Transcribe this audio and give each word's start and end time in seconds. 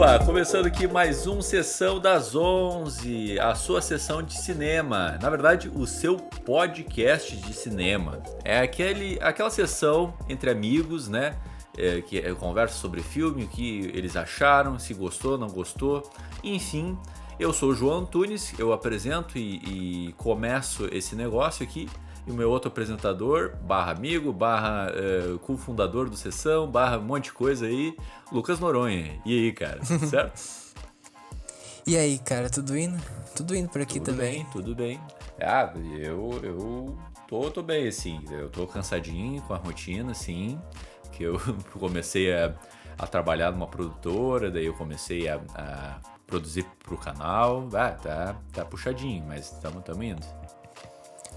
Opa, 0.00 0.18
começando 0.24 0.64
aqui 0.64 0.88
mais 0.88 1.26
um 1.26 1.42
Sessão 1.42 2.00
das 2.00 2.34
11, 2.34 3.38
a 3.38 3.54
sua 3.54 3.82
sessão 3.82 4.22
de 4.22 4.32
cinema. 4.32 5.18
Na 5.20 5.28
verdade, 5.28 5.68
o 5.68 5.86
seu 5.86 6.16
podcast 6.16 7.36
de 7.36 7.52
cinema. 7.52 8.22
É 8.42 8.60
aquele, 8.60 9.18
aquela 9.20 9.50
sessão 9.50 10.14
entre 10.26 10.48
amigos, 10.48 11.06
né? 11.06 11.36
É, 11.76 12.00
que 12.00 12.16
eu 12.16 12.34
converso 12.34 12.78
sobre 12.78 13.02
filme, 13.02 13.44
o 13.44 13.48
que 13.48 13.92
eles 13.92 14.16
acharam, 14.16 14.78
se 14.78 14.94
gostou, 14.94 15.36
não 15.36 15.48
gostou. 15.48 16.10
Enfim, 16.42 16.96
eu 17.38 17.52
sou 17.52 17.68
o 17.68 17.74
João 17.74 17.98
Antunes, 17.98 18.58
eu 18.58 18.72
apresento 18.72 19.36
e, 19.36 20.08
e 20.08 20.12
começo 20.14 20.88
esse 20.90 21.14
negócio 21.14 21.62
aqui 21.62 21.90
e 22.26 22.30
o 22.30 22.34
meu 22.34 22.50
outro 22.50 22.68
apresentador, 22.68 23.54
barra 23.62 23.92
amigo, 23.92 24.32
barra 24.32 24.90
uh, 24.90 25.38
cofundador 25.40 26.08
do 26.08 26.16
Sessão, 26.16 26.70
barra 26.70 26.98
um 26.98 27.02
monte 27.02 27.24
de 27.24 27.32
coisa 27.32 27.66
aí, 27.66 27.96
Lucas 28.30 28.60
Noronha. 28.60 29.20
E 29.24 29.38
aí, 29.38 29.52
cara, 29.52 29.82
certo? 29.84 30.40
e 31.86 31.96
aí, 31.96 32.18
cara, 32.18 32.50
tudo 32.50 32.76
indo? 32.76 33.00
Tudo 33.34 33.54
indo 33.54 33.68
por 33.68 33.80
aqui 33.80 33.98
tudo 33.98 34.12
também. 34.12 34.42
Bem, 34.42 34.46
tudo 34.52 34.74
bem. 34.74 35.00
Ah, 35.40 35.72
eu, 35.98 36.40
eu 36.42 36.98
tô, 37.26 37.50
tô 37.50 37.62
bem, 37.62 37.88
assim, 37.88 38.22
eu 38.30 38.50
tô 38.50 38.66
cansadinho 38.66 39.40
com 39.42 39.54
a 39.54 39.56
rotina, 39.56 40.12
assim, 40.12 40.60
que 41.12 41.22
eu 41.22 41.40
comecei 41.78 42.32
a, 42.32 42.54
a 42.98 43.06
trabalhar 43.06 43.50
numa 43.50 43.66
produtora, 43.66 44.50
daí 44.50 44.66
eu 44.66 44.74
comecei 44.74 45.28
a, 45.28 45.40
a 45.54 46.00
produzir 46.26 46.66
pro 46.84 46.96
canal, 46.96 47.68
ah, 47.74 47.90
tá, 47.90 48.36
tá 48.52 48.64
puxadinho, 48.64 49.24
mas 49.26 49.52
estamos 49.52 49.82
indo. 50.04 50.39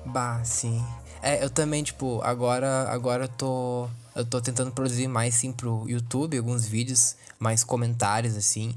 Bah, 0.05 0.43
sim. 0.43 0.83
É, 1.21 1.43
eu 1.43 1.49
também, 1.49 1.83
tipo, 1.83 2.21
agora, 2.21 2.89
agora 2.89 3.25
eu 3.25 3.29
tô. 3.29 3.89
Eu 4.15 4.23
tô 4.25 4.39
tentando 4.39 4.71
produzir 4.71 5.07
mais 5.07 5.33
sim 5.33 5.51
pro 5.51 5.89
YouTube, 5.89 6.37
alguns 6.37 6.67
vídeos, 6.67 7.15
mais 7.39 7.63
comentários, 7.63 8.35
assim. 8.35 8.75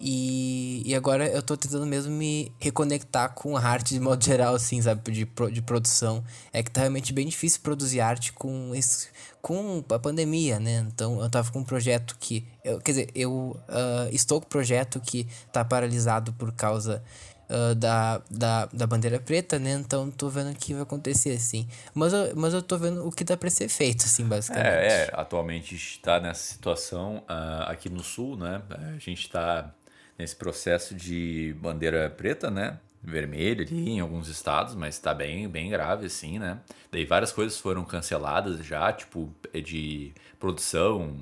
E, 0.00 0.80
e 0.86 0.94
agora 0.94 1.26
eu 1.26 1.42
tô 1.42 1.56
tentando 1.56 1.84
mesmo 1.84 2.12
me 2.12 2.52
reconectar 2.60 3.34
com 3.34 3.56
a 3.56 3.60
arte 3.60 3.94
de 3.94 4.00
modo 4.00 4.24
geral, 4.24 4.54
assim, 4.54 4.80
sabe? 4.80 5.10
De, 5.10 5.28
de 5.52 5.62
produção. 5.62 6.24
É 6.52 6.62
que 6.62 6.70
tá 6.70 6.82
realmente 6.82 7.12
bem 7.12 7.26
difícil 7.26 7.60
produzir 7.62 8.00
arte 8.00 8.32
com, 8.32 8.72
esse, 8.74 9.08
com 9.42 9.84
a 9.90 9.98
pandemia, 9.98 10.60
né? 10.60 10.86
Então 10.94 11.20
eu 11.20 11.28
tava 11.28 11.50
com 11.50 11.58
um 11.58 11.64
projeto 11.64 12.16
que. 12.18 12.46
Eu, 12.64 12.80
quer 12.80 12.92
dizer, 12.92 13.10
eu 13.14 13.60
uh, 13.68 14.08
estou 14.12 14.40
com 14.40 14.46
um 14.46 14.50
projeto 14.50 15.00
que 15.00 15.26
tá 15.52 15.64
paralisado 15.64 16.32
por 16.34 16.52
causa 16.52 17.02
uh, 17.48 17.74
da, 17.74 18.20
da, 18.30 18.66
da 18.66 18.86
bandeira 18.86 19.18
preta, 19.18 19.58
né? 19.58 19.72
Então 19.72 20.10
tô 20.10 20.28
vendo 20.28 20.50
o 20.50 20.54
que 20.54 20.74
vai 20.74 20.82
acontecer, 20.82 21.30
assim. 21.30 21.66
Mas 21.94 22.12
eu, 22.12 22.34
mas 22.36 22.54
eu 22.54 22.62
tô 22.62 22.76
vendo 22.76 23.06
o 23.06 23.10
que 23.10 23.24
dá 23.24 23.36
pra 23.36 23.50
ser 23.50 23.68
feito, 23.68 24.04
assim, 24.04 24.24
basicamente. 24.24 24.66
É, 24.66 24.86
é 24.86 25.10
atualmente 25.12 25.74
está 25.74 26.20
nessa 26.20 26.42
situação 26.42 27.18
uh, 27.28 27.68
aqui 27.68 27.88
no 27.88 28.02
sul, 28.02 28.36
né? 28.36 28.62
A 28.70 28.98
gente 28.98 29.22
está 29.22 29.74
nesse 30.18 30.36
processo 30.36 30.94
de 30.94 31.54
bandeira 31.60 32.10
preta, 32.10 32.50
né? 32.50 32.78
Vermelha 33.00 33.62
ali 33.62 33.90
em 33.90 34.00
alguns 34.00 34.28
estados, 34.28 34.74
mas 34.74 34.96
está 34.96 35.14
bem, 35.14 35.48
bem 35.48 35.70
grave, 35.70 36.06
assim, 36.06 36.38
né? 36.38 36.58
Daí 36.90 37.04
várias 37.04 37.30
coisas 37.30 37.56
foram 37.56 37.84
canceladas 37.84 38.64
já, 38.66 38.92
tipo, 38.92 39.32
de 39.54 40.12
produção 40.40 41.16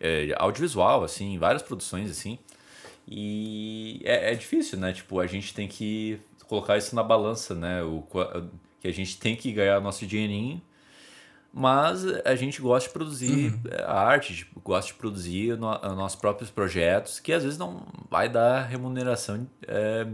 é, 0.00 0.34
audiovisual, 0.36 1.04
assim, 1.04 1.38
várias 1.38 1.62
produções, 1.62 2.10
assim. 2.10 2.38
E 3.08 4.00
é, 4.04 4.32
é, 4.32 4.34
difícil, 4.34 4.78
né? 4.78 4.92
Tipo, 4.92 5.20
a 5.20 5.26
gente 5.26 5.54
tem 5.54 5.68
que 5.68 6.18
colocar 6.48 6.76
isso 6.76 6.94
na 6.94 7.02
balança, 7.02 7.54
né? 7.54 7.82
O, 7.82 8.04
que 8.80 8.88
a 8.88 8.92
gente 8.92 9.18
tem 9.18 9.36
que 9.36 9.52
ganhar 9.52 9.80
nosso 9.80 10.06
dinheirinho, 10.06 10.60
mas 11.52 12.04
a 12.24 12.34
gente 12.34 12.60
gosta 12.60 12.88
de 12.88 12.92
produzir 12.92 13.52
uhum. 13.52 13.60
a 13.86 14.00
arte, 14.00 14.46
gosta 14.62 14.92
de 14.92 14.98
produzir 14.98 15.56
no, 15.56 15.70
nossos 15.94 16.18
próprios 16.18 16.50
projetos, 16.50 17.18
que 17.18 17.32
às 17.32 17.42
vezes 17.42 17.58
não 17.58 17.86
vai 18.10 18.28
dar 18.28 18.64
remuneração 18.64 19.48
é, 19.66 20.06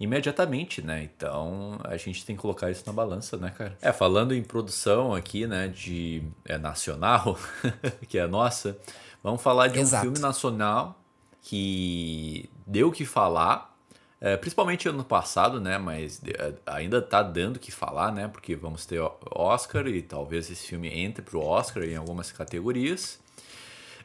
imediatamente, 0.00 0.82
né? 0.82 1.04
Então 1.04 1.78
a 1.84 1.96
gente 1.96 2.24
tem 2.24 2.34
que 2.34 2.42
colocar 2.42 2.70
isso 2.70 2.82
na 2.86 2.92
balança, 2.92 3.36
né, 3.36 3.50
cara? 3.56 3.76
É, 3.80 3.92
falando 3.92 4.34
em 4.34 4.42
produção 4.42 5.14
aqui, 5.14 5.46
né, 5.46 5.68
de 5.68 6.22
é, 6.44 6.58
nacional, 6.58 7.38
que 8.08 8.18
é 8.18 8.22
a 8.22 8.28
nossa, 8.28 8.76
vamos 9.22 9.40
falar 9.42 9.68
de 9.68 9.78
Exato. 9.78 10.02
um 10.02 10.10
filme 10.10 10.18
nacional 10.18 10.99
que 11.42 12.48
deu 12.66 12.88
o 12.88 12.92
que 12.92 13.04
falar, 13.04 13.76
é, 14.20 14.36
principalmente 14.36 14.88
ano 14.88 15.02
passado, 15.02 15.60
né? 15.60 15.78
Mas 15.78 16.20
é, 16.24 16.52
ainda 16.66 17.00
tá 17.00 17.22
dando 17.22 17.56
o 17.56 17.58
que 17.58 17.72
falar, 17.72 18.12
né? 18.12 18.28
Porque 18.28 18.54
vamos 18.54 18.84
ter 18.84 19.00
Oscar 19.30 19.86
e 19.86 20.02
talvez 20.02 20.50
esse 20.50 20.66
filme 20.66 20.88
entre 20.88 21.22
pro 21.22 21.40
Oscar 21.40 21.84
em 21.84 21.96
algumas 21.96 22.30
categorias. 22.30 23.18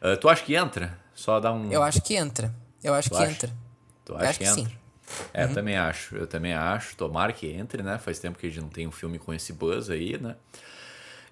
Uh, 0.01 0.16
tu 0.18 0.29
acha 0.29 0.44
que 0.44 0.56
entra? 0.56 0.97
Só 1.13 1.40
dá 1.40 1.51
um. 1.51 1.72
Eu 1.72 1.84
acho 1.84 2.01
que 2.01 2.16
entra. 2.16 2.53
Eu 2.84 2.94
acho 2.94 3.09
tu 3.09 3.16
que 3.16 3.24
acha? 3.24 3.31
entra. 3.31 3.51
Tu 4.06 4.16
acha 4.16 4.34
que, 4.34 4.40
que, 4.40 4.45
entra? 4.45 4.63
Sim. 4.63 4.72
É, 5.34 5.44
uhum. 5.44 5.50
eu 5.50 5.56
também 5.56 5.78
acho. 5.78 6.16
Eu 6.16 6.28
também 6.28 6.53
acho. 6.53 6.95
Tomara 6.95 7.34
que 7.34 7.47
entre, 7.51 7.84
né? 7.84 7.97
Faz 7.97 8.19
tempo 8.19 8.38
que 8.38 8.47
a 8.47 8.50
gente 8.50 8.62
não 8.62 8.69
tem 8.69 8.88
um 8.88 8.91
filme 8.91 9.19
com 9.19 9.34
esse 9.34 9.51
buzz 9.51 9.90
aí, 9.90 10.18
né? 10.18 10.35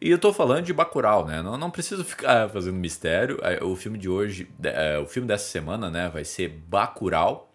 E 0.03 0.11
eu 0.11 0.19
tô 0.19 0.33
falando 0.33 0.65
de 0.65 0.73
Bacurau, 0.73 1.25
né? 1.25 1.41
Não, 1.41 1.57
não 1.57 1.71
preciso 1.71 2.03
ficar 2.03 2.49
fazendo 2.51 2.75
mistério. 2.75 3.39
É, 3.41 3.63
o 3.63 3.73
filme 3.73 3.97
de 3.97 4.09
hoje, 4.09 4.51
é, 4.61 4.99
o 4.99 5.05
filme 5.05 5.25
dessa 5.25 5.45
semana, 5.45 5.89
né, 5.89 6.09
vai 6.09 6.25
ser 6.25 6.49
Bacurau. 6.49 7.49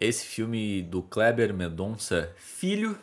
Esse 0.00 0.24
filme 0.24 0.82
do 0.82 1.02
Kleber 1.02 1.52
Mendonça 1.52 2.32
Filho, 2.36 2.96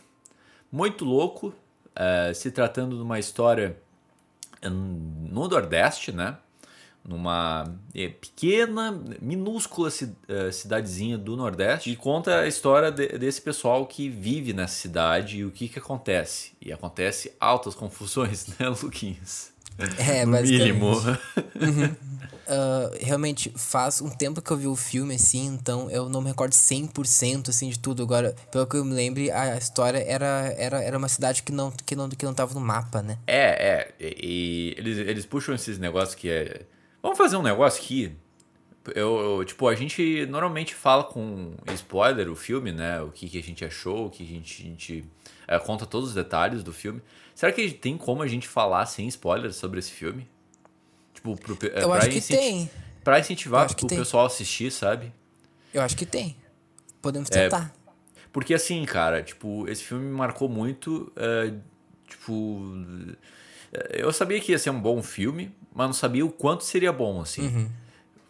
muito 0.71 1.03
louco, 1.03 1.53
é, 1.93 2.31
se 2.33 2.49
tratando 2.49 2.95
de 2.95 3.01
uma 3.01 3.19
história 3.19 3.77
no 4.63 5.49
Nordeste, 5.49 6.13
né? 6.13 6.37
Numa 7.07 7.71
é, 7.93 8.09
pequena, 8.09 8.91
minúscula 9.21 9.89
é, 10.27 10.51
cidadezinha 10.51 11.17
do 11.17 11.37
Nordeste 11.37 11.91
e 11.91 11.95
conta 11.95 12.39
a 12.39 12.47
história 12.47 12.91
de, 12.91 13.07
desse 13.19 13.41
pessoal 13.41 13.85
que 13.85 14.09
vive 14.09 14.53
nessa 14.53 14.73
cidade 14.73 15.37
e 15.37 15.45
o 15.45 15.51
que 15.51 15.69
que 15.69 15.77
acontece. 15.77 16.53
E 16.59 16.73
acontece 16.73 17.31
altas 17.39 17.75
confusões, 17.75 18.47
né, 18.59 18.69
Luquinhas? 18.69 19.53
É, 19.97 20.25
no 20.25 20.41
mínimo. 20.41 20.87
Uhum. 20.87 21.95
Uh, 22.45 22.95
realmente 23.01 23.51
faz 23.57 24.01
um 24.01 24.09
tempo 24.09 24.41
que 24.41 24.51
eu 24.51 24.57
vi 24.57 24.67
o 24.67 24.75
filme, 24.75 25.15
assim, 25.15 25.47
então 25.47 25.89
eu 25.89 26.07
não 26.07 26.21
me 26.21 26.27
recordo 26.27 26.53
100% 26.53 27.49
assim, 27.49 27.69
de 27.69 27.79
tudo. 27.79 28.03
Agora, 28.03 28.35
pelo 28.51 28.65
que 28.65 28.77
eu 28.77 28.85
me 28.85 28.93
lembro, 28.93 29.21
a 29.33 29.57
história 29.57 29.97
era, 29.97 30.53
era, 30.57 30.81
era 30.81 30.97
uma 30.97 31.09
cidade 31.09 31.43
que 31.43 31.51
não, 31.51 31.71
que, 31.71 31.95
não, 31.95 32.07
que 32.07 32.23
não 32.23 32.33
tava 32.33 32.53
no 32.53 32.61
mapa, 32.61 33.01
né? 33.01 33.17
É, 33.27 33.67
é. 33.67 33.93
E, 33.99 34.15
e 34.21 34.75
eles, 34.77 34.97
eles 34.99 35.25
puxam 35.25 35.53
esses 35.53 35.77
negócios 35.77 36.15
que 36.15 36.29
é 36.29 36.61
Vamos 37.05 37.19
fazer 37.19 37.37
um 37.37 37.43
negócio 37.43 37.83
aqui. 37.83 38.17
Eu, 38.95 39.37
eu, 39.37 39.45
tipo, 39.45 39.67
a 39.67 39.75
gente 39.75 40.25
normalmente 40.25 40.73
fala 40.73 41.03
com 41.03 41.53
spoiler 41.75 42.31
o 42.31 42.35
filme, 42.35 42.71
né? 42.71 42.99
O 42.99 43.11
que, 43.11 43.29
que 43.29 43.37
a 43.37 43.43
gente 43.43 43.63
achou, 43.63 44.07
o 44.07 44.09
que 44.09 44.23
a 44.23 44.25
gente, 44.25 44.63
a 44.63 44.65
gente 44.65 45.05
é, 45.47 45.59
conta 45.59 45.85
todos 45.85 46.09
os 46.09 46.15
detalhes 46.15 46.63
do 46.63 46.73
filme. 46.73 47.03
Será 47.35 47.51
que 47.51 47.69
tem 47.69 47.95
como 47.95 48.23
a 48.23 48.27
gente 48.27 48.47
falar 48.47 48.87
sem 48.87 49.07
spoiler 49.07 49.53
sobre 49.53 49.77
esse 49.77 49.91
filme? 49.91 50.27
Tipo, 51.13 51.39
pro, 51.39 51.55
é, 51.71 51.83
eu 51.83 51.93
acho 51.93 52.09
que 52.09 52.19
tem. 52.21 52.71
Pra 53.03 53.19
incentivar 53.19 53.69
o 53.71 53.87
pessoal 53.87 54.23
a 54.23 54.27
assistir, 54.27 54.71
sabe? 54.71 55.13
Eu 55.71 55.83
acho 55.83 55.95
que 55.95 56.07
tem. 56.07 56.35
Podemos 57.03 57.29
é, 57.29 57.43
tentar. 57.43 57.71
É, 57.71 58.19
porque 58.33 58.55
assim, 58.55 58.83
cara, 58.83 59.21
tipo, 59.21 59.67
esse 59.69 59.83
filme 59.83 60.05
me 60.05 60.11
marcou 60.11 60.49
muito. 60.49 61.13
É, 61.15 61.53
tipo. 62.07 62.33
Eu 63.91 64.11
sabia 64.11 64.39
que 64.39 64.51
ia 64.51 64.59
ser 64.59 64.69
um 64.69 64.79
bom 64.79 65.01
filme, 65.01 65.51
mas 65.73 65.87
não 65.87 65.93
sabia 65.93 66.25
o 66.25 66.31
quanto 66.31 66.63
seria 66.63 66.91
bom, 66.91 67.21
assim. 67.21 67.47
Uhum. 67.47 67.69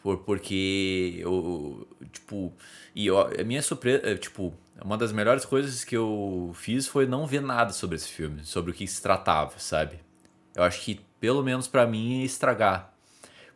Por, 0.01 0.17
porque 0.19 1.15
eu, 1.17 1.87
tipo, 2.11 2.53
e 2.95 3.09
a 3.09 3.43
minha 3.43 3.61
surpresa, 3.61 4.01
é, 4.07 4.15
tipo, 4.15 4.53
uma 4.83 4.97
das 4.97 5.11
melhores 5.11 5.45
coisas 5.45 5.83
que 5.83 5.95
eu 5.95 6.51
fiz 6.53 6.87
foi 6.87 7.05
não 7.05 7.25
ver 7.25 7.41
nada 7.41 7.73
sobre 7.73 7.95
esse 7.95 8.09
filme, 8.09 8.43
sobre 8.43 8.71
o 8.71 8.73
que 8.73 8.85
se 8.87 9.01
tratava, 9.01 9.57
sabe? 9.57 9.99
Eu 10.55 10.63
acho 10.63 10.81
que, 10.81 11.01
pelo 11.19 11.43
menos 11.43 11.67
para 11.67 11.87
mim, 11.87 12.19
ia 12.19 12.25
estragar. 12.25 12.93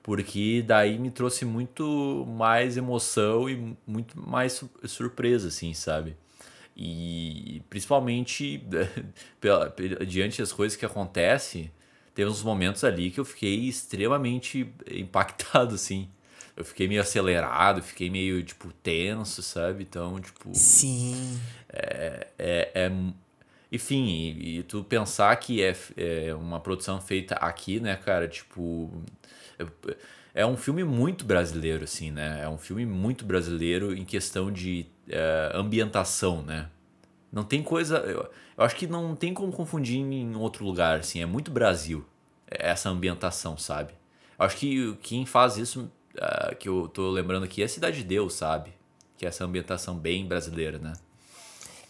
Porque 0.02 0.64
daí 0.66 0.98
me 0.98 1.12
trouxe 1.12 1.46
muito 1.46 2.26
mais 2.28 2.78
emoção 2.78 3.50
e 3.50 3.78
muito 3.86 4.20
mais 4.20 4.64
surpresa, 4.86 5.50
assim, 5.50 5.74
sabe? 5.74 6.16
E 6.76 7.62
principalmente 7.70 8.64
diante 10.08 10.40
das 10.40 10.54
coisas 10.54 10.78
que 10.78 10.86
acontecem, 10.86 11.72
teve 12.20 12.30
uns 12.30 12.44
momentos 12.44 12.84
ali 12.84 13.12
que 13.12 13.18
eu 13.18 13.24
fiquei 13.24 13.70
extremamente 13.70 14.70
impactado, 14.92 15.76
assim. 15.76 16.10
Eu 16.54 16.66
fiquei 16.66 16.86
meio 16.86 17.00
acelerado, 17.00 17.82
fiquei 17.82 18.10
meio, 18.10 18.44
tipo, 18.44 18.74
tenso, 18.84 19.42
sabe? 19.42 19.84
Então, 19.84 20.20
tipo. 20.20 20.54
Sim. 20.54 21.40
É. 21.70 22.28
é, 22.38 22.72
é 22.76 22.92
enfim, 23.72 24.06
e, 24.06 24.58
e, 24.58 24.64
tu 24.64 24.84
pensar 24.84 25.34
que 25.38 25.64
é, 25.64 25.74
é 25.96 26.36
uma 26.36 26.60
produção 26.60 27.00
feita 27.00 27.36
aqui, 27.36 27.80
né, 27.80 27.96
cara? 27.96 28.28
Tipo. 28.28 28.92
É, 29.58 30.42
é 30.42 30.46
um 30.46 30.58
filme 30.58 30.84
muito 30.84 31.24
brasileiro, 31.24 31.86
assim, 31.86 32.12
né? 32.12 32.42
É 32.44 32.50
um 32.50 32.58
filme 32.58 32.86
muito 32.86 33.24
brasileiro 33.24 33.96
em 33.96 34.04
questão 34.04 34.52
de 34.52 34.88
é, 35.08 35.52
ambientação, 35.54 36.42
né? 36.42 36.68
Não 37.32 37.46
tem 37.46 37.64
coisa. 37.64 38.00
Eu, 38.00 38.30
eu 38.58 38.64
acho 38.66 38.76
que 38.76 38.88
não 38.88 39.16
tem 39.16 39.34
como 39.34 39.54
confundir 39.54 40.00
em 40.00 40.36
outro 40.36 40.66
lugar, 40.66 41.00
assim. 41.00 41.22
É 41.22 41.26
muito 41.26 41.50
Brasil 41.50 42.06
essa 42.50 42.90
ambientação, 42.90 43.58
sabe? 43.58 43.94
Acho 44.38 44.58
que 44.58 44.96
quem 45.02 45.26
faz 45.26 45.58
isso 45.58 45.92
uh, 46.16 46.56
que 46.56 46.70
eu 46.70 46.88
tô 46.88 47.10
lembrando 47.10 47.44
aqui 47.44 47.62
é 47.62 47.68
Cidade 47.68 47.98
de 47.98 48.04
Deus, 48.04 48.34
sabe? 48.34 48.74
Que 49.18 49.26
é 49.26 49.30
essa 49.30 49.44
ambientação 49.44 49.96
bem 49.98 50.26
brasileira, 50.28 50.80
né? 50.80 50.94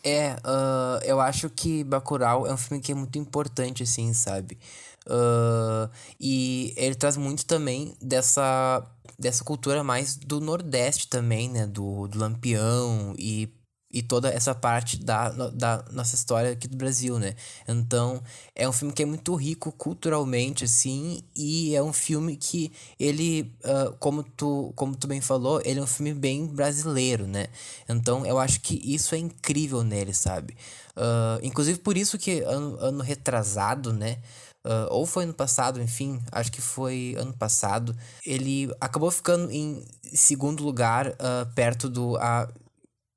É, 0.03 0.33
uh, 0.45 1.03
eu 1.03 1.19
acho 1.19 1.49
que 1.49 1.83
Bacurau 1.83 2.47
é 2.47 2.53
um 2.53 2.57
filme 2.57 2.81
que 2.81 2.91
é 2.91 2.95
muito 2.95 3.17
importante, 3.19 3.83
assim, 3.83 4.13
sabe? 4.13 4.57
Uh, 5.05 5.89
e 6.19 6.73
ele 6.77 6.95
traz 6.95 7.17
muito 7.17 7.45
também 7.45 7.95
dessa, 8.01 8.83
dessa 9.17 9.43
cultura 9.43 9.83
mais 9.83 10.15
do 10.15 10.39
Nordeste 10.39 11.07
também, 11.07 11.49
né? 11.49 11.67
Do, 11.67 12.07
do 12.07 12.17
Lampião 12.17 13.13
e 13.17 13.49
e 13.91 14.03
toda 14.03 14.29
essa 14.29 14.53
parte 14.53 14.97
da, 14.97 15.29
da 15.29 15.83
nossa 15.91 16.13
história 16.13 16.51
aqui 16.51 16.67
do 16.67 16.77
Brasil, 16.77 17.17
né? 17.17 17.33
Então, 17.67 18.21
é 18.55 18.69
um 18.69 18.71
filme 18.71 18.93
que 18.93 19.01
é 19.01 19.05
muito 19.05 19.33
rico 19.33 19.71
culturalmente, 19.71 20.63
assim, 20.63 21.23
e 21.35 21.75
é 21.75 21.81
um 21.81 21.91
filme 21.91 22.37
que 22.37 22.71
ele, 22.99 23.51
uh, 23.63 23.91
como, 23.97 24.21
tu, 24.21 24.71
como 24.75 24.95
tu 24.95 25.07
bem 25.07 25.21
falou, 25.21 25.59
ele 25.65 25.79
é 25.79 25.83
um 25.83 25.87
filme 25.87 26.13
bem 26.13 26.45
brasileiro, 26.45 27.25
né? 27.25 27.47
Então, 27.87 28.25
eu 28.25 28.37
acho 28.37 28.61
que 28.61 28.79
isso 28.83 29.15
é 29.15 29.17
incrível 29.17 29.83
nele, 29.83 30.13
sabe? 30.13 30.55
Uh, 30.95 31.39
inclusive 31.41 31.79
por 31.79 31.97
isso 31.97 32.17
que 32.17 32.41
ano, 32.41 32.77
ano 32.79 33.03
retrasado, 33.03 33.91
né? 33.91 34.19
Uh, 34.63 34.91
ou 34.91 35.05
foi 35.07 35.23
ano 35.23 35.33
passado, 35.33 35.81
enfim, 35.81 36.21
acho 36.31 36.51
que 36.51 36.61
foi 36.61 37.15
ano 37.17 37.33
passado. 37.33 37.95
Ele 38.23 38.71
acabou 38.79 39.09
ficando 39.09 39.49
em 39.51 39.83
segundo 40.13 40.63
lugar, 40.63 41.15
perto 41.55 41.89
do 41.89 42.17
a 42.17 42.47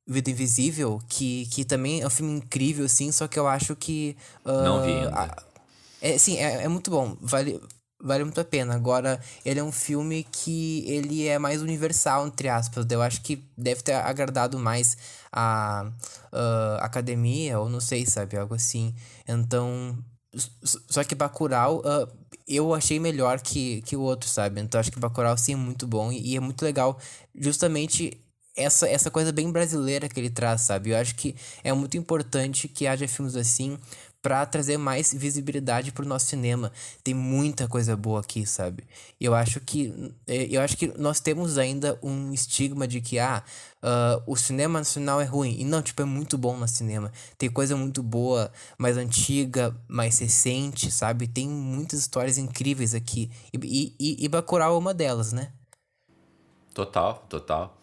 Vida 0.06 0.30
Invisível, 0.30 1.00
que, 1.08 1.46
que 1.46 1.64
também 1.64 2.00
é 2.00 2.06
um 2.06 2.10
filme 2.10 2.32
incrível, 2.32 2.84
assim, 2.86 3.12
só 3.12 3.28
que 3.28 3.38
eu 3.38 3.46
acho 3.46 3.76
que. 3.76 4.16
Uh, 4.44 4.62
Não 4.62 4.82
vi 4.82 4.92
ainda. 4.92 5.36
é, 6.00 6.18
sim, 6.18 6.36
é, 6.38 6.64
é 6.64 6.68
muito 6.68 6.90
bom. 6.90 7.16
Vale, 7.20 7.60
vale 8.02 8.24
muito 8.24 8.40
a 8.40 8.44
pena. 8.44 8.74
Agora, 8.74 9.20
ele 9.44 9.60
é 9.60 9.62
um 9.62 9.70
filme 9.72 10.24
que 10.24 10.84
ele 10.88 11.26
é 11.26 11.38
mais 11.38 11.62
universal, 11.62 12.26
entre 12.26 12.48
aspas. 12.48 12.86
Eu 12.90 13.00
acho 13.00 13.22
que 13.22 13.44
deve 13.56 13.82
ter 13.82 13.92
agradado 13.94 14.58
mais 14.58 14.96
a 15.32 15.90
uh, 16.32 16.82
academia, 16.82 17.60
ou 17.60 17.68
não 17.68 17.80
sei, 17.80 18.04
sabe? 18.04 18.36
Algo 18.36 18.54
assim. 18.54 18.94
Então. 19.28 19.96
Só 20.88 21.04
que 21.04 21.14
Bacurau. 21.14 21.80
Uh, 21.80 22.22
eu 22.48 22.74
achei 22.74 22.98
melhor 22.98 23.40
que, 23.40 23.82
que 23.82 23.96
o 23.96 24.00
outro, 24.00 24.28
sabe? 24.28 24.60
Então 24.60 24.80
acho 24.80 24.90
que 24.90 24.98
Bacurau 24.98 25.36
sim 25.38 25.52
é 25.52 25.56
muito 25.56 25.86
bom 25.86 26.10
e, 26.10 26.32
e 26.32 26.36
é 26.36 26.40
muito 26.40 26.62
legal 26.64 26.98
justamente 27.34 28.20
essa, 28.56 28.88
essa 28.88 29.10
coisa 29.10 29.32
bem 29.32 29.50
brasileira 29.50 30.08
que 30.08 30.18
ele 30.18 30.30
traz, 30.30 30.62
sabe? 30.62 30.90
Eu 30.90 30.96
acho 30.96 31.14
que 31.14 31.34
é 31.64 31.72
muito 31.72 31.96
importante 31.96 32.68
que 32.68 32.86
haja 32.86 33.08
filmes 33.08 33.36
assim 33.36 33.78
para 34.22 34.46
trazer 34.46 34.78
mais 34.78 35.12
visibilidade 35.12 35.90
pro 35.90 36.06
nosso 36.06 36.26
cinema. 36.26 36.70
Tem 37.02 37.12
muita 37.12 37.66
coisa 37.66 37.96
boa 37.96 38.20
aqui, 38.20 38.46
sabe? 38.46 38.84
Eu 39.20 39.34
acho 39.34 39.58
que 39.60 39.92
é, 40.28 40.44
eu 40.44 40.60
acho 40.60 40.76
que 40.76 40.96
nós 40.96 41.18
temos 41.18 41.58
ainda 41.58 41.98
um 42.00 42.32
estigma 42.32 42.86
de 42.86 43.00
que 43.00 43.18
ah, 43.18 43.42
uh, 43.82 44.22
o 44.24 44.36
cinema 44.36 44.78
nacional 44.78 45.20
é 45.20 45.24
ruim. 45.24 45.56
E 45.58 45.64
não, 45.64 45.82
tipo, 45.82 46.00
é 46.00 46.04
muito 46.04 46.38
bom 46.38 46.56
no 46.56 46.68
cinema. 46.68 47.10
Tem 47.36 47.50
coisa 47.50 47.76
muito 47.76 48.00
boa, 48.00 48.52
mais 48.78 48.96
antiga, 48.96 49.76
mais 49.88 50.20
recente, 50.20 50.88
sabe? 50.92 51.26
Tem 51.26 51.48
muitas 51.48 51.98
histórias 51.98 52.38
incríveis 52.38 52.94
aqui. 52.94 53.28
E, 53.52 53.92
e, 53.98 54.24
e 54.24 54.28
Bacurau 54.28 54.76
é 54.76 54.78
uma 54.78 54.94
delas, 54.94 55.32
né? 55.32 55.52
Total, 56.72 57.26
total. 57.28 57.76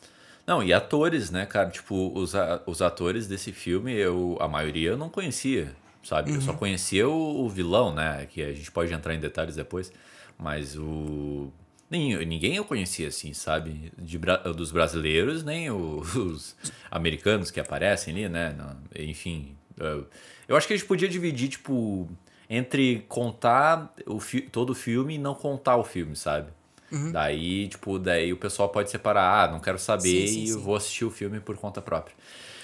Não, 0.49 0.63
e 0.63 0.73
atores, 0.73 1.29
né, 1.29 1.45
cara? 1.45 1.69
Tipo, 1.69 2.11
os, 2.17 2.33
os 2.65 2.81
atores 2.81 3.27
desse 3.27 3.51
filme, 3.51 3.93
eu, 3.93 4.35
a 4.41 4.47
maioria 4.47 4.89
eu 4.89 4.97
não 4.97 5.07
conhecia, 5.07 5.75
sabe? 6.01 6.31
Uhum. 6.31 6.37
Eu 6.37 6.41
só 6.41 6.49
uhum. 6.53 6.57
conhecia 6.57 7.07
o, 7.07 7.45
o, 7.45 7.47
vilão, 7.47 7.93
né? 7.93 8.25
Que 8.25 8.41
a 8.41 8.51
gente 8.51 8.71
pode 8.71 8.91
entrar 8.91 9.13
em 9.13 9.19
detalhes 9.19 9.55
depois. 9.55 9.93
Mas 10.39 10.75
o. 10.75 11.53
Nem, 11.87 12.25
ninguém 12.25 12.55
eu 12.55 12.65
conhecia, 12.65 13.09
assim, 13.09 13.31
sabe? 13.31 13.91
De, 13.95 14.19
dos 14.55 14.71
brasileiros, 14.71 15.43
nem 15.43 15.69
os 15.69 16.55
americanos 16.89 17.51
que 17.51 17.59
aparecem 17.59 18.11
ali, 18.15 18.27
né? 18.27 18.55
Enfim. 18.97 19.55
Eu, 19.77 20.07
eu 20.47 20.57
acho 20.57 20.65
que 20.65 20.73
a 20.73 20.77
gente 20.77 20.87
podia 20.87 21.07
dividir, 21.07 21.49
tipo, 21.49 22.09
entre 22.49 23.05
contar 23.07 23.93
o 24.07 24.17
todo 24.51 24.71
o 24.71 24.75
filme 24.75 25.13
e 25.13 25.19
não 25.19 25.35
contar 25.35 25.77
o 25.77 25.83
filme, 25.83 26.15
sabe? 26.15 26.49
Uhum. 26.91 27.11
Daí, 27.11 27.67
tipo, 27.67 27.99
daí 27.99 28.33
o 28.33 28.37
pessoal 28.37 28.69
pode 28.69 28.89
separar, 28.89 29.43
ah, 29.43 29.51
não 29.51 29.59
quero 29.59 29.77
saber 29.77 30.27
sim, 30.27 30.33
sim, 30.33 30.43
e 30.43 30.47
sim. 30.47 30.59
vou 30.59 30.75
assistir 30.75 31.05
o 31.05 31.11
filme 31.11 31.39
por 31.39 31.57
conta 31.57 31.81
própria. 31.81 32.15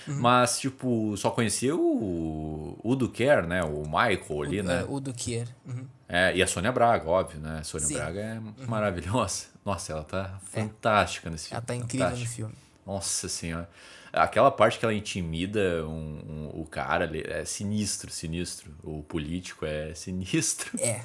Uhum. 0.07 0.19
Mas, 0.19 0.59
tipo, 0.59 1.15
só 1.17 1.31
conhecia 1.31 1.75
o, 1.75 2.77
o 2.83 2.95
Duquer, 2.95 3.45
né? 3.47 3.63
O 3.63 3.83
Michael 3.83 4.43
ali, 4.43 4.59
o, 4.59 4.63
né? 4.63 4.81
É, 4.81 4.85
o 4.87 4.99
Duquer. 4.99 5.47
Uhum. 5.65 5.85
É, 6.07 6.35
e 6.35 6.43
a 6.43 6.47
Sônia 6.47 6.71
Braga, 6.71 7.09
óbvio, 7.09 7.39
né? 7.39 7.59
A 7.59 7.63
Sônia 7.63 7.87
Braga 7.87 8.19
é 8.19 8.39
uhum. 8.39 8.53
maravilhosa. 8.67 9.45
Nossa, 9.65 9.93
ela 9.93 10.03
tá 10.03 10.39
é. 10.53 10.61
fantástica 10.61 11.29
nesse 11.29 11.49
filme. 11.49 11.57
Ela 11.57 11.65
tá 11.65 11.75
incrível 11.75 12.07
fantástica. 12.07 12.29
no 12.29 12.35
filme. 12.35 12.55
Nossa 12.85 13.27
senhora. 13.27 13.69
Aquela 14.15 14.49
parte 14.49 14.79
que 14.79 14.85
ela 14.85 14.93
intimida 14.93 15.85
um, 15.85 16.21
um, 16.27 16.61
o 16.61 16.65
cara 16.65 17.09
é 17.27 17.43
sinistro, 17.45 18.09
sinistro. 18.11 18.71
O 18.83 19.03
político 19.03 19.65
é 19.65 19.93
sinistro. 19.95 20.71
É. 20.79 21.01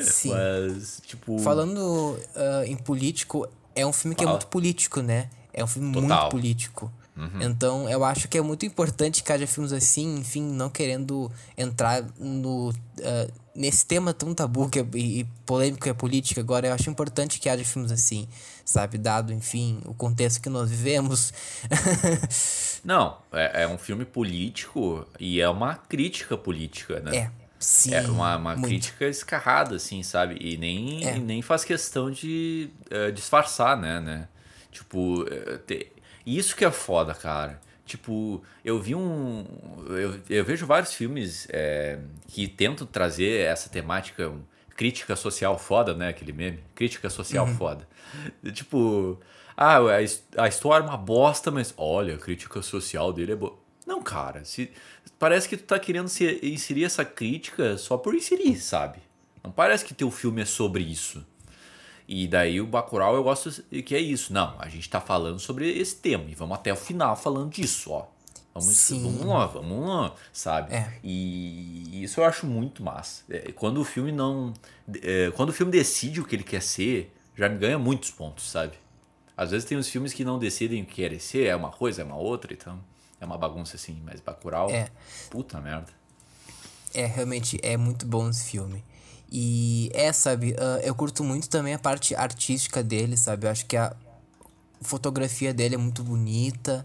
Sim. 0.00 0.30
Mas, 0.30 1.00
tipo. 1.06 1.38
Falando 1.38 1.78
uh, 1.78 2.64
em 2.66 2.76
político, 2.76 3.48
é 3.74 3.86
um 3.86 3.92
filme 3.92 4.14
que 4.14 4.22
Fala. 4.22 4.36
é 4.36 4.38
muito 4.38 4.48
político, 4.48 5.00
né? 5.00 5.28
É 5.52 5.62
um 5.62 5.66
filme 5.66 5.92
Total. 5.92 6.08
muito 6.08 6.30
político. 6.30 6.92
Uhum. 7.16 7.42
Então, 7.42 7.88
eu 7.90 8.04
acho 8.04 8.26
que 8.26 8.38
é 8.38 8.42
muito 8.42 8.64
importante 8.64 9.22
que 9.22 9.32
haja 9.32 9.46
filmes 9.46 9.72
assim, 9.72 10.16
enfim, 10.18 10.42
não 10.42 10.70
querendo 10.70 11.30
entrar 11.56 12.02
no, 12.18 12.70
uh, 12.70 13.32
nesse 13.54 13.84
tema 13.84 14.14
tão 14.14 14.34
tabu 14.34 14.68
que 14.68 14.78
é, 14.78 14.86
e 14.94 15.24
polêmico 15.44 15.82
que 15.82 15.90
é 15.90 15.94
política. 15.94 16.40
Agora, 16.40 16.68
eu 16.68 16.72
acho 16.72 16.88
importante 16.88 17.38
que 17.38 17.48
haja 17.48 17.64
filmes 17.64 17.92
assim, 17.92 18.26
sabe? 18.64 18.96
Dado, 18.96 19.32
enfim, 19.32 19.80
o 19.84 19.92
contexto 19.92 20.40
que 20.40 20.48
nós 20.48 20.70
vivemos. 20.70 21.32
não, 22.82 23.18
é, 23.32 23.64
é 23.64 23.68
um 23.68 23.76
filme 23.76 24.04
político 24.04 25.06
e 25.20 25.40
é 25.40 25.48
uma 25.48 25.74
crítica 25.74 26.36
política, 26.36 27.00
né? 27.00 27.16
É. 27.16 27.42
Sim, 27.58 27.94
é 27.94 28.00
uma, 28.02 28.36
uma 28.36 28.60
crítica 28.60 29.06
escarrada, 29.06 29.76
assim, 29.76 30.02
sabe? 30.02 30.36
E 30.40 30.56
nem, 30.56 31.06
é. 31.06 31.16
nem 31.16 31.40
faz 31.42 31.64
questão 31.64 32.10
de 32.10 32.68
uh, 32.90 33.12
disfarçar, 33.12 33.76
né, 33.76 34.00
né? 34.00 34.28
Tipo, 34.72 35.22
uh, 35.22 35.58
te... 36.24 36.38
isso 36.38 36.56
que 36.56 36.64
é 36.64 36.70
foda, 36.70 37.14
cara. 37.14 37.60
Tipo, 37.84 38.42
eu 38.64 38.80
vi 38.80 38.94
um. 38.94 39.44
Eu, 39.88 40.20
eu 40.30 40.44
vejo 40.44 40.66
vários 40.66 40.94
filmes 40.94 41.46
é, 41.50 41.98
que 42.28 42.46
tentam 42.46 42.86
trazer 42.86 43.40
essa 43.40 43.68
temática, 43.68 44.28
um, 44.28 44.40
crítica 44.76 45.16
social 45.16 45.58
foda, 45.58 45.94
né? 45.94 46.08
Aquele 46.08 46.32
meme. 46.32 46.60
Crítica 46.74 47.10
social 47.10 47.46
uhum. 47.46 47.54
foda. 47.54 47.88
Tipo, 48.52 49.18
ah, 49.56 49.78
a, 49.78 50.44
a 50.44 50.48
história 50.48 50.84
é 50.84 50.88
uma 50.88 50.96
bosta, 50.96 51.50
mas 51.50 51.74
olha, 51.76 52.14
a 52.14 52.18
crítica 52.18 52.62
social 52.62 53.12
dele 53.12 53.32
é 53.32 53.36
boa. 53.36 53.58
Não, 53.86 54.00
cara, 54.02 54.44
se, 54.44 54.70
parece 55.18 55.48
que 55.48 55.56
tu 55.56 55.64
tá 55.64 55.78
querendo 55.78 56.08
se, 56.08 56.38
inserir 56.42 56.84
essa 56.84 57.04
crítica 57.04 57.76
só 57.76 57.96
por 57.96 58.14
inserir, 58.14 58.56
sabe? 58.56 58.98
Não 59.42 59.50
parece 59.50 59.84
que 59.84 59.92
teu 59.92 60.10
filme 60.10 60.42
é 60.42 60.44
sobre 60.44 60.82
isso. 60.82 61.26
E 62.14 62.28
daí 62.28 62.60
o 62.60 62.66
Bacurau 62.66 63.14
eu 63.14 63.24
gosto 63.24 63.62
que 63.86 63.94
é 63.94 63.98
isso. 63.98 64.34
Não, 64.34 64.54
a 64.58 64.68
gente 64.68 64.86
tá 64.86 65.00
falando 65.00 65.38
sobre 65.38 65.70
esse 65.70 65.96
tema 65.96 66.24
e 66.28 66.34
vamos 66.34 66.58
até 66.58 66.70
o 66.70 66.76
final 66.76 67.16
falando 67.16 67.48
disso, 67.48 67.90
ó. 67.90 68.06
Vamos, 68.52 68.90
vamos 68.90 69.24
lá, 69.24 69.46
vamos 69.46 69.88
lá, 69.88 70.14
sabe? 70.30 70.74
É. 70.74 70.92
E 71.02 72.02
isso 72.04 72.20
eu 72.20 72.24
acho 72.26 72.46
muito 72.46 72.82
massa. 72.82 73.22
É, 73.30 73.50
quando 73.52 73.80
o 73.80 73.84
filme 73.84 74.12
não. 74.12 74.52
É, 75.00 75.32
quando 75.34 75.48
o 75.48 75.52
filme 75.54 75.72
decide 75.72 76.20
o 76.20 76.24
que 76.26 76.36
ele 76.36 76.42
quer 76.42 76.60
ser, 76.60 77.16
já 77.34 77.48
me 77.48 77.56
ganha 77.56 77.78
muitos 77.78 78.10
pontos, 78.10 78.50
sabe? 78.50 78.74
Às 79.34 79.50
vezes 79.50 79.66
tem 79.66 79.78
uns 79.78 79.88
filmes 79.88 80.12
que 80.12 80.22
não 80.22 80.38
decidem 80.38 80.82
o 80.82 80.84
que 80.84 80.96
querem 80.96 81.18
ser, 81.18 81.46
é 81.46 81.56
uma 81.56 81.70
coisa, 81.70 82.02
é 82.02 82.04
uma 82.04 82.16
outra, 82.16 82.52
então. 82.52 82.78
É 83.18 83.24
uma 83.24 83.38
bagunça 83.38 83.76
assim, 83.76 84.02
mas 84.04 84.20
Bacurau, 84.20 84.68
é. 84.68 84.90
puta 85.30 85.58
merda. 85.62 85.88
É, 86.92 87.06
realmente 87.06 87.58
é 87.62 87.78
muito 87.78 88.04
bom 88.04 88.28
esse 88.28 88.50
filme. 88.50 88.84
E 89.34 89.90
é, 89.94 90.12
sabe, 90.12 90.50
uh, 90.50 90.80
eu 90.84 90.94
curto 90.94 91.24
muito 91.24 91.48
também 91.48 91.72
a 91.72 91.78
parte 91.78 92.14
artística 92.14 92.82
dele, 92.82 93.16
sabe? 93.16 93.46
Eu 93.46 93.50
acho 93.50 93.64
que 93.64 93.78
a 93.78 93.96
fotografia 94.82 95.54
dele 95.54 95.74
é 95.74 95.78
muito 95.78 96.04
bonita. 96.04 96.84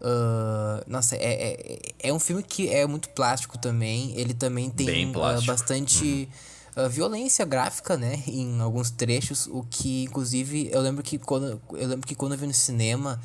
Uh, 0.00 0.82
nossa, 0.86 1.16
é, 1.16 1.20
é, 1.20 1.78
é 2.04 2.12
um 2.12 2.18
filme 2.18 2.42
que 2.42 2.70
é 2.70 2.86
muito 2.86 3.10
plástico 3.10 3.58
também. 3.58 4.14
Ele 4.16 4.32
também 4.32 4.70
tem 4.70 5.10
uh, 5.10 5.42
bastante 5.44 6.30
uhum. 6.74 6.88
violência 6.88 7.44
gráfica, 7.44 7.94
né? 7.94 8.22
Em 8.26 8.58
alguns 8.62 8.90
trechos. 8.90 9.46
O 9.46 9.62
que, 9.62 10.04
inclusive, 10.04 10.70
eu 10.72 10.80
lembro 10.80 11.02
que 11.02 11.18
quando 11.18 11.60
eu 11.72 11.88
lembro 11.88 12.06
que 12.06 12.14
quando 12.14 12.32
eu 12.32 12.38
vi 12.38 12.46
no 12.46 12.54
cinema, 12.54 13.20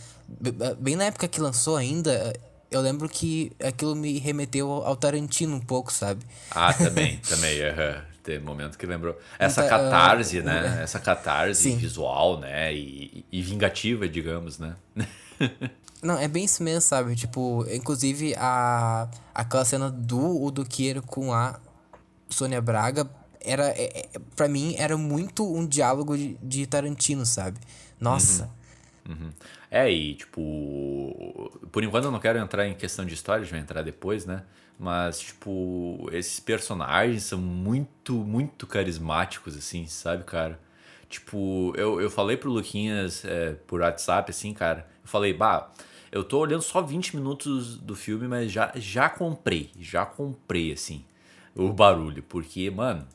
bem 0.77 0.97
na 0.97 1.05
época 1.05 1.25
que 1.25 1.39
lançou 1.39 1.77
ainda, 1.77 2.33
eu 2.69 2.81
lembro 2.81 3.07
que 3.07 3.49
aquilo 3.63 3.95
me 3.95 4.19
remeteu 4.19 4.69
ao 4.69 4.97
Tarantino 4.97 5.55
um 5.55 5.61
pouco, 5.61 5.93
sabe? 5.93 6.25
Ah, 6.51 6.73
também, 6.73 7.17
também. 7.29 7.61
Uhum. 7.61 8.16
Tem 8.27 8.39
momento 8.39 8.77
que 8.77 8.85
lembrou. 8.85 9.17
Essa 9.39 9.65
então, 9.65 9.79
catarse, 9.79 10.39
uh, 10.39 10.43
né? 10.43 10.61
Uh, 10.61 10.81
Essa 10.81 10.99
catarse 10.99 11.61
sim. 11.61 11.77
visual, 11.77 12.37
né? 12.41 12.75
E, 12.75 13.23
e 13.31 13.41
vingativa, 13.41 14.05
digamos, 14.05 14.59
né? 14.59 14.75
Não, 16.03 16.17
é 16.19 16.27
bem 16.27 16.43
isso 16.43 16.61
mesmo, 16.61 16.81
sabe? 16.81 17.15
Tipo, 17.15 17.65
inclusive 17.71 18.35
a, 18.37 19.07
aquela 19.33 19.63
cena 19.63 19.89
do 19.89 20.43
Udo 20.43 20.65
Kier 20.65 21.01
com 21.01 21.33
a 21.33 21.57
Sônia 22.29 22.59
Braga 22.59 23.09
era 23.39 23.69
é, 23.69 24.09
é 24.13 24.19
para 24.35 24.49
mim 24.49 24.75
era 24.77 24.97
muito 24.97 25.49
um 25.49 25.65
diálogo 25.65 26.17
de, 26.17 26.37
de 26.43 26.67
Tarantino, 26.67 27.25
sabe? 27.25 27.57
Nossa. 27.97 28.51
Uhum. 29.07 29.15
Uhum. 29.15 29.31
É, 29.71 29.89
e 29.89 30.15
tipo, 30.15 31.49
por 31.71 31.81
enquanto 31.81 32.03
eu 32.03 32.11
não 32.11 32.19
quero 32.19 32.39
entrar 32.39 32.67
em 32.67 32.73
questão 32.73 33.05
de 33.05 33.13
história, 33.13 33.39
a 33.39 33.43
gente 33.45 33.53
vai 33.53 33.61
entrar 33.61 33.83
depois, 33.83 34.25
né? 34.25 34.43
Mas, 34.79 35.19
tipo, 35.19 36.07
esses 36.11 36.39
personagens 36.39 37.23
são 37.23 37.39
muito, 37.39 38.13
muito 38.13 38.67
carismáticos, 38.67 39.57
assim, 39.57 39.87
sabe, 39.87 40.23
cara? 40.23 40.59
Tipo, 41.09 41.73
eu, 41.75 41.99
eu 41.99 42.09
falei 42.09 42.37
pro 42.37 42.51
Luquinhas 42.51 43.25
é, 43.25 43.53
por 43.65 43.81
WhatsApp, 43.81 44.29
assim, 44.29 44.53
cara. 44.53 44.87
Eu 45.03 45.09
falei, 45.09 45.33
bah, 45.33 45.71
eu 46.11 46.23
tô 46.23 46.39
olhando 46.39 46.61
só 46.61 46.81
20 46.81 47.15
minutos 47.15 47.77
do 47.77 47.95
filme, 47.95 48.27
mas 48.27 48.51
já, 48.51 48.71
já 48.75 49.09
comprei, 49.09 49.71
já 49.79 50.05
comprei, 50.05 50.73
assim, 50.73 51.03
o 51.55 51.71
barulho. 51.73 52.21
Porque, 52.23 52.69
mano, 52.69 53.07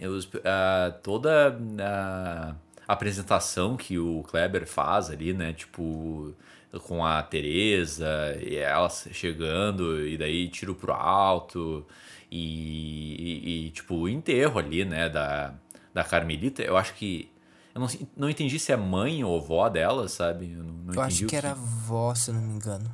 eu, 0.00 0.18
é, 0.18 0.48
a, 0.48 0.92
toda 1.02 1.58
a 1.78 2.54
apresentação 2.92 3.76
que 3.76 3.98
o 3.98 4.22
Kleber 4.24 4.66
faz 4.66 5.10
ali, 5.10 5.32
né? 5.34 5.52
Tipo, 5.52 6.34
com 6.78 7.04
a 7.04 7.22
Teresa 7.22 8.36
e 8.40 8.56
ela 8.56 8.88
chegando 8.88 10.06
e 10.06 10.16
daí 10.16 10.48
tiro 10.48 10.74
pro 10.74 10.92
alto 10.92 11.84
e, 12.30 13.16
e, 13.18 13.66
e, 13.66 13.70
tipo 13.70 13.94
o 13.96 14.08
enterro 14.08 14.58
ali, 14.58 14.84
né, 14.84 15.08
da, 15.08 15.54
da 15.92 16.04
Carmelita, 16.04 16.62
eu 16.62 16.76
acho 16.76 16.94
que 16.94 17.30
eu 17.74 17.80
não, 17.80 17.88
não 18.16 18.30
entendi 18.30 18.58
se 18.58 18.72
é 18.72 18.76
mãe 18.76 19.22
ou 19.24 19.38
avó 19.38 19.68
dela, 19.68 20.08
sabe? 20.08 20.52
Eu, 20.52 20.62
não, 20.62 20.74
não 20.74 20.94
eu 20.94 21.02
acho 21.02 21.20
que, 21.20 21.26
que 21.26 21.36
era 21.36 21.52
avó, 21.52 22.14
se 22.14 22.32
não 22.32 22.40
me 22.40 22.54
engano. 22.54 22.90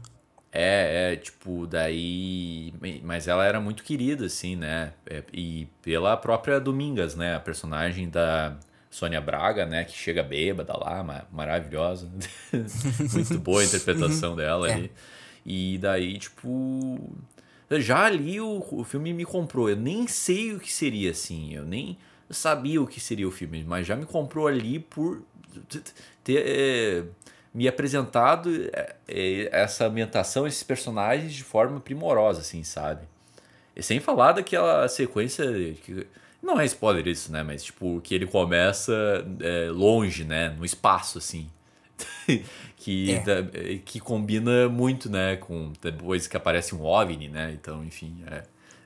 É, 0.52 1.12
é, 1.12 1.16
tipo, 1.16 1.66
daí. 1.66 2.72
Mas 3.02 3.28
ela 3.28 3.44
era 3.44 3.60
muito 3.60 3.82
querida, 3.82 4.26
assim, 4.26 4.56
né? 4.56 4.92
É, 5.06 5.22
e 5.32 5.66
pela 5.82 6.16
própria 6.16 6.58
Domingas, 6.58 7.14
né? 7.14 7.34
A 7.34 7.40
personagem 7.40 8.08
da, 8.08 8.56
Sônia 8.96 9.20
Braga, 9.20 9.66
né, 9.66 9.84
que 9.84 9.92
chega 9.92 10.22
bêbada 10.22 10.74
lá, 10.74 11.26
maravilhosa. 11.30 12.08
Muito 13.12 13.38
boa 13.40 13.60
a 13.60 13.64
interpretação 13.66 14.30
uhum. 14.30 14.36
dela 14.36 14.70
é. 14.70 14.72
ali. 14.72 14.92
E 15.44 15.76
daí, 15.76 16.18
tipo. 16.18 16.98
Já 17.72 18.06
ali 18.06 18.40
o, 18.40 18.66
o 18.72 18.84
filme 18.84 19.12
me 19.12 19.26
comprou. 19.26 19.68
Eu 19.68 19.76
nem 19.76 20.06
sei 20.06 20.54
o 20.54 20.58
que 20.58 20.72
seria 20.72 21.10
assim. 21.10 21.52
Eu 21.52 21.66
nem 21.66 21.98
sabia 22.30 22.80
o 22.80 22.86
que 22.86 22.98
seria 22.98 23.28
o 23.28 23.30
filme, 23.30 23.62
mas 23.64 23.86
já 23.86 23.94
me 23.94 24.06
comprou 24.06 24.46
ali 24.46 24.78
por 24.78 25.22
ter 26.24 26.42
é, 26.46 27.04
me 27.52 27.68
apresentado 27.68 28.48
é, 28.72 28.94
é, 29.06 29.48
essa 29.52 29.84
ambientação, 29.84 30.46
esses 30.46 30.62
personagens 30.62 31.34
de 31.34 31.44
forma 31.44 31.78
primorosa, 31.80 32.40
assim, 32.40 32.64
sabe? 32.64 33.06
E 33.76 33.82
sem 33.82 34.00
falar 34.00 34.32
daquela 34.32 34.88
sequência 34.88 35.44
que 35.84 36.06
não 36.42 36.60
é 36.60 36.64
spoiler 36.64 37.06
isso, 37.06 37.32
né? 37.32 37.42
Mas, 37.42 37.64
tipo, 37.64 38.00
que 38.00 38.14
ele 38.14 38.26
começa 38.26 38.92
é, 39.40 39.70
longe, 39.70 40.24
né? 40.24 40.50
No 40.50 40.64
espaço, 40.64 41.18
assim. 41.18 41.48
que, 42.76 43.12
é. 43.12 43.20
da, 43.20 43.42
que 43.84 43.98
combina 44.00 44.68
muito, 44.68 45.10
né? 45.10 45.36
Com 45.36 45.72
depois 45.80 46.26
que 46.26 46.36
aparece 46.36 46.74
um 46.74 46.82
OVNI, 46.82 47.28
né? 47.28 47.52
Então, 47.52 47.84
enfim, 47.84 48.22
é, 48.26 48.44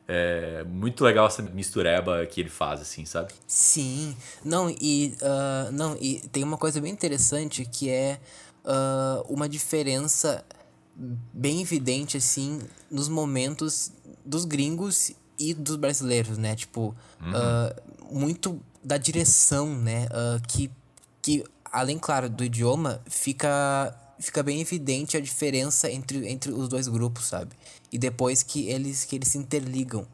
é 0.09 0.64
muito 0.64 1.04
legal 1.04 1.26
essa 1.26 1.42
mistureba 1.42 2.25
que 2.26 2.40
ele 2.40 2.50
faz, 2.50 2.80
assim, 2.80 3.04
sabe? 3.04 3.33
Sim. 3.47 4.16
Não, 4.45 4.71
e, 4.80 5.14
uh, 5.21 5.73
não, 5.73 5.97
e 6.00 6.21
tem 6.33 6.42
uma 6.42 6.57
coisa 6.57 6.80
bem 6.80 6.92
interessante 6.92 7.64
que 7.64 7.90
é 7.90 8.19
uh, 8.64 9.23
uma 9.33 9.49
diferença 9.49 10.45
bem 11.33 11.62
evidente, 11.62 12.16
assim, 12.16 12.61
nos 12.90 13.09
momentos 13.09 13.92
dos 14.25 14.45
gringos 14.45 15.12
e 15.40 15.54
dos 15.54 15.76
brasileiros, 15.76 16.37
né? 16.37 16.54
Tipo, 16.54 16.94
uhum. 17.18 17.30
uh, 17.30 18.14
muito 18.14 18.61
da 18.85 18.99
direção, 18.99 19.75
né? 19.75 20.04
Uh, 20.06 20.47
que, 20.47 20.70
que, 21.23 21.42
além, 21.73 21.99
claro, 21.99 22.28
do 22.28 22.44
idioma, 22.44 23.00
fica, 23.09 23.99
fica 24.20 24.42
bem 24.42 24.61
evidente 24.61 25.16
a 25.16 25.20
diferença 25.20 25.90
entre, 25.90 26.28
entre 26.28 26.52
os 26.52 26.68
dois 26.68 26.87
grupos, 26.87 27.25
sabe? 27.25 27.56
E 27.90 27.99
depois 27.99 28.42
que 28.42 28.68
eles, 28.68 29.06
que 29.06 29.16
eles 29.16 29.28
se 29.28 29.38
interligam. 29.38 30.06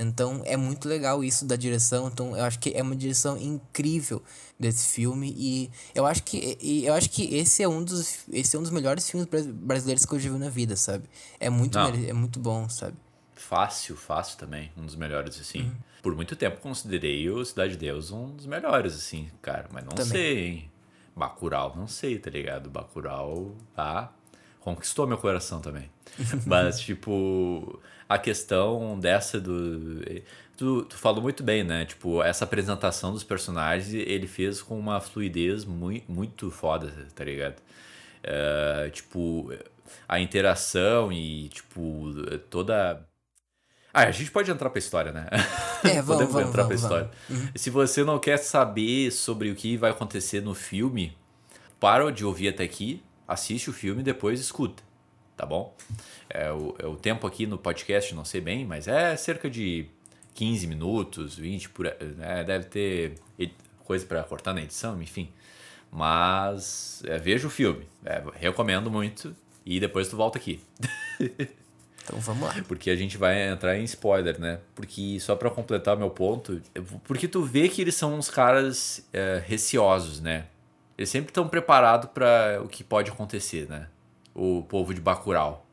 Então 0.00 0.42
é 0.44 0.56
muito 0.56 0.88
legal 0.88 1.24
isso 1.24 1.44
da 1.44 1.56
direção. 1.56 2.06
Então 2.06 2.36
eu 2.36 2.44
acho 2.44 2.60
que 2.60 2.70
é 2.72 2.80
uma 2.80 2.94
direção 2.94 3.36
incrível 3.36 4.22
desse 4.56 4.86
filme 4.86 5.34
e 5.36 5.68
eu 5.92 6.06
acho 6.06 6.22
que 6.22 6.56
e 6.62 6.86
eu 6.86 6.94
acho 6.94 7.10
que 7.10 7.34
esse 7.34 7.64
é 7.64 7.68
um 7.68 7.82
dos 7.82 8.18
esse 8.32 8.54
é 8.54 8.58
um 8.60 8.62
dos 8.62 8.70
melhores 8.70 9.10
filmes 9.10 9.28
brasileiros 9.28 10.06
que 10.06 10.14
eu 10.14 10.20
já 10.20 10.30
vi 10.30 10.38
na 10.38 10.48
vida, 10.48 10.76
sabe? 10.76 11.04
É 11.40 11.50
muito 11.50 11.76
é 11.76 12.12
muito 12.12 12.38
bom, 12.38 12.68
sabe? 12.68 12.96
Fácil, 13.48 13.96
fácil 13.96 14.36
também. 14.36 14.70
Um 14.76 14.84
dos 14.84 14.94
melhores, 14.94 15.40
assim. 15.40 15.62
Uhum. 15.62 15.76
Por 16.02 16.14
muito 16.14 16.36
tempo 16.36 16.60
considerei 16.60 17.30
o 17.30 17.42
Cidade 17.42 17.72
de 17.72 17.78
Deus 17.78 18.10
um 18.10 18.36
dos 18.36 18.44
melhores, 18.44 18.94
assim, 18.94 19.30
cara. 19.40 19.66
Mas 19.72 19.84
não 19.84 19.92
também. 19.92 20.06
sei, 20.06 20.46
hein? 20.46 20.70
Bacurau, 21.16 21.74
não 21.74 21.88
sei, 21.88 22.18
tá 22.18 22.28
ligado? 22.28 22.68
Bacurau, 22.68 23.56
tá? 23.74 24.12
Conquistou 24.60 25.06
meu 25.06 25.16
coração 25.16 25.62
também. 25.62 25.90
Mas, 26.44 26.78
tipo, 26.78 27.80
a 28.06 28.18
questão 28.18 29.00
dessa 29.00 29.40
do. 29.40 30.04
Tu, 30.54 30.82
tu 30.82 30.98
falou 30.98 31.22
muito 31.22 31.42
bem, 31.42 31.64
né? 31.64 31.86
Tipo, 31.86 32.22
essa 32.22 32.44
apresentação 32.44 33.14
dos 33.14 33.24
personagens 33.24 33.94
ele 33.94 34.26
fez 34.26 34.60
com 34.60 34.78
uma 34.78 35.00
fluidez 35.00 35.64
muito, 35.64 36.12
muito 36.12 36.50
foda, 36.50 36.92
tá 37.14 37.24
ligado? 37.24 37.62
Uh, 38.22 38.90
tipo, 38.90 39.50
a 40.06 40.20
interação 40.20 41.10
e, 41.10 41.48
tipo, 41.48 42.12
toda 42.50 43.07
ah, 43.92 44.02
a 44.02 44.10
gente 44.10 44.30
pode 44.30 44.50
entrar 44.50 44.70
pra 44.70 44.78
história, 44.78 45.12
né? 45.12 45.26
É, 45.84 46.02
vamos, 46.02 46.06
Podemos 46.06 46.32
vamos, 46.32 46.48
entrar 46.48 46.62
vamos, 46.64 46.66
pra 46.66 46.74
história. 46.74 47.10
Uhum. 47.30 47.48
Se 47.54 47.70
você 47.70 48.02
não 48.02 48.18
quer 48.18 48.36
saber 48.36 49.12
sobre 49.12 49.50
o 49.50 49.54
que 49.54 49.76
vai 49.76 49.92
acontecer 49.92 50.40
no 50.40 50.52
filme, 50.52 51.16
para 51.78 52.10
de 52.10 52.24
ouvir 52.24 52.48
até 52.48 52.64
aqui, 52.64 53.00
assiste 53.28 53.70
o 53.70 53.72
filme 53.72 54.00
e 54.00 54.04
depois 54.04 54.40
escuta, 54.40 54.82
tá 55.36 55.46
bom? 55.46 55.74
É 56.28 56.50
o, 56.50 56.74
é 56.80 56.86
o 56.86 56.96
tempo 56.96 57.26
aqui 57.28 57.46
no 57.46 57.56
podcast, 57.56 58.12
não 58.12 58.24
sei 58.24 58.40
bem, 58.40 58.66
mas 58.66 58.88
é 58.88 59.16
cerca 59.16 59.48
de 59.48 59.86
15 60.34 60.66
minutos, 60.66 61.36
20 61.36 61.68
por. 61.70 61.84
Né? 62.16 62.44
Deve 62.44 62.64
ter 62.64 63.14
coisa 63.84 64.04
para 64.04 64.22
cortar 64.24 64.52
na 64.52 64.60
edição, 64.60 65.00
enfim. 65.00 65.30
Mas 65.90 67.02
é, 67.06 67.18
veja 67.18 67.46
o 67.46 67.50
filme. 67.50 67.86
É, 68.04 68.22
recomendo 68.34 68.90
muito. 68.90 69.34
E 69.64 69.80
depois 69.80 70.08
tu 70.08 70.16
volta 70.16 70.38
aqui. 70.38 70.60
Então 72.08 72.18
vamos 72.20 72.48
lá. 72.48 72.54
Porque 72.66 72.88
a 72.90 72.96
gente 72.96 73.18
vai 73.18 73.48
entrar 73.48 73.78
em 73.78 73.84
spoiler, 73.84 74.40
né? 74.40 74.60
Porque 74.74 75.20
só 75.20 75.36
para 75.36 75.50
completar 75.50 75.96
meu 75.96 76.08
ponto, 76.08 76.60
porque 77.04 77.28
tu 77.28 77.42
vê 77.42 77.68
que 77.68 77.82
eles 77.82 77.94
são 77.94 78.14
uns 78.14 78.30
caras 78.30 79.06
é, 79.12 79.42
receosos, 79.46 80.20
né? 80.20 80.46
Eles 80.96 81.10
sempre 81.10 81.30
estão 81.30 81.46
preparados 81.46 82.10
para 82.10 82.60
o 82.64 82.68
que 82.68 82.82
pode 82.82 83.10
acontecer, 83.10 83.68
né? 83.68 83.86
O 84.34 84.62
povo 84.62 84.94
de 84.94 85.00
Bacurau. 85.00 85.66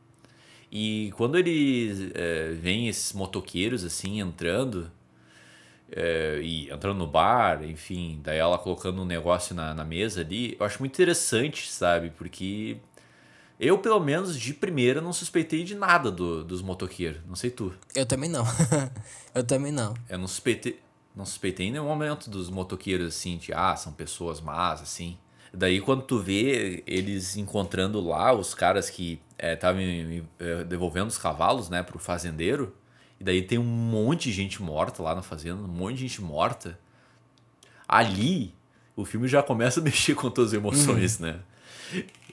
E 0.72 1.13
quando 1.15 1.38
eles 1.38 2.12
é, 2.13 2.51
veem 2.51 2.89
esses 2.89 3.13
motoqueiros 3.13 3.86
assim 3.86 4.20
entrando, 4.20 4.92
é, 5.92 6.39
e 6.44 6.70
entrando 6.70 6.98
no 6.98 7.08
bar, 7.08 7.63
enfim, 7.63 8.20
daí 8.24 8.38
ela 8.38 8.58
colocando 8.58 9.01
um 9.01 9.06
negócio 9.06 9.56
na, 9.56 9.74
na 9.74 9.86
mesa 9.86 10.22
ali, 10.22 10.58
eu 10.60 10.65
acho 10.65 10.80
muito 10.80 10.94
interessante, 10.94 11.72
sabe? 11.72 12.10
Porque 12.10 12.77
eu, 13.59 13.77
pelo 13.77 14.00
menos, 14.00 14.38
de 14.38 14.53
primeira, 14.53 15.00
não 15.00 15.13
suspeitei 15.13 15.63
de 15.63 15.75
nada 15.75 16.12
do, 16.12 16.43
dos 16.43 16.62
motoqueiros. 16.62 17.21
Não 17.25 17.35
sei 17.35 17.50
tu. 17.50 17.74
Eu 17.95 18.05
também 18.05 18.29
não. 18.29 18.45
eu 19.33 19.43
também 19.43 19.71
não. 19.71 19.93
Eu 20.09 20.17
não 20.17 20.27
suspeitei, 20.27 20.79
não 21.15 21.25
suspeitei 21.25 21.67
em 21.67 21.71
nenhum 21.71 21.85
momento 21.85 22.29
dos 22.29 22.50
motoqueiros, 22.50 23.07
assim, 23.07 23.38
de, 23.38 23.53
ah, 23.53 23.75
são 23.75 23.93
pessoas 23.93 24.41
más, 24.41 24.81
assim. 24.81 25.17
Daí, 25.53 25.79
quando 25.79 26.01
tu 26.01 26.19
vê 26.19 26.83
eles 26.85 27.38
encontrando 27.38 28.01
lá 28.05 28.33
os 28.33 28.53
caras 28.53 28.89
que 28.89 29.21
estavam 29.39 29.81
é, 29.81 30.21
é, 30.39 30.63
devolvendo 30.65 31.07
os 31.07 31.17
cavalos, 31.17 31.69
né, 31.69 31.81
pro 31.81 31.97
fazendeiro, 31.97 32.75
e 33.19 33.24
daí 33.24 33.41
tem 33.41 33.57
um 33.57 33.63
monte 33.63 34.29
de 34.29 34.33
gente 34.33 34.62
morta 34.62 35.01
lá 35.01 35.15
na 35.15 35.21
fazenda, 35.21 35.62
um 35.62 35.67
monte 35.67 35.95
de 35.95 36.07
gente 36.07 36.21
morta. 36.21 36.77
Ali, 37.88 38.53
o 38.97 39.05
filme 39.05 39.29
já 39.29 39.41
começa 39.41 39.79
a 39.79 39.83
mexer 39.83 40.13
com 40.13 40.29
todas 40.29 40.51
as 40.51 40.57
emoções, 40.57 41.19
uhum. 41.19 41.27
né? 41.27 41.39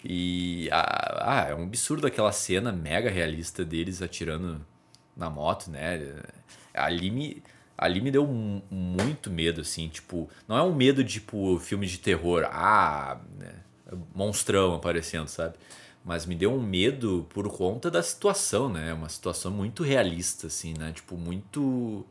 E 0.04 0.68
ah, 0.72 1.46
é 1.50 1.54
um 1.54 1.64
absurdo 1.64 2.06
aquela 2.06 2.32
cena 2.32 2.72
mega 2.72 3.08
realista 3.08 3.64
deles 3.64 4.02
atirando 4.02 4.64
na 5.16 5.30
moto, 5.30 5.70
né? 5.70 6.16
Ali 6.74 7.10
me, 7.10 7.42
ali 7.78 8.00
me 8.00 8.10
deu 8.10 8.26
muito 8.26 9.30
medo, 9.30 9.60
assim, 9.60 9.88
tipo, 9.88 10.28
não 10.48 10.56
é 10.56 10.62
um 10.62 10.74
medo 10.74 11.04
tipo 11.04 11.58
filme 11.58 11.86
de 11.86 11.98
terror, 11.98 12.48
ah, 12.50 13.20
né? 13.38 13.54
monstrão 14.14 14.74
aparecendo, 14.74 15.28
sabe? 15.28 15.54
Mas 16.04 16.26
me 16.26 16.34
deu 16.34 16.52
um 16.52 16.60
medo 16.60 17.26
por 17.30 17.48
conta 17.48 17.90
da 17.90 18.02
situação, 18.02 18.68
né? 18.68 18.92
Uma 18.92 19.08
situação 19.08 19.52
muito 19.52 19.82
realista, 19.84 20.48
assim, 20.48 20.74
né? 20.76 20.92
Tipo, 20.92 21.16
muito. 21.16 22.04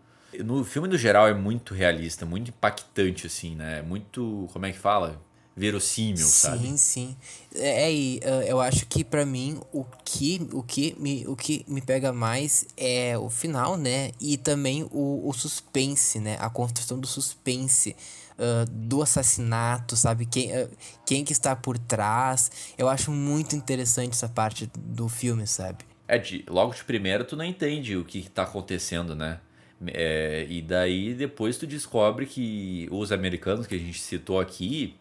No 0.46 0.64
filme 0.64 0.88
no 0.88 0.98
geral 0.98 1.28
é 1.28 1.34
muito 1.34 1.74
realista, 1.74 2.26
muito 2.26 2.50
impactante, 2.50 3.28
assim, 3.28 3.54
né? 3.54 3.82
Muito. 3.82 4.48
Como 4.54 4.66
é 4.66 4.72
que 4.72 4.80
fala? 4.80 5.22
Verossímil, 5.56 6.18
sim, 6.18 6.30
sabe? 6.30 6.68
Sim, 6.68 6.78
sim. 6.78 7.18
É, 7.56 7.92
e 7.92 8.20
uh, 8.20 8.42
eu 8.44 8.62
acho 8.62 8.86
que 8.86 9.04
para 9.04 9.26
mim 9.26 9.60
o 9.74 9.84
que, 10.06 10.48
o, 10.54 10.64
que 10.64 10.96
me, 10.98 11.26
o 11.28 11.36
que 11.36 11.66
me 11.68 11.82
pega 11.82 12.14
mais 12.14 12.66
é 12.78 13.18
o 13.18 13.30
final, 13.30 13.78
né? 13.78 14.12
E 14.20 14.38
também 14.38 14.84
o, 14.92 15.28
o 15.28 15.34
suspense, 15.34 16.20
né? 16.20 16.38
A 16.40 16.50
construção 16.50 17.00
do 17.00 17.08
suspense. 17.08 17.96
Uh, 18.40 18.66
do 18.66 19.04
assassinato, 19.04 19.96
sabe? 19.96 20.26
Quem, 20.26 20.52
uh, 20.58 20.68
quem 21.06 21.24
que 21.24 21.32
está 21.32 21.56
por 21.56 21.78
trás. 21.78 22.50
Eu 22.76 22.90
acho 22.90 23.12
muito 23.12 23.56
interessante 23.56 24.14
essa 24.14 24.28
parte 24.28 24.72
do 24.76 25.08
filme, 25.08 25.46
sabe? 25.46 25.86
É, 26.08 26.18
de, 26.18 26.44
logo 26.50 26.74
de 26.74 26.84
primeiro 26.84 27.24
tu 27.24 27.36
não 27.36 27.46
entende 27.46 27.96
o 27.96 28.04
que 28.04 28.18
está 28.20 28.42
acontecendo, 28.44 29.16
né? 29.16 29.40
É, 29.88 30.48
e 30.50 30.62
daí 30.62 31.14
depois 31.14 31.58
tu 31.58 31.68
descobre 31.68 32.26
que 32.26 32.88
os 32.92 33.12
americanos 33.12 33.68
que 33.68 33.76
a 33.76 33.78
gente 33.78 34.00
citou 34.00 34.40
aqui 34.40 34.96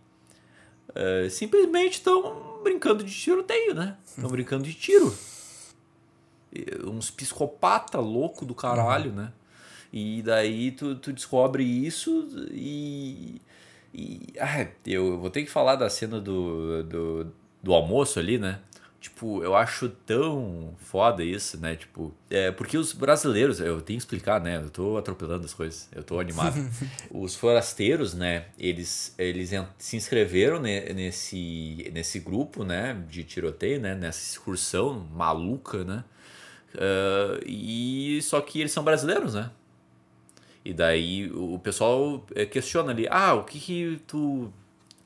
uh, 0.91 1.31
simplesmente 1.31 1.95
estão 1.95 2.61
brincando 2.63 3.03
de 3.03 3.13
tiroteio, 3.13 3.75
né? 3.75 3.97
Estão 4.05 4.31
brincando 4.31 4.65
de 4.65 4.75
tiro. 4.75 5.15
Uns 6.85 7.11
psicopata 7.11 7.99
louco 7.99 8.45
do 8.45 8.55
caralho, 8.55 9.13
né? 9.13 9.33
E 9.93 10.23
daí 10.23 10.71
tu, 10.73 10.95
tu 10.95 11.13
descobre 11.13 11.65
isso 11.65 12.29
e. 12.51 13.41
e 13.93 14.21
ah, 14.39 14.67
eu 14.87 15.19
vou 15.19 15.31
ter 15.31 15.43
que 15.43 15.51
falar 15.51 15.77
da 15.77 15.91
cena 15.91 16.21
do, 16.21 16.83
do, 16.85 17.33
do 17.63 17.75
almoço 17.75 18.19
ali, 18.19 18.39
né? 18.39 18.61
Tipo, 19.00 19.42
eu 19.42 19.57
acho 19.57 19.88
tão 19.88 20.75
foda 20.76 21.25
isso, 21.25 21.59
né? 21.59 21.75
Tipo, 21.75 22.14
é 22.28 22.50
porque 22.50 22.76
os 22.76 22.92
brasileiros, 22.92 23.59
eu 23.59 23.80
tenho 23.80 23.99
que 23.99 24.04
explicar, 24.04 24.38
né? 24.42 24.59
Eu 24.59 24.69
tô 24.69 24.99
atropelando 24.99 25.47
as 25.47 25.54
coisas, 25.54 25.88
eu 25.95 26.02
tô 26.02 26.21
animado. 26.21 26.54
os 27.11 27.35
forasteiros, 27.35 28.12
né? 28.12 28.45
Eles, 28.59 29.14
eles 29.16 29.52
se 29.78 29.97
inscreveram 29.97 30.61
nesse, 30.61 31.90
nesse 31.95 32.21
grupo, 32.21 32.62
né? 32.62 33.02
De 33.09 33.25
tiroteio, 33.25 33.80
né? 33.80 33.95
Nessa 33.95 34.21
excursão 34.21 35.09
maluca, 35.14 35.83
né? 35.83 36.04
Uh, 36.75 37.42
e 37.47 38.21
só 38.21 38.38
que 38.42 38.61
eles 38.61 38.71
são 38.71 38.85
brasileiros, 38.85 39.33
né? 39.33 39.50
E 40.62 40.75
daí 40.75 41.30
o 41.33 41.59
pessoal 41.59 42.26
é, 42.35 42.45
questiona 42.45 42.92
ali, 42.92 43.09
ah, 43.11 43.33
o 43.33 43.45
que 43.45 43.59
que 43.59 44.00
tu 44.07 44.52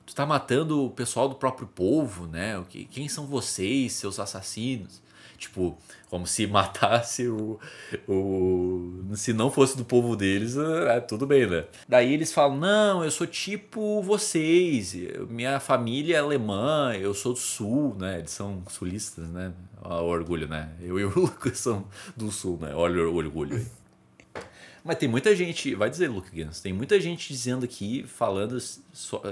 tu 0.06 0.14
tá 0.14 0.26
matando 0.26 0.84
o 0.84 0.90
pessoal 0.90 1.28
do 1.28 1.34
próprio 1.34 1.66
povo, 1.66 2.26
né? 2.26 2.58
O 2.58 2.64
que, 2.64 2.84
quem 2.84 3.08
são 3.08 3.26
vocês, 3.26 3.92
seus 3.92 4.18
assassinos? 4.18 5.02
Tipo, 5.36 5.76
como 6.08 6.26
se 6.26 6.46
matasse 6.48 7.28
o, 7.28 7.58
o. 8.08 9.04
Se 9.14 9.32
não 9.32 9.50
fosse 9.50 9.76
do 9.76 9.84
povo 9.84 10.16
deles, 10.16 10.56
é, 10.56 11.00
tudo 11.00 11.26
bem, 11.26 11.46
né? 11.46 11.64
Daí 11.88 12.12
eles 12.12 12.32
falam: 12.32 12.56
não, 12.56 13.04
eu 13.04 13.10
sou 13.10 13.26
tipo 13.26 14.00
vocês, 14.02 14.94
minha 15.28 15.58
família 15.60 16.16
é 16.16 16.20
alemã, 16.20 16.92
eu 16.94 17.12
sou 17.14 17.32
do 17.32 17.38
sul, 17.38 17.96
né? 17.98 18.18
Eles 18.20 18.30
são 18.30 18.62
sulistas, 18.68 19.28
né? 19.28 19.52
O 19.82 20.04
orgulho, 20.04 20.48
né? 20.48 20.70
Eu 20.80 20.98
e 20.98 21.04
o 21.04 21.12
Lucas 21.18 21.58
são 21.58 21.84
do 22.16 22.30
sul, 22.30 22.58
né? 22.60 22.72
Olha 22.74 23.06
o 23.08 23.14
orgulho 23.14 23.56
aí. 23.56 23.66
Mas 24.84 24.98
tem 24.98 25.08
muita 25.08 25.34
gente, 25.34 25.74
vai 25.74 25.88
dizer, 25.88 26.08
Luke 26.08 26.28
Gans, 26.30 26.60
tem 26.60 26.70
muita 26.70 27.00
gente 27.00 27.28
dizendo 27.28 27.64
aqui, 27.64 28.04
falando 28.06 28.58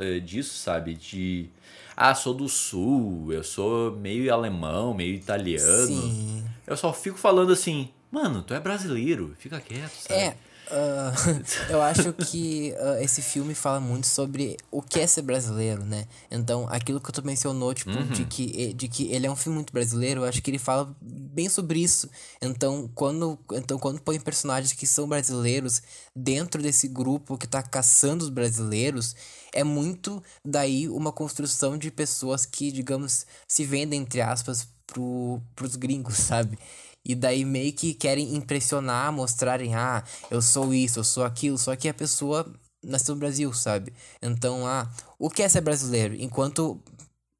eh, 0.00 0.18
disso, 0.18 0.56
sabe? 0.56 0.94
De. 0.94 1.50
Ah, 1.94 2.14
sou 2.14 2.32
do 2.32 2.48
sul, 2.48 3.30
eu 3.30 3.44
sou 3.44 3.92
meio 3.92 4.32
alemão, 4.32 4.94
meio 4.94 5.14
italiano. 5.14 5.86
Sim. 5.86 6.42
Eu 6.66 6.74
só 6.74 6.90
fico 6.90 7.18
falando 7.18 7.52
assim, 7.52 7.90
mano, 8.10 8.42
tu 8.42 8.54
é 8.54 8.60
brasileiro, 8.60 9.36
fica 9.38 9.60
quieto, 9.60 9.92
sabe? 9.92 10.20
É. 10.20 10.36
Uh, 10.72 11.44
eu 11.68 11.82
acho 11.82 12.14
que 12.14 12.72
uh, 12.78 13.02
esse 13.02 13.20
filme 13.20 13.54
fala 13.54 13.78
muito 13.78 14.06
sobre 14.06 14.56
o 14.70 14.80
que 14.80 15.00
é 15.00 15.06
ser 15.06 15.20
brasileiro, 15.20 15.84
né? 15.84 16.06
Então, 16.30 16.66
aquilo 16.70 16.98
que 16.98 17.12
tu 17.12 17.24
mencionou, 17.24 17.74
tipo, 17.74 17.90
uhum. 17.90 18.08
de, 18.08 18.24
que, 18.24 18.72
de 18.72 18.88
que 18.88 19.12
ele 19.12 19.26
é 19.26 19.30
um 19.30 19.36
filme 19.36 19.56
muito 19.56 19.72
brasileiro, 19.72 20.22
eu 20.22 20.24
acho 20.24 20.40
que 20.40 20.50
ele 20.50 20.58
fala 20.58 20.94
bem 21.00 21.48
sobre 21.48 21.80
isso. 21.80 22.08
Então, 22.40 22.90
quando, 22.94 23.38
então, 23.52 23.78
quando 23.78 24.00
põe 24.00 24.18
personagens 24.18 24.72
que 24.72 24.86
são 24.86 25.06
brasileiros 25.06 25.82
dentro 26.16 26.62
desse 26.62 26.88
grupo 26.88 27.36
que 27.36 27.46
tá 27.46 27.62
caçando 27.62 28.24
os 28.24 28.30
brasileiros, 28.30 29.14
é 29.52 29.62
muito 29.62 30.22
daí 30.42 30.88
uma 30.88 31.12
construção 31.12 31.76
de 31.76 31.90
pessoas 31.90 32.46
que, 32.46 32.72
digamos, 32.72 33.26
se 33.46 33.64
vendem, 33.66 34.00
entre 34.00 34.22
aspas, 34.22 34.66
pro, 34.86 35.40
pros 35.54 35.76
gringos, 35.76 36.16
sabe? 36.18 36.58
E 37.04 37.14
daí 37.14 37.44
meio 37.44 37.72
que 37.72 37.94
querem 37.94 38.34
impressionar, 38.34 39.12
mostrarem, 39.12 39.74
ah, 39.74 40.04
eu 40.30 40.40
sou 40.40 40.72
isso, 40.72 41.00
eu 41.00 41.04
sou 41.04 41.24
aquilo, 41.24 41.58
só 41.58 41.74
que 41.74 41.88
a 41.88 41.94
pessoa 41.94 42.46
nasceu 42.82 43.14
no 43.14 43.20
Brasil, 43.20 43.52
sabe? 43.52 43.92
Então, 44.20 44.66
ah, 44.66 44.88
o 45.18 45.28
que 45.28 45.42
é 45.42 45.48
ser 45.48 45.60
brasileiro? 45.60 46.14
Enquanto 46.14 46.80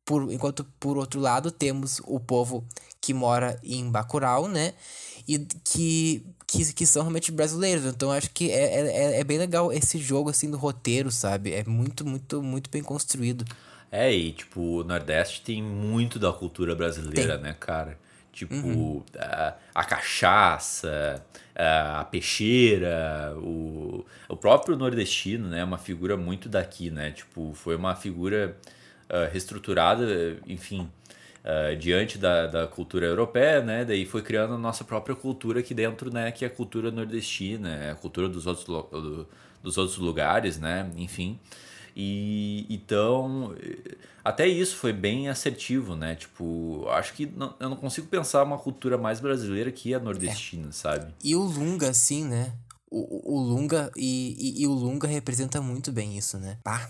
por, 0.05 0.33
enquanto 0.33 0.65
por 0.79 0.99
outro 0.99 1.21
lado 1.21 1.51
temos 1.51 2.01
o 2.05 2.19
povo 2.19 2.65
que 3.01 3.15
mora 3.15 3.59
em 3.63 3.91
Bacurau, 3.91 4.49
né? 4.49 4.75
E 5.27 5.39
que, 5.65 6.27
que, 6.47 6.73
que 6.73 6.87
são 6.87 7.03
realmente 7.03 7.31
brasileiros. 7.31 7.85
Então 7.85 8.11
acho 8.11 8.31
que 8.31 8.51
é, 8.51 8.81
é, 8.81 9.21
é 9.21 9.25
bem 9.25 9.39
legal 9.39 9.73
esse 9.73 9.99
jogo 9.99 10.31
assim 10.31 10.51
do 10.51 10.57
roteiro, 10.57 11.11
sabe? 11.11 11.53
É 11.53 11.65
muito, 11.65 12.05
muito, 12.07 12.43
muito 12.43 12.71
bem 12.71 12.83
construído. 12.83 13.45
É, 13.91 14.13
e 14.13 14.33
tipo, 14.33 14.61
o 14.61 14.85
Nordeste 14.85 15.43
tem 15.43 15.63
muito 15.63 16.19
da 16.19 16.33
cultura 16.33 16.75
brasileira, 16.75 17.35
tem. 17.35 17.45
né, 17.45 17.57
cara? 17.59 17.99
Tipo, 18.33 18.55
uhum. 18.55 19.03
a, 19.19 19.55
a, 19.75 19.85
cachaça, 19.85 21.23
a 21.55 22.05
peixeira, 22.05 23.35
o, 23.37 24.07
o 24.27 24.37
próprio 24.37 24.75
nordestino, 24.75 25.49
né? 25.49 25.61
É 25.61 25.65
uma 25.65 25.77
figura 25.77 26.17
muito 26.17 26.49
daqui, 26.49 26.91
né? 26.91 27.11
Tipo, 27.11 27.53
foi 27.53 27.77
uma 27.77 27.95
figura 27.95 28.57
uh, 29.11 29.31
reestruturada, 29.31 30.07
enfim, 30.47 30.91
uh, 31.45 31.77
diante 31.77 32.17
da, 32.17 32.47
da 32.47 32.67
cultura 32.67 33.05
europeia, 33.05 33.61
né? 33.61 33.85
Daí 33.85 34.07
foi 34.07 34.23
criando 34.23 34.55
a 34.55 34.59
nossa 34.59 34.83
própria 34.83 35.15
cultura 35.15 35.61
aqui 35.61 35.75
dentro, 35.75 36.11
né? 36.11 36.33
Que 36.33 36.47
é 36.47 36.49
a 36.49 36.51
cultura 36.51 36.91
nordestina, 36.91 37.93
a 37.93 37.95
cultura 37.95 38.31
dos 38.31 38.47
outros, 38.47 38.65
do, 38.65 39.29
dos 39.63 39.77
outros 39.77 39.99
lugares, 39.99 40.59
né? 40.59 40.91
Enfim. 40.97 41.39
E 41.95 42.67
então, 42.71 43.55
até 44.25 44.47
isso 44.47 44.77
foi 44.77 44.93
bem 44.93 45.29
assertivo, 45.29 45.97
né? 45.97 46.15
Tipo, 46.15 46.87
acho 46.91 47.13
que 47.15 47.27
não, 47.27 47.55
eu 47.59 47.69
não 47.69 47.77
consigo 47.77 48.07
pensar 48.07 48.43
uma 48.45 48.59
cultura 48.59 48.97
mais 48.97 49.21
brasileira 49.21 49.73
que 49.73 49.93
a 49.95 49.99
nordestina, 49.99 50.69
é. 50.69 50.73
sabe? 50.73 51.15
E 51.23 51.35
o 51.35 51.43
Lunga, 51.43 51.91
assim, 51.91 52.25
né? 52.25 52.53
O, 52.91 53.37
o 53.37 53.41
Lunga 53.41 53.91
e, 53.97 54.37
e, 54.39 54.63
e, 54.63 54.67
o 54.67 54.73
Lunga 54.73 55.09
representa 55.09 55.61
muito 55.61 55.91
bem 55.91 56.17
isso, 56.17 56.39
né? 56.39 56.59
Ah, 56.65 56.89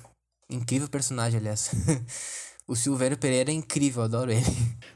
incrível 0.51 0.89
personagem, 0.89 1.39
aliás. 1.39 1.71
o 2.67 2.77
Silvério 2.77 3.17
Pereira 3.17 3.51
é 3.51 3.55
incrível, 3.55 4.03
adoro 4.03 4.31
ele. 4.31 4.45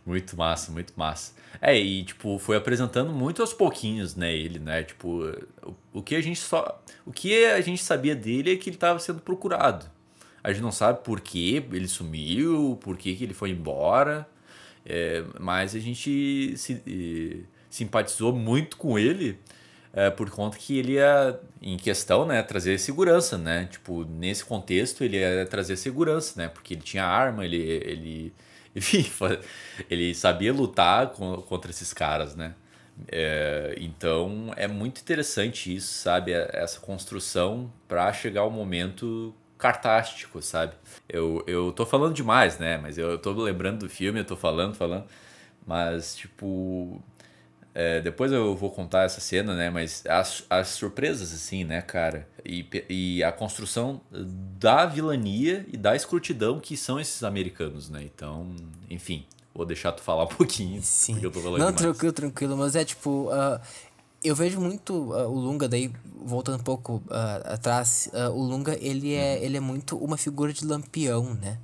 Muito 0.05 0.37
massa, 0.37 0.71
muito 0.71 0.93
massa. 0.97 1.33
É, 1.61 1.77
e 1.79 2.05
tipo, 2.05 2.39
foi 2.39 2.57
apresentando 2.57 3.13
muito 3.13 3.41
aos 3.41 3.53
pouquinhos, 3.55 4.15
né, 4.15 4.33
ele, 4.35 4.59
né? 4.59 4.83
Tipo, 4.83 5.25
o, 5.63 5.75
o 5.95 6.03
que 6.03 6.15
a 6.15 6.21
gente 6.21 6.41
só. 6.41 6.83
O 7.07 7.13
que 7.13 7.47
a 7.47 7.61
gente 7.61 7.83
sabia 7.83 8.15
dele 8.15 8.53
é 8.53 8.57
que 8.57 8.69
ele 8.69 8.77
estava 8.77 8.99
sendo 8.99 9.21
procurado. 9.21 9.91
A 10.47 10.53
gente 10.53 10.63
não 10.63 10.71
sabe 10.71 11.03
por 11.03 11.21
que 11.21 11.57
ele 11.73 11.89
sumiu, 11.89 12.79
por 12.81 12.97
que, 12.97 13.17
que 13.17 13.25
ele 13.25 13.35
foi 13.35 13.51
embora, 13.51 14.25
é, 14.85 15.25
mas 15.41 15.75
a 15.75 15.81
gente 15.81 16.57
se, 16.57 17.45
simpatizou 17.69 18.33
muito 18.33 18.77
com 18.77 18.97
ele 18.97 19.41
é, 19.93 20.09
por 20.09 20.31
conta 20.31 20.57
que 20.57 20.79
ele 20.79 20.93
ia, 20.93 21.37
em 21.61 21.77
questão, 21.77 22.25
né, 22.25 22.41
trazer 22.45 22.79
segurança, 22.79 23.37
né? 23.37 23.67
Tipo, 23.69 24.05
nesse 24.05 24.45
contexto 24.45 25.03
ele 25.03 25.17
ia 25.17 25.45
trazer 25.47 25.77
segurança, 25.77 26.41
né? 26.41 26.49
Porque 26.49 26.75
ele 26.75 26.83
tinha 26.83 27.05
arma, 27.05 27.45
ele, 27.45 27.57
ele, 27.57 28.33
enfim, 28.77 29.05
ele 29.91 30.15
sabia 30.15 30.53
lutar 30.53 31.09
contra 31.09 31.73
esses 31.73 31.93
caras, 31.93 32.37
né? 32.37 32.55
É, 33.09 33.75
então 33.79 34.53
é 34.57 34.69
muito 34.69 35.01
interessante 35.01 35.75
isso, 35.75 35.93
sabe? 35.93 36.31
Essa 36.31 36.79
construção 36.79 37.73
para 37.89 38.13
chegar 38.13 38.43
ao 38.43 38.51
momento 38.51 39.35
cartástico, 39.59 40.43
sabe? 40.43 40.75
Eu, 41.09 41.43
eu 41.47 41.73
tô 41.73 41.87
falando 41.87 42.15
demais, 42.15 42.59
né? 42.59 42.77
Mas 42.79 42.99
eu 42.99 43.19
tô 43.19 43.33
lembrando 43.33 43.81
do 43.81 43.89
filme, 43.89 44.21
eu 44.21 44.25
tô 44.25 44.37
falando, 44.37 44.75
falando. 44.75 45.05
Mas, 45.67 46.17
tipo. 46.17 47.03
É, 47.75 48.01
depois 48.01 48.33
eu 48.33 48.57
vou 48.57 48.71
contar 48.71 49.03
essa 49.03 49.21
cena, 49.21 49.55
né? 49.55 49.69
Mas 49.69 50.03
as, 50.07 50.45
as 50.49 50.69
surpresas, 50.69 51.31
assim, 51.35 51.63
né, 51.63 51.83
cara? 51.83 52.27
E, 52.43 52.67
e 52.89 53.23
a 53.23 53.31
construção 53.31 54.01
da 54.11 54.87
vilania 54.87 55.67
e 55.71 55.77
da 55.77 55.95
escrutidão 55.95 56.59
que 56.59 56.75
são 56.75 56.99
esses 56.99 57.23
americanos, 57.23 57.91
né? 57.91 58.03
Então, 58.03 58.57
enfim, 58.89 59.27
vou 59.55 59.67
deixar 59.67 59.93
tu 59.93 60.01
falar 60.03 60.25
um 60.25 60.29
pouquinho. 60.29 60.81
Sim. 60.83 61.15
Porque 61.15 61.27
eu 61.27 61.31
tô 61.31 61.41
falando 61.41 61.59
Não, 61.59 61.67
demais. 61.67 61.83
tranquilo, 61.83 62.13
tranquilo. 62.15 62.57
Mas 62.57 62.77
é 62.77 62.85
tipo. 62.85 63.31
Uh, 63.31 63.61
eu 64.27 64.35
vejo 64.35 64.61
muito 64.61 64.93
uh, 64.93 65.29
o 65.29 65.35
Lunga 65.35 65.69
daí 65.69 65.93
voltando 66.25 66.61
um 66.61 66.65
pouco 66.65 66.97
uh, 67.07 67.53
atrás 67.53 68.11
uh, 68.13 68.31
o 68.31 68.43
Lunga 68.43 68.77
ele 68.81 69.15
é 69.15 69.37
uhum. 69.37 69.45
ele 69.45 69.57
é 69.57 69.61
muito 69.61 69.97
uma 69.97 70.17
figura 70.17 70.53
de 70.53 70.65
lampião 70.67 71.35
né 71.35 71.59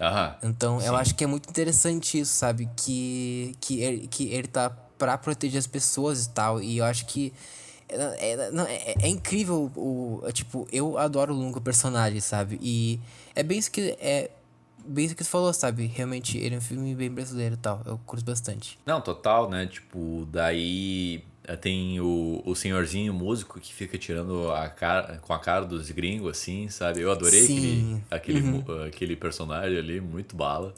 Aham, 0.00 0.36
então 0.42 0.80
sim. 0.80 0.86
eu 0.86 0.96
acho 0.96 1.14
que 1.14 1.22
é 1.22 1.26
muito 1.26 1.48
interessante 1.48 2.18
isso 2.18 2.32
sabe 2.32 2.68
que 2.76 3.54
que 3.60 3.80
ele, 3.80 4.08
que 4.08 4.28
ele 4.28 4.48
tá 4.48 4.70
para 4.70 5.16
proteger 5.18 5.58
as 5.58 5.66
pessoas 5.66 6.26
e 6.26 6.30
tal 6.30 6.62
e 6.62 6.78
eu 6.78 6.84
acho 6.84 7.06
que 7.06 7.32
é, 7.88 7.96
é, 7.96 8.32
é, 8.32 8.94
é, 9.02 9.08
incrível 9.08 9.70
o 9.76 10.22
tipo 10.32 10.66
eu 10.72 10.96
adoro 10.96 11.34
o 11.34 11.36
Lunga 11.36 11.60
personagem 11.60 12.20
sabe 12.20 12.58
e 12.62 12.98
é 13.34 13.42
bem 13.42 13.58
isso 13.58 13.70
que 13.70 13.96
é 14.00 14.30
bem 14.84 15.04
isso 15.04 15.14
que 15.14 15.24
tu 15.24 15.28
falou, 15.28 15.52
sabe? 15.52 15.86
Realmente, 15.86 16.38
ele 16.38 16.54
é 16.54 16.58
um 16.58 16.60
filme 16.60 16.94
bem 16.94 17.10
brasileiro 17.10 17.54
e 17.54 17.58
tal. 17.58 17.82
Eu 17.84 17.98
curto 18.06 18.24
bastante. 18.24 18.78
Não, 18.84 19.00
total, 19.00 19.48
né? 19.48 19.66
Tipo, 19.66 20.26
daí 20.30 21.16
eh, 21.16 21.29
tem 21.60 22.00
o, 22.00 22.42
o 22.44 22.54
senhorzinho 22.54 23.12
músico 23.12 23.58
que 23.58 23.72
fica 23.74 23.98
tirando 23.98 24.50
a 24.52 24.68
cara 24.68 25.18
com 25.18 25.32
a 25.32 25.38
cara 25.38 25.64
dos 25.64 25.90
gringos, 25.90 26.30
assim, 26.38 26.68
sabe? 26.68 27.00
Eu 27.00 27.10
adorei 27.10 27.46
Sim. 27.46 28.02
aquele, 28.10 28.40
aquele, 28.40 28.58
Uhum. 28.72 28.84
aquele 28.84 29.16
personagem 29.16 29.78
ali, 29.78 30.00
muito 30.00 30.36
bala. 30.36 30.74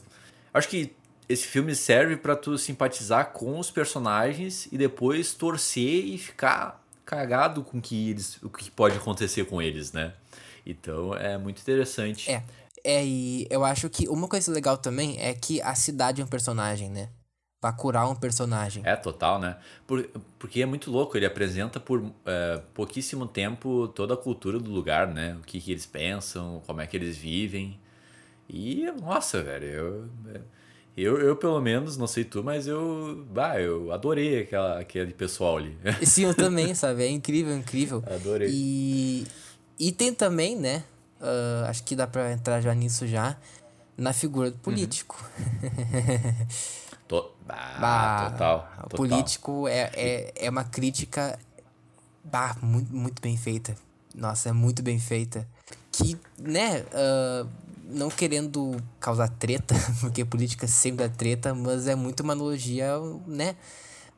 Acho 0.53 0.67
que 0.69 0.91
esse 1.27 1.47
filme 1.47 1.75
serve 1.75 2.17
pra 2.17 2.35
tu 2.35 2.57
simpatizar 2.57 3.31
com 3.31 3.59
os 3.59 3.71
personagens 3.71 4.67
e 4.71 4.77
depois 4.77 5.33
torcer 5.33 6.05
e 6.05 6.17
ficar 6.17 6.83
cagado 7.05 7.63
com 7.63 7.81
que 7.81 8.09
eles, 8.09 8.41
o 8.41 8.49
que 8.49 8.69
pode 8.71 8.97
acontecer 8.97 9.45
com 9.45 9.61
eles, 9.61 9.91
né? 9.91 10.13
Então 10.65 11.13
é 11.15 11.37
muito 11.37 11.61
interessante. 11.61 12.29
É. 12.31 12.43
É, 12.85 13.05
e 13.05 13.47
eu 13.49 13.63
acho 13.63 13.89
que 13.89 14.09
uma 14.09 14.27
coisa 14.27 14.51
legal 14.51 14.77
também 14.77 15.17
é 15.17 15.33
que 15.33 15.61
a 15.61 15.73
cidade 15.73 16.21
é 16.21 16.25
um 16.25 16.27
personagem, 16.27 16.89
né? 16.89 17.07
Bacurau 17.63 18.09
é 18.09 18.11
um 18.11 18.15
personagem. 18.15 18.83
É, 18.85 18.93
total, 18.97 19.39
né? 19.39 19.55
Por, 19.87 20.05
porque 20.37 20.61
é 20.61 20.65
muito 20.65 20.91
louco, 20.91 21.15
ele 21.15 21.25
apresenta 21.25 21.79
por 21.79 22.11
é, 22.25 22.61
pouquíssimo 22.73 23.25
tempo 23.25 23.87
toda 23.87 24.15
a 24.15 24.17
cultura 24.17 24.59
do 24.59 24.69
lugar, 24.69 25.07
né? 25.07 25.37
O 25.39 25.45
que, 25.45 25.61
que 25.61 25.71
eles 25.71 25.85
pensam, 25.85 26.61
como 26.67 26.81
é 26.81 26.87
que 26.87 26.97
eles 26.97 27.15
vivem. 27.15 27.79
E, 28.49 28.91
nossa, 29.01 29.41
velho, 29.41 29.65
eu, 29.65 30.09
eu, 30.97 31.17
eu 31.21 31.35
pelo 31.37 31.61
menos, 31.61 31.95
não 31.95 32.05
sei 32.05 32.25
tu, 32.25 32.43
mas 32.43 32.67
eu, 32.67 33.25
bah, 33.31 33.61
eu 33.61 33.93
adorei 33.93 34.41
aquela, 34.41 34.79
aquele 34.81 35.13
pessoal 35.13 35.57
ali. 35.57 35.77
Sim, 36.03 36.25
eu 36.25 36.35
também, 36.35 36.75
sabe? 36.75 37.03
É 37.03 37.09
incrível, 37.09 37.55
incrível. 37.55 38.03
Adorei. 38.05 38.49
E, 38.51 39.25
e 39.79 39.93
tem 39.93 40.13
também, 40.13 40.57
né? 40.57 40.83
ah, 41.21 41.69
acho 41.69 41.81
que 41.83 41.95
dá 41.95 42.05
pra 42.05 42.33
entrar 42.33 42.59
já 42.59 42.75
nisso 42.75 43.07
já. 43.07 43.37
Na 43.95 44.11
figura 44.11 44.51
do 44.51 44.57
político. 44.57 45.23
To, 47.13 47.31
bah, 47.45 47.77
Bah, 47.79 48.29
total, 48.31 48.67
O 48.77 48.89
total. 48.89 48.97
político 48.97 49.67
é, 49.67 49.91
é, 49.93 50.33
é 50.35 50.49
uma 50.49 50.63
crítica 50.63 51.37
bah, 52.23 52.55
muito, 52.59 52.91
muito 52.91 53.21
bem 53.21 53.37
feita. 53.37 53.75
Nossa, 54.15 54.49
é 54.49 54.51
muito 54.51 54.81
bem 54.81 54.97
feita. 54.97 55.47
Que, 55.91 56.17
né, 56.39 56.83
ah, 56.91 57.45
não 57.83 58.09
querendo 58.09 58.75
causar 58.99 59.27
treta, 59.29 59.75
porque 60.01 60.25
política 60.25 60.67
sempre 60.67 61.07
dá 61.07 61.13
treta, 61.15 61.53
mas 61.53 61.87
é 61.87 61.93
muito 61.93 62.21
uma 62.21 62.33
analogia, 62.33 62.93
né, 63.27 63.55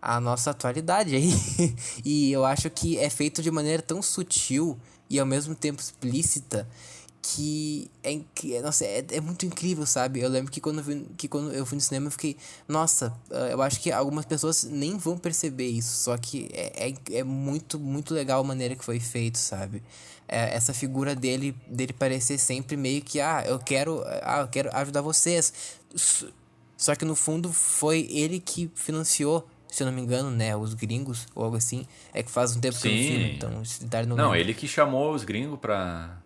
à 0.01 0.17
nossa 0.21 0.51
atualidade 0.51 1.17
aí. 1.17 1.33
e 2.05 2.31
eu 2.31 2.45
acho 2.45 2.69
que 2.69 2.97
é 2.97 3.09
feito 3.09 3.41
de 3.41 3.51
maneira 3.51 3.83
tão 3.83 4.01
sutil 4.01 4.79
e 5.09 5.19
ao 5.19 5.25
mesmo 5.25 5.53
tempo 5.53 5.81
explícita 5.81 6.65
que 7.33 7.89
é, 8.03 8.11
incri- 8.11 8.59
nossa, 8.61 8.85
é, 8.85 9.03
é 9.11 9.19
muito 9.19 9.45
incrível, 9.45 9.85
sabe? 9.85 10.19
Eu 10.21 10.29
lembro 10.29 10.51
que 10.51 10.61
quando, 10.61 10.77
eu 10.79 10.83
vi, 10.83 11.05
que 11.17 11.27
quando 11.27 11.51
eu 11.51 11.65
fui 11.65 11.75
no 11.75 11.81
cinema 11.81 12.07
eu 12.07 12.11
fiquei, 12.11 12.37
nossa, 12.67 13.11
ah, 13.31 13.47
eu 13.49 13.61
acho 13.61 13.79
que 13.81 13.91
algumas 13.91 14.25
pessoas 14.25 14.63
nem 14.63 14.95
vão 14.97 15.17
perceber 15.17 15.67
isso, 15.67 16.03
só 16.03 16.15
que 16.17 16.47
é, 16.53 16.89
é, 16.89 17.17
é 17.19 17.23
muito, 17.23 17.79
muito 17.79 18.13
legal 18.13 18.41
a 18.41 18.43
maneira 18.43 18.75
que 18.75 18.85
foi 18.85 18.99
feito, 18.99 19.37
sabe? 19.39 19.81
É, 20.27 20.55
essa 20.55 20.73
figura 20.73 21.15
dele, 21.15 21.55
dele 21.67 21.93
parecer 21.93 22.37
sempre 22.37 22.77
meio 22.77 23.01
que, 23.01 23.19
ah, 23.19 23.43
eu 23.47 23.57
quero, 23.59 24.03
ah, 24.21 24.41
eu 24.41 24.47
quero 24.47 24.69
ajudar 24.75 25.01
vocês. 25.01 25.51
Só 26.77 26.93
que 26.95 27.05
no 27.05 27.15
fundo 27.15 27.51
foi 27.51 28.07
ele 28.11 28.39
que 28.39 28.69
financiou, 28.75 29.47
se 29.67 29.81
eu 29.81 29.87
não 29.87 29.93
me 29.93 30.01
engano, 30.01 30.29
né, 30.29 30.55
os 30.55 30.73
gringos 30.73 31.25
ou 31.33 31.43
algo 31.43 31.57
assim. 31.57 31.87
É 32.13 32.21
que 32.21 32.29
faz 32.29 32.55
um 32.55 32.59
tempo 32.59 32.79
que 32.79 32.87
eu 32.87 32.91
vi 32.91 33.07
Sim. 33.07 33.31
então 33.35 33.49
não 34.07 34.15
Não, 34.15 34.23
lembro. 34.25 34.35
ele 34.37 34.53
que 34.53 34.67
chamou 34.67 35.13
os 35.13 35.23
gringos 35.23 35.59
pra, 35.59 36.17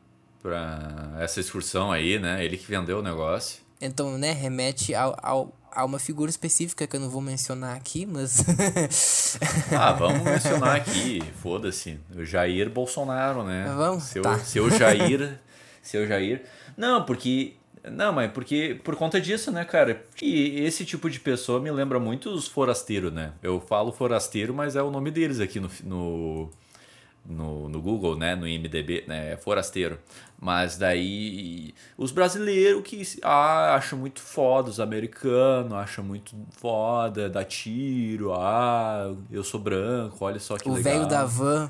pra 0.42 1.16
essa 1.20 1.40
excursão 1.40 1.92
aí, 1.92 2.18
né? 2.20 2.44
Ele 2.44 2.58
que 2.58 2.66
vendeu 2.70 3.00
o 3.00 3.02
negócio. 3.02 3.62
Então, 3.82 4.18
né, 4.18 4.32
remete 4.34 4.94
ao, 4.94 5.16
ao, 5.22 5.54
a 5.72 5.86
uma 5.86 6.00
figura 6.00 6.30
específica 6.30 6.86
que 6.86 6.96
eu 6.96 7.00
não 7.00 7.10
vou 7.10 7.22
mencionar 7.22 7.76
aqui, 7.76 8.06
mas. 8.06 8.44
Ah, 9.72 9.94
vamos 9.94 10.22
mencionar 10.26 10.76
aqui, 10.76 11.22
foda-se. 11.42 12.00
O 12.16 12.26
Jair 12.26 12.70
Bolsonaro, 12.70 13.44
né? 13.44 13.72
Vamos? 13.76 14.04
Seu, 14.06 14.22
Tá. 14.24 14.40
seu 14.40 14.70
Jair. 14.70 15.40
seu 15.82 16.08
Jair. 16.08 16.44
Não, 16.76 17.06
porque. 17.06 17.54
Não, 17.90 18.12
mas 18.12 18.30
porque 18.34 18.78
por 18.84 18.96
conta 18.98 19.22
disso, 19.22 19.52
né, 19.52 19.64
cara? 19.64 20.06
E 20.22 20.60
esse 20.66 20.84
tipo 20.84 21.10
de 21.10 21.20
pessoa 21.20 21.62
me 21.62 21.72
lembra 21.72 21.98
muito 22.00 22.30
os 22.30 22.46
forasteiros, 22.48 23.14
né? 23.14 23.32
Eu 23.42 23.62
falo 23.62 23.92
forasteiro, 23.94 24.54
mas 24.54 24.76
é 24.76 24.82
o 24.84 24.92
nome 24.92 25.10
deles 25.12 25.40
aqui 25.40 25.60
no, 25.62 25.70
no, 25.86 26.50
no, 27.26 27.70
no 27.70 27.82
Google, 27.82 28.18
né? 28.18 28.36
No 28.36 28.46
IMDB, 28.48 29.06
né? 29.08 29.32
É 29.34 29.38
forasteiro. 29.38 29.98
Mas 30.42 30.78
daí 30.78 31.74
os 31.98 32.12
brasileiros 32.12 32.82
que 32.84 33.02
ah, 33.24 33.76
acham 33.76 34.00
muito 34.00 34.22
foda, 34.22 34.70
os 34.70 34.80
americanos 34.80 35.74
acham 35.74 36.04
muito 36.04 36.34
foda, 36.52 37.30
dá 37.30 37.44
tiro, 37.44 38.34
ah, 38.34 39.14
eu 39.30 39.44
sou 39.44 39.60
branco, 39.60 40.24
olha 40.24 40.40
só 40.40 40.58
que 40.58 40.70
o 40.70 40.74
legal. 40.74 40.94
velho 40.94 41.08
da 41.08 41.26
van. 41.26 41.70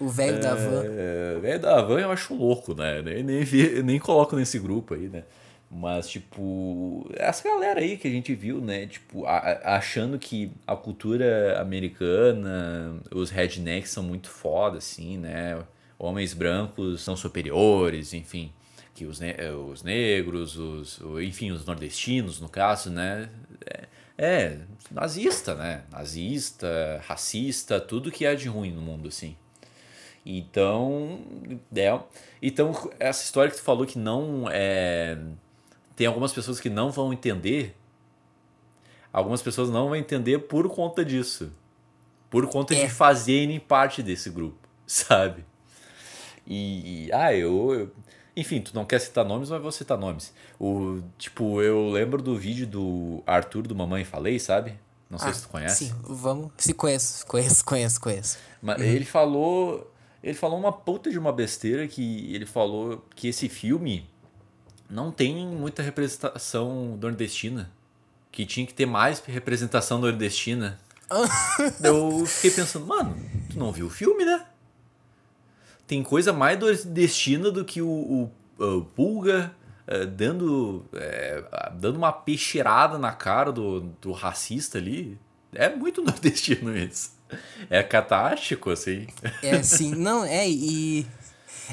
O 0.00 0.08
velho 0.08 0.40
da 0.40 0.54
van. 0.54 0.84
É, 0.84 1.38
velho 1.40 1.60
da 1.60 1.80
van 1.82 2.00
eu 2.00 2.10
acho 2.10 2.34
louco, 2.34 2.74
né? 2.74 3.00
Nem, 3.02 3.22
nem, 3.22 3.44
vi- 3.44 3.82
nem 3.84 3.98
coloco 4.00 4.34
nesse 4.36 4.58
grupo 4.58 4.94
aí, 4.94 5.08
né? 5.08 5.22
Mas, 5.70 6.08
tipo, 6.08 7.08
essa 7.14 7.48
galera 7.48 7.80
aí 7.80 7.96
que 7.96 8.06
a 8.06 8.10
gente 8.10 8.34
viu, 8.34 8.60
né? 8.60 8.86
Tipo, 8.86 9.24
a- 9.26 9.60
achando 9.76 10.18
que 10.18 10.52
a 10.66 10.76
cultura 10.76 11.58
americana, 11.60 12.96
os 13.14 13.30
rednecks 13.30 13.90
são 13.90 14.02
muito 14.02 14.28
foda, 14.28 14.78
assim, 14.78 15.16
né? 15.18 15.58
Homens 16.04 16.34
brancos 16.34 17.00
são 17.02 17.14
superiores, 17.16 18.12
enfim. 18.12 18.52
Que 18.94 19.06
os, 19.06 19.20
ne- 19.20 19.36
eh, 19.38 19.52
os 19.52 19.82
negros, 19.84 20.56
os, 20.58 21.00
enfim, 21.22 21.52
os 21.52 21.64
nordestinos, 21.64 22.40
no 22.40 22.48
caso, 22.48 22.90
né? 22.90 23.30
É, 23.64 23.84
é, 24.18 24.58
nazista, 24.90 25.54
né? 25.54 25.84
Nazista, 25.92 27.00
racista, 27.06 27.80
tudo 27.80 28.10
que 28.10 28.26
é 28.26 28.34
de 28.34 28.48
ruim 28.48 28.72
no 28.72 28.80
mundo, 28.82 29.06
assim. 29.08 29.36
Então, 30.26 31.20
é, 31.74 31.98
então 32.40 32.90
essa 32.98 33.24
história 33.24 33.50
que 33.50 33.56
tu 33.56 33.62
falou 33.62 33.86
que 33.86 33.98
não 33.98 34.48
é 34.50 35.18
tem 35.96 36.06
algumas 36.06 36.32
pessoas 36.32 36.58
que 36.60 36.68
não 36.70 36.90
vão 36.90 37.12
entender. 37.12 37.76
Algumas 39.12 39.42
pessoas 39.42 39.68
não 39.70 39.86
vão 39.86 39.96
entender 39.96 40.38
por 40.40 40.68
conta 40.68 41.04
disso. 41.04 41.52
Por 42.30 42.48
conta 42.48 42.74
É. 42.74 42.84
de 42.86 42.90
fazerem 42.90 43.60
parte 43.60 44.02
desse 44.02 44.30
grupo, 44.30 44.66
sabe? 44.86 45.44
E, 46.46 47.10
ah, 47.12 47.34
eu, 47.34 47.74
eu- 47.74 47.90
enfim, 48.36 48.60
tu 48.60 48.74
não 48.74 48.84
quer 48.84 48.98
citar 48.98 49.24
nomes, 49.24 49.50
mas 49.50 49.60
vou 49.62 49.70
citar 49.72 49.98
nomes. 49.98 50.32
O 50.58 51.00
tipo, 51.18 51.60
eu 51.62 51.90
lembro 51.90 52.22
do 52.22 52.36
vídeo 52.36 52.66
do 52.66 53.22
Arthur 53.26 53.66
do 53.66 53.74
Mamãe 53.74 54.04
Falei, 54.04 54.38
sabe? 54.38 54.74
Não 55.10 55.18
sei 55.18 55.28
Ah, 55.28 55.34
se 55.34 55.42
tu 55.42 55.48
conhece. 55.48 55.84
Sim, 55.86 55.94
vamos. 56.04 56.50
Se 56.56 56.72
conheço, 56.72 57.26
conheço, 57.26 57.64
conheço, 57.64 58.00
conheço. 58.00 58.38
Mas 58.62 58.80
ele 58.80 59.04
falou. 59.04 59.88
Ele 60.22 60.34
falou 60.34 60.58
uma 60.58 60.72
puta 60.72 61.10
de 61.10 61.18
uma 61.18 61.32
besteira 61.32 61.86
que 61.88 62.32
ele 62.34 62.46
falou 62.46 63.04
que 63.16 63.26
esse 63.28 63.48
filme 63.48 64.08
não 64.88 65.10
tem 65.10 65.46
muita 65.46 65.82
representação 65.82 66.96
nordestina. 67.00 67.70
Que 68.30 68.46
tinha 68.46 68.66
que 68.66 68.72
ter 68.72 68.86
mais 68.86 69.18
representação 69.20 69.98
nordestina. 69.98 70.80
Eu 71.84 72.24
fiquei 72.24 72.50
pensando, 72.52 72.86
mano, 72.86 73.14
tu 73.50 73.58
não 73.58 73.70
viu 73.72 73.86
o 73.86 73.90
filme, 73.90 74.24
né? 74.24 74.46
Tem 75.86 76.02
coisa 76.02 76.32
mais 76.32 76.58
nordestina 76.58 77.50
do 77.50 77.64
que 77.64 77.82
o, 77.82 77.88
o, 77.88 78.64
o 78.64 78.82
Pulga 78.82 79.54
eh, 79.86 80.06
dando, 80.06 80.84
eh, 80.94 81.44
dando 81.74 81.96
uma 81.96 82.12
peixeirada 82.12 82.98
na 82.98 83.12
cara 83.12 83.50
do, 83.52 83.80
do 84.00 84.12
racista 84.12 84.78
ali. 84.78 85.18
É 85.54 85.68
muito 85.68 86.02
nordestino 86.02 86.74
isso. 86.78 87.12
É 87.68 87.82
catástico, 87.82 88.70
assim. 88.70 89.06
É, 89.42 89.62
sim, 89.62 89.94
não, 89.94 90.24
é, 90.24 90.48
e. 90.48 91.06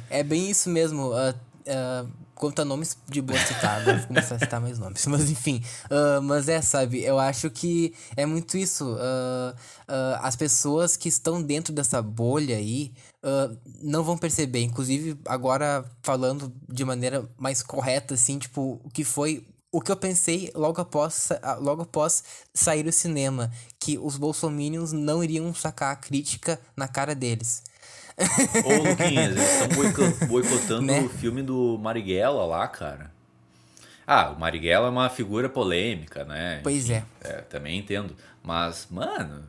É 0.10 0.24
bem 0.24 0.50
isso 0.50 0.69
mesmo. 0.69 1.12
ah, 1.13 1.36
ah, 1.67 2.06
conta 2.36 2.63
nomes 2.63 2.98
de 3.08 3.22
boa 3.22 3.38
citar, 3.39 3.84
vou 3.84 4.08
começar 4.08 4.36
a 4.36 4.39
citar 4.39 4.62
mais 4.62 4.80
nomes. 4.80 5.06
Mas 5.08 5.30
enfim, 5.30 5.63
ah, 5.89 6.19
mas 6.22 6.48
é, 6.48 6.62
sabe, 6.62 7.04
eu 7.04 7.19
acho 7.19 7.50
que 7.50 7.93
é 8.15 8.26
muito 8.26 8.58
isso. 8.58 8.98
ah, 9.00 10.19
as 10.22 10.36
pessoas 10.36 10.95
que 10.95 11.10
estão 11.10 11.41
dentro 11.41 11.74
dessa 11.74 12.02
bolha 12.02 12.56
aí 12.56 12.93
não 13.82 14.04
vão 14.04 14.17
perceber. 14.17 14.62
Inclusive, 14.62 15.19
agora 15.26 15.84
falando 16.04 16.54
de 16.67 16.86
maneira 16.86 17.30
mais 17.38 17.62
correta, 17.63 18.13
assim, 18.13 18.38
tipo, 18.39 18.80
o 18.84 18.89
que 18.89 19.04
foi. 19.04 19.45
O 19.72 19.82
que 19.82 19.91
eu 19.91 19.98
pensei 19.98 20.52
logo 20.56 20.82
após, 20.82 21.30
logo 21.60 21.84
após 21.84 22.24
sair 22.56 22.82
do 22.82 22.91
cinema, 22.91 23.52
que 23.80 24.00
os 24.00 24.17
bolsominions 24.17 24.91
não 24.91 25.24
iriam 25.24 25.54
sacar 25.54 25.93
a 25.93 25.95
crítica 25.95 26.60
na 26.76 26.88
cara 26.88 27.13
deles. 27.13 27.62
Ô, 28.65 28.89
Luquinhas, 28.89 29.32
eles 29.36 29.51
estão 29.51 29.67
boico- 29.69 30.25
boicotando 30.27 30.82
Né? 30.84 31.01
o 31.01 31.10
filme 31.10 31.41
do 31.41 31.77
Marighella 31.77 32.45
lá, 32.45 32.67
cara. 32.67 33.12
Ah, 34.05 34.32
o 34.32 34.39
Marighella 34.39 34.88
é 34.88 34.89
uma 34.89 35.10
figura 35.10 35.47
polêmica, 35.47 36.23
né? 36.25 36.60
Pois 36.63 36.89
é. 36.89 37.03
É, 37.21 37.41
também 37.41 37.77
entendo. 37.77 38.15
Mas, 38.43 38.88
mano, 38.89 39.43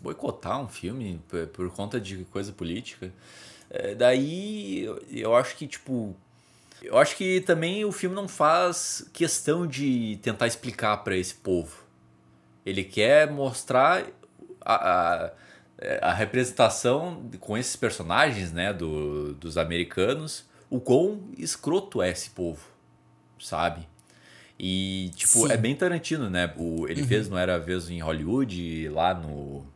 boicotar 0.00 0.60
um 0.60 0.68
filme 0.68 1.20
por, 1.28 1.46
por 1.48 1.70
conta 1.70 2.00
de 2.00 2.24
coisa 2.30 2.50
política. 2.52 3.12
é, 3.70 3.94
daí 3.94 4.82
eu, 4.84 5.02
eu 5.10 5.36
acho 5.36 5.54
que, 5.56 5.66
tipo, 5.66 6.16
Eu 6.82 6.96
acho 6.98 7.14
que 7.16 7.40
também 7.42 7.84
o 7.84 7.92
filme 7.92 8.14
não 8.16 8.26
faz 8.28 9.06
questão 9.12 9.66
de 9.66 10.18
tentar 10.22 10.46
explicar 10.46 10.96
para 10.98 11.16
esse 11.16 11.34
povo. 11.34 11.84
Ele 12.64 12.84
quer 12.84 13.30
mostrar 13.30 14.04
a, 14.60 14.74
a, 14.74 15.30
a, 16.00 16.12
representação 16.12 17.28
com 17.40 17.56
esses 17.56 17.76
personagens, 17.76 18.52
né, 18.52 18.72
do, 18.72 19.34
dos 19.34 19.58
americanos, 19.58 20.44
o 20.70 20.80
quão 20.80 21.30
escroto 21.36 22.02
é 22.02 22.10
esse 22.10 22.30
povo, 22.30 22.64
sabe? 23.38 23.86
E, 24.58 25.10
tipo, 25.14 25.46
Sim. 25.46 25.52
é 25.52 25.56
bem 25.56 25.74
Tarantino, 25.76 26.30
né? 26.30 26.52
O, 26.56 26.88
ele 26.88 27.02
uhum. 27.02 27.08
fez, 27.08 27.28
não 27.28 27.38
era 27.38 27.58
vez 27.58 27.90
em 27.90 28.00
Hollywood, 28.00 28.88
lá 28.88 29.12
no 29.12 29.66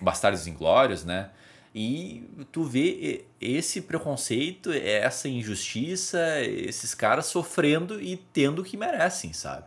Bastardos 0.00 0.46
Inglórios, 0.46 1.04
né? 1.04 1.30
E 1.72 2.28
tu 2.50 2.64
vê 2.64 3.24
esse 3.40 3.82
preconceito, 3.82 4.72
essa 4.72 5.28
injustiça, 5.28 6.40
esses 6.40 6.94
caras 6.94 7.26
sofrendo 7.26 8.02
e 8.02 8.16
tendo 8.16 8.62
o 8.62 8.64
que 8.64 8.76
merecem, 8.76 9.32
sabe? 9.32 9.66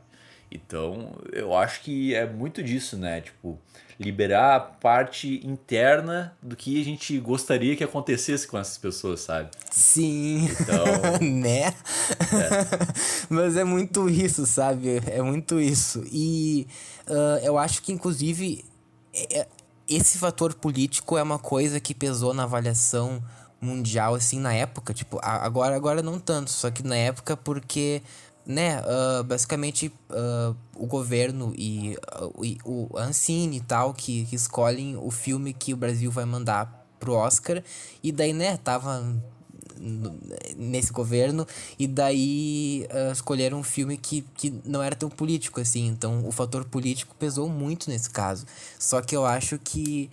Então, 0.52 1.15
eu 1.32 1.56
acho 1.56 1.82
que 1.82 2.13
é 2.13 2.26
muito 2.26 2.62
disso, 2.62 2.97
né? 2.97 3.21
Tipo, 3.21 3.58
liberar 4.04 4.56
a 4.56 4.60
parte 4.60 5.46
interna 5.46 6.36
do 6.42 6.56
que 6.56 6.80
a 6.80 6.84
gente 6.84 7.18
gostaria 7.20 7.76
que 7.76 7.84
acontecesse 7.84 8.48
com 8.48 8.58
essas 8.58 8.78
pessoas, 8.78 9.22
sabe? 9.22 9.50
Sim. 9.72 10.50
Então, 10.60 11.20
né? 11.22 11.68
É. 11.68 11.74
Mas 13.30 13.58
é 13.58 13.63
muito 13.63 14.10
isso, 14.10 14.46
sabe? 14.46 15.02
É 15.08 15.22
muito 15.22 15.60
isso. 15.60 16.04
E 16.12 16.68
uh, 17.08 17.44
eu 17.44 17.58
acho 17.58 17.82
que, 17.82 17.92
inclusive, 17.92 18.66
é, 19.13 19.48
esse 19.88 20.18
fator 20.18 20.54
político 20.54 21.18
é 21.18 21.24
uma 21.24 21.39
coisa 21.39 21.80
que 21.80 21.94
pesou 21.94 22.34
na 22.34 22.44
avaliação 22.44 23.24
mundial, 23.60 24.16
assim, 24.16 24.39
na 24.39 24.54
época. 24.54 24.94
Tipo, 24.94 25.20
agora, 25.22 25.76
agora 25.76 26.02
não 26.02 26.20
tanto, 26.20 26.52
só 26.52 26.70
que 26.70 26.84
na 26.84 26.96
época 26.96 27.38
porque 27.38 28.02
né, 28.46 28.82
uh, 28.82 29.24
basicamente 29.24 29.88
uh, 30.10 30.56
o 30.76 30.86
governo 30.86 31.54
e, 31.58 31.98
uh, 32.22 32.46
e 32.46 32.58
o 32.66 32.90
Ancine 32.98 33.58
e 33.58 33.62
tal 33.62 33.94
que, 33.94 34.26
que 34.26 34.36
escolhem 34.36 34.98
o 34.98 35.10
filme 35.10 35.54
que 35.54 35.74
o 35.74 35.78
Brasil 35.78 36.12
vai 36.12 36.26
mandar 36.26 36.86
pro 37.00 37.14
Oscar. 37.14 37.64
E 38.02 38.12
daí, 38.12 38.34
né, 38.34 38.58
tava 38.58 39.04
nesse 40.56 40.94
governo. 40.94 41.46
E 41.78 41.88
daí 41.88 42.88
escolheram 43.12 43.60
um 43.60 43.64
filme 43.64 43.98
que, 43.98 44.22
que 44.34 44.54
não 44.64 44.82
era 44.82 44.96
tão 44.96 45.10
político 45.10 45.60
assim. 45.60 45.88
Então 45.88 46.26
o 46.26 46.32
fator 46.32 46.64
político 46.64 47.14
pesou 47.20 47.50
muito 47.50 47.90
nesse 47.90 48.10
caso. 48.10 48.46
Só 48.80 49.02
que 49.02 49.14
eu 49.14 49.26
acho 49.26 49.60
que 49.60 50.10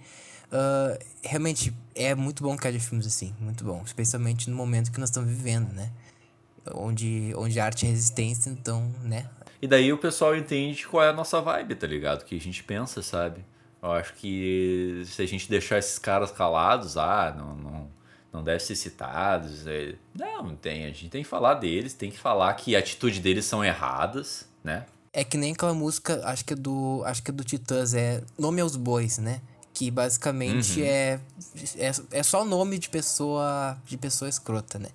realmente 1.23 1.73
é 1.95 2.17
muito 2.17 2.43
bom 2.43 2.57
que 2.57 2.67
haja 2.67 2.81
filmes 2.81 3.07
assim. 3.07 3.33
Muito 3.39 3.63
bom. 3.63 3.81
Especialmente 3.85 4.51
no 4.51 4.57
momento 4.57 4.91
que 4.91 4.99
nós 4.99 5.11
estamos 5.11 5.29
vivendo 5.29 5.73
né 5.73 5.93
onde, 6.75 7.33
onde 7.37 7.59
arte 7.61 7.87
é 7.87 7.89
resistência 7.89 8.51
então 8.51 8.93
né 9.03 9.29
e 9.63 9.67
daí 9.67 9.93
o 9.93 9.99
pessoal 9.99 10.37
entende 10.37 10.87
qual 10.87 11.05
é 11.05 11.09
a 11.09 11.13
nossa 11.13 11.41
vibe 11.41 11.75
tá 11.75 11.87
ligado 11.87 12.25
que 12.25 12.37
a 12.37 12.41
gente 12.41 12.63
pensa 12.65 13.03
sabe 13.03 13.45
eu 13.83 13.93
acho 13.93 14.15
que 14.15 15.03
se 15.07 15.23
a 15.23 15.27
gente 15.27 15.49
deixar 15.49 15.79
esses 15.79 15.99
caras 15.99 16.31
calados 16.31 16.97
ah 16.97 17.35
não, 17.37 17.57
não 17.57 18.01
não 18.33 18.43
devem 18.43 18.61
ser 18.61 18.77
citados. 18.77 19.67
É... 19.67 19.95
Não, 20.15 20.43
não 20.45 20.57
tem. 20.57 20.85
A 20.85 20.89
gente 20.89 21.09
tem 21.09 21.23
que 21.23 21.29
falar 21.29 21.55
deles, 21.55 21.95
tem 21.95 22.11
que 22.11 22.19
falar 22.19 22.53
que 22.55 22.77
a 22.77 22.79
atitude 22.79 23.21
deles 23.21 23.45
são 23.45 23.65
erradas, 23.65 24.47
né? 24.63 24.87
É 25.13 25.25
que 25.25 25.37
nem 25.37 25.53
aquela 25.53 25.75
música, 25.75 26.21
acho 26.25 26.45
que 26.45 26.53
é 26.53 26.57
do, 26.57 27.03
acho 27.05 27.23
que 27.23 27.31
é 27.31 27.35
do 27.35 27.43
Titãs, 27.43 27.95
é 27.95 28.23
Nome 28.39 28.61
aos 28.61 28.77
Bois, 28.77 29.19
né? 29.19 29.41
Que 29.75 29.91
basicamente 29.91 30.81
uhum. 30.81 30.87
é, 30.87 31.21
é, 31.77 31.93
é 32.13 32.23
só 32.23 32.45
nome 32.45 32.79
de 32.79 32.89
pessoa 32.89 33.77
de 33.85 33.97
pessoa 33.97 34.29
escrota, 34.29 34.79
né? 34.79 34.89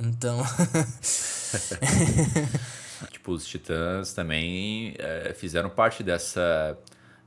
Então. 0.00 0.42
tipo, 3.10 3.32
os 3.32 3.46
Titãs 3.46 4.12
também 4.12 4.94
é, 4.98 5.32
fizeram 5.34 5.70
parte 5.70 6.02
dessa 6.02 6.76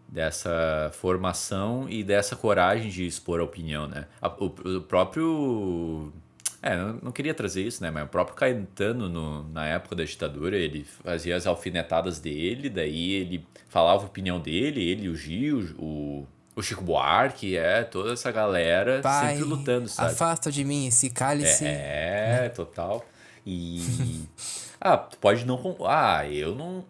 dessa 0.08 0.92
formação 0.94 1.90
e 1.90 2.04
dessa 2.04 2.36
coragem 2.36 2.92
de 2.92 3.04
expor 3.04 3.40
a 3.40 3.44
opinião, 3.44 3.88
né? 3.88 4.06
O, 4.40 4.46
o 4.46 4.82
próprio 4.82 6.14
é, 6.62 6.78
não 6.78 7.12
queria 7.12 7.34
trazer 7.34 7.64
isso, 7.64 7.84
né? 7.84 7.92
Mas 7.92 8.06
o 8.06 8.08
próprio 8.08 8.38
Caetano, 8.38 9.10
no, 9.10 9.44
na 9.50 9.66
época 9.66 9.96
da 9.96 10.06
ditadura, 10.06 10.56
ele 10.56 10.86
fazia 10.86 11.36
as 11.36 11.46
alfinetadas 11.46 12.20
dele, 12.20 12.70
daí 12.70 13.12
ele 13.12 13.46
falava 13.68 14.04
a 14.04 14.06
opinião 14.06 14.40
dele, 14.40 14.82
ele, 14.82 15.10
o 15.10 15.16
Gil, 15.16 15.76
o, 15.78 16.26
o 16.56 16.62
Chico 16.62 16.84
Buarque, 16.84 17.58
é, 17.58 17.84
toda 17.84 18.14
essa 18.14 18.32
galera 18.32 19.02
Pai, 19.02 19.36
sempre 19.36 19.44
lutando, 19.50 19.90
sabe? 19.90 20.12
Afasta 20.12 20.52
de 20.52 20.64
mim 20.64 20.88
esse 20.88 21.10
cálice. 21.10 21.66
É, 21.66 22.46
é 22.46 22.50
total. 22.50 23.06
E. 23.46 24.28
ah, 24.80 24.98
tu 24.98 25.18
pode 25.18 25.46
não. 25.46 25.78
Ah, 25.86 26.28
eu 26.28 26.54
não. 26.54 26.86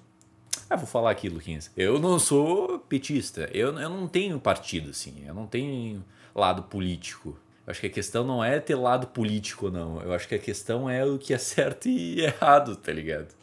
Ah, 0.70 0.76
vou 0.76 0.88
falar 0.88 1.12
aqui, 1.12 1.30
Luquinhas. 1.30 1.72
Eu 1.78 2.00
não 2.00 2.20
sou 2.20 2.80
petista. 2.80 3.50
Eu, 3.54 3.78
eu 3.80 3.90
não 3.90 4.08
tenho 4.08 4.40
partido, 4.40 4.90
assim. 4.90 5.24
Eu 5.26 5.34
não 5.34 5.48
tenho 5.48 6.04
lado 6.36 6.64
político. 6.64 7.38
Eu 7.66 7.72
acho 7.72 7.80
que 7.80 7.88
a 7.88 7.90
questão 7.90 8.26
não 8.26 8.44
é 8.44 8.60
ter 8.60 8.76
lado 8.76 9.08
político, 9.08 9.70
não. 9.70 10.02
Eu 10.02 10.14
acho 10.14 10.28
que 10.28 10.36
a 10.36 10.40
questão 10.40 10.90
é 10.90 11.06
o 11.06 11.18
que 11.18 11.34
é 11.34 11.38
certo 11.40 11.88
e 11.88 12.22
errado, 12.22 12.76
tá 12.76 12.92
ligado? 12.92 13.34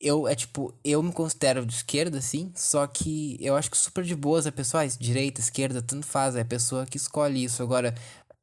Eu, 0.00 0.28
é 0.28 0.34
tipo, 0.34 0.74
eu 0.84 1.02
me 1.02 1.12
considero 1.12 1.64
de 1.64 1.74
esquerda, 1.74 2.18
assim, 2.18 2.52
só 2.54 2.86
que 2.86 3.38
eu 3.40 3.56
acho 3.56 3.70
que 3.70 3.76
super 3.76 4.04
de 4.04 4.14
boas 4.14 4.46
a 4.46 4.52
pessoa, 4.52 4.82
ah, 4.82 4.86
direita, 4.86 5.40
esquerda, 5.40 5.80
tanto 5.80 6.06
faz, 6.06 6.36
é 6.36 6.40
a 6.42 6.44
pessoa 6.44 6.84
que 6.84 6.96
escolhe 6.96 7.44
isso. 7.44 7.62
Agora, 7.62 7.94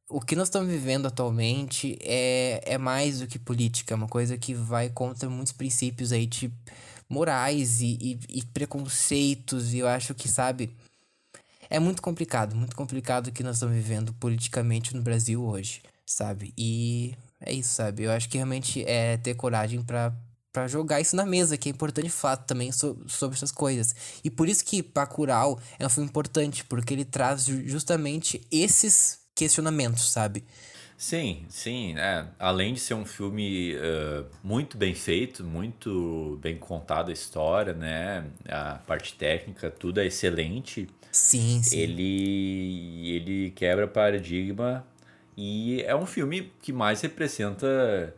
o 0.09 0.19
que 0.19 0.35
nós 0.35 0.47
estamos 0.47 0.69
vivendo 0.69 1.07
atualmente 1.07 1.97
é, 2.01 2.61
é 2.65 2.77
mais 2.77 3.19
do 3.19 3.27
que 3.27 3.37
política, 3.37 3.93
é 3.93 3.97
uma 3.97 4.07
coisa 4.07 4.37
que 4.37 4.53
vai 4.53 4.89
contra 4.89 5.29
muitos 5.29 5.53
princípios 5.53 6.11
aí, 6.11 6.27
tipo 6.27 6.55
morais 7.11 7.81
e, 7.81 7.97
e, 7.99 8.39
e 8.39 8.45
preconceitos, 8.45 9.73
e 9.73 9.79
eu 9.79 9.87
acho 9.87 10.15
que, 10.15 10.29
sabe, 10.29 10.73
é 11.69 11.77
muito 11.77 12.01
complicado, 12.01 12.55
muito 12.55 12.75
complicado 12.75 13.27
o 13.27 13.31
que 13.31 13.43
nós 13.43 13.57
estamos 13.57 13.75
vivendo 13.75 14.13
politicamente 14.13 14.95
no 14.95 15.01
Brasil 15.01 15.43
hoje, 15.43 15.81
sabe? 16.05 16.53
E 16.57 17.13
é 17.39 17.51
isso, 17.51 17.73
sabe? 17.73 18.03
Eu 18.03 18.11
acho 18.11 18.29
que 18.29 18.37
realmente 18.37 18.83
é 18.85 19.17
ter 19.17 19.35
coragem 19.35 19.83
para 19.83 20.13
para 20.51 20.67
jogar 20.67 20.99
isso 20.99 21.15
na 21.15 21.25
mesa, 21.25 21.57
que 21.57 21.69
é 21.69 21.71
importante 21.71 22.09
fato 22.09 22.45
também 22.45 22.71
so, 22.71 22.97
sobre 23.07 23.35
essas 23.35 23.51
coisas. 23.51 23.95
E 24.23 24.29
por 24.29 24.49
isso 24.49 24.65
que 24.65 24.81
Bacurau 24.81 25.59
é 25.79 25.85
um 25.85 25.89
filme 25.89 26.09
importante, 26.09 26.63
porque 26.65 26.93
ele 26.93 27.05
traz 27.05 27.45
justamente 27.45 28.41
esses 28.51 29.19
questionamentos, 29.33 30.11
sabe? 30.11 30.43
Sim, 31.01 31.45
sim. 31.49 31.97
É. 31.97 32.27
Além 32.37 32.75
de 32.75 32.79
ser 32.79 32.93
um 32.93 33.05
filme 33.05 33.75
uh, 33.75 34.23
muito 34.43 34.77
bem 34.77 34.93
feito, 34.93 35.43
muito 35.43 36.37
bem 36.43 36.57
contada 36.57 37.09
a 37.09 37.13
história, 37.13 37.73
né? 37.73 38.25
A 38.47 38.75
parte 38.75 39.15
técnica, 39.15 39.71
tudo 39.71 39.99
é 39.99 40.05
excelente. 40.05 40.87
Sim, 41.11 41.61
sim. 41.63 41.75
Ele, 41.75 43.15
ele 43.15 43.51
quebra 43.51 43.87
paradigma 43.87 44.85
e 45.35 45.81
é 45.81 45.95
um 45.95 46.05
filme 46.05 46.51
que 46.61 46.71
mais 46.71 47.01
representa. 47.01 48.15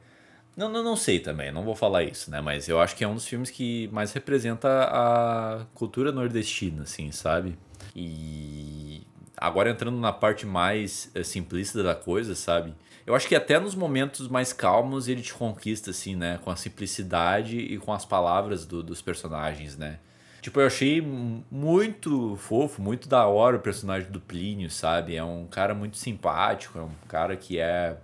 Não, 0.56 0.70
não, 0.70 0.84
não 0.84 0.96
sei 0.96 1.20
também, 1.20 1.52
não 1.52 1.64
vou 1.64 1.76
falar 1.76 2.04
isso, 2.04 2.30
né? 2.30 2.40
Mas 2.40 2.70
eu 2.70 2.80
acho 2.80 2.96
que 2.96 3.04
é 3.04 3.08
um 3.08 3.16
dos 3.16 3.28
filmes 3.28 3.50
que 3.50 3.88
mais 3.92 4.14
representa 4.14 4.68
a 4.84 5.66
cultura 5.74 6.12
nordestina, 6.12 6.84
assim, 6.84 7.12
sabe? 7.12 7.58
E 7.96 9.02
Agora 9.44 9.70
entrando 9.70 10.00
na 10.00 10.14
parte 10.14 10.46
mais 10.46 11.12
é, 11.14 11.22
simplista 11.22 11.82
da 11.84 11.94
coisa, 11.94 12.36
sabe? 12.36 12.74
Eu 13.06 13.14
acho 13.14 13.28
que 13.28 13.36
até 13.36 13.60
nos 13.60 13.76
momentos 13.76 14.30
mais 14.30 14.54
calmos 14.54 15.08
ele 15.10 15.22
te 15.22 15.34
conquista, 15.34 15.90
assim, 15.90 16.16
né? 16.16 16.40
Com 16.44 16.50
a 16.50 16.56
simplicidade 16.56 17.58
e 17.58 17.78
com 17.78 17.92
as 17.92 18.06
palavras 18.06 18.66
do, 18.66 18.82
dos 18.82 19.02
personagens, 19.02 19.76
né? 19.78 20.00
Tipo, 20.42 20.62
eu 20.62 20.68
achei 20.68 21.02
muito 21.02 22.38
fofo, 22.38 22.82
muito 22.82 23.10
da 23.10 23.26
hora 23.28 23.58
o 23.58 23.60
personagem 23.60 24.10
do 24.12 24.22
Plínio, 24.22 24.70
sabe? 24.70 25.16
É 25.16 25.24
um 25.24 25.46
cara 25.46 25.74
muito 25.74 25.98
simpático, 25.98 26.80
é 26.80 26.82
um 26.82 26.92
cara 27.08 27.36
que 27.36 27.60
é 27.60 27.98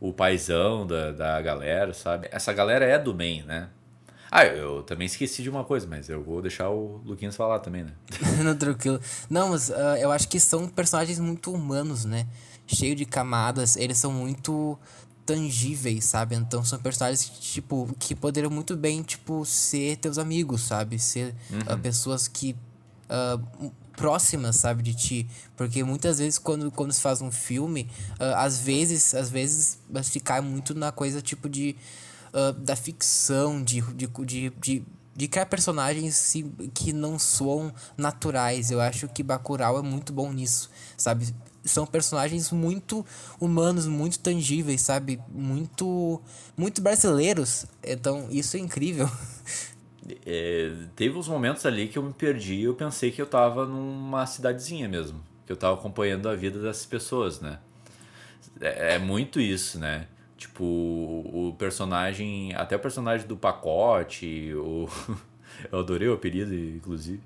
o 0.00 0.12
paizão 0.12 0.86
da, 0.86 1.12
da 1.12 1.40
galera, 1.42 1.92
sabe? 1.94 2.28
Essa 2.30 2.52
galera 2.52 2.84
é 2.84 2.98
do 2.98 3.14
bem, 3.14 3.42
né? 3.42 3.68
Ah, 4.30 4.44
eu 4.44 4.82
também 4.82 5.06
esqueci 5.06 5.42
de 5.42 5.48
uma 5.48 5.64
coisa, 5.64 5.86
mas 5.86 6.08
eu 6.08 6.22
vou 6.22 6.42
deixar 6.42 6.68
o 6.68 7.00
Luquinhas 7.04 7.36
falar 7.36 7.60
também, 7.60 7.84
né? 7.84 7.92
Não, 8.44 8.56
tranquilo. 8.56 9.00
Não, 9.30 9.50
mas 9.50 9.70
uh, 9.70 9.96
eu 9.98 10.10
acho 10.10 10.28
que 10.28 10.40
são 10.40 10.68
personagens 10.68 11.18
muito 11.18 11.52
humanos, 11.52 12.04
né? 12.04 12.26
Cheio 12.66 12.96
de 12.96 13.04
camadas, 13.04 13.76
eles 13.76 13.96
são 13.96 14.12
muito 14.12 14.78
tangíveis, 15.24 16.04
sabe? 16.04 16.34
Então 16.36 16.64
são 16.64 16.78
personagens 16.78 17.28
tipo 17.28 17.94
que 17.98 18.14
poderiam 18.14 18.50
muito 18.50 18.76
bem 18.76 19.02
tipo 19.02 19.44
ser 19.44 19.96
teus 19.96 20.18
amigos, 20.18 20.62
sabe? 20.62 20.98
Ser 20.98 21.34
ah, 21.50 21.72
uhum. 21.72 21.76
uh, 21.76 21.78
pessoas 21.78 22.28
que 22.28 22.56
uh, 23.08 23.72
próximas, 23.96 24.56
sabe, 24.56 24.82
de 24.82 24.94
ti, 24.94 25.26
porque 25.56 25.82
muitas 25.82 26.18
vezes 26.18 26.38
quando, 26.38 26.70
quando 26.70 26.92
se 26.92 27.00
faz 27.00 27.20
um 27.20 27.32
filme, 27.32 27.88
uh, 28.20 28.36
às 28.36 28.58
vezes, 28.60 29.14
às 29.14 29.30
vezes 29.30 29.78
se 30.04 30.20
cai 30.20 30.40
muito 30.40 30.74
na 30.74 30.92
coisa 30.92 31.20
tipo 31.22 31.48
de 31.48 31.74
uh, 32.32 32.52
da 32.52 32.76
ficção, 32.76 33.62
de, 33.62 33.80
de, 33.80 34.06
de, 34.06 34.50
de 34.50 34.84
de 35.16 35.26
criar 35.26 35.46
personagens 35.46 36.34
que 36.74 36.92
não 36.92 37.18
soam 37.18 37.72
naturais. 37.96 38.70
Eu 38.70 38.80
acho 38.80 39.08
que 39.08 39.22
Bacurau 39.22 39.78
é 39.78 39.82
muito 39.82 40.12
bom 40.12 40.30
nisso, 40.30 40.70
sabe? 40.96 41.34
São 41.64 41.86
personagens 41.86 42.52
muito 42.52 43.04
humanos, 43.40 43.86
muito 43.86 44.18
tangíveis, 44.18 44.82
sabe? 44.82 45.18
Muito 45.28 46.20
muito 46.56 46.82
brasileiros. 46.82 47.64
Então, 47.82 48.28
isso 48.30 48.56
é 48.56 48.60
incrível. 48.60 49.10
É, 50.24 50.72
teve 50.94 51.18
uns 51.18 51.28
momentos 51.28 51.66
ali 51.66 51.88
que 51.88 51.98
eu 51.98 52.02
me 52.02 52.12
perdi 52.12 52.62
eu 52.62 52.74
pensei 52.74 53.10
que 53.10 53.20
eu 53.20 53.26
tava 53.26 53.66
numa 53.66 54.26
cidadezinha 54.26 54.88
mesmo. 54.88 55.20
Que 55.44 55.52
eu 55.52 55.56
tava 55.56 55.74
acompanhando 55.74 56.28
a 56.28 56.34
vida 56.34 56.60
dessas 56.60 56.86
pessoas, 56.86 57.40
né? 57.40 57.58
É, 58.60 58.94
é 58.94 58.98
muito 58.98 59.40
isso, 59.40 59.78
né? 59.78 60.06
Tipo, 60.36 60.64
o 60.64 61.54
personagem. 61.58 62.54
Até 62.54 62.76
o 62.76 62.78
personagem 62.78 63.26
do 63.26 63.36
pacote. 63.36 64.52
O, 64.54 64.88
eu 65.70 65.78
adorei 65.78 66.08
o 66.08 66.14
apelido, 66.14 66.54
inclusive. 66.54 67.20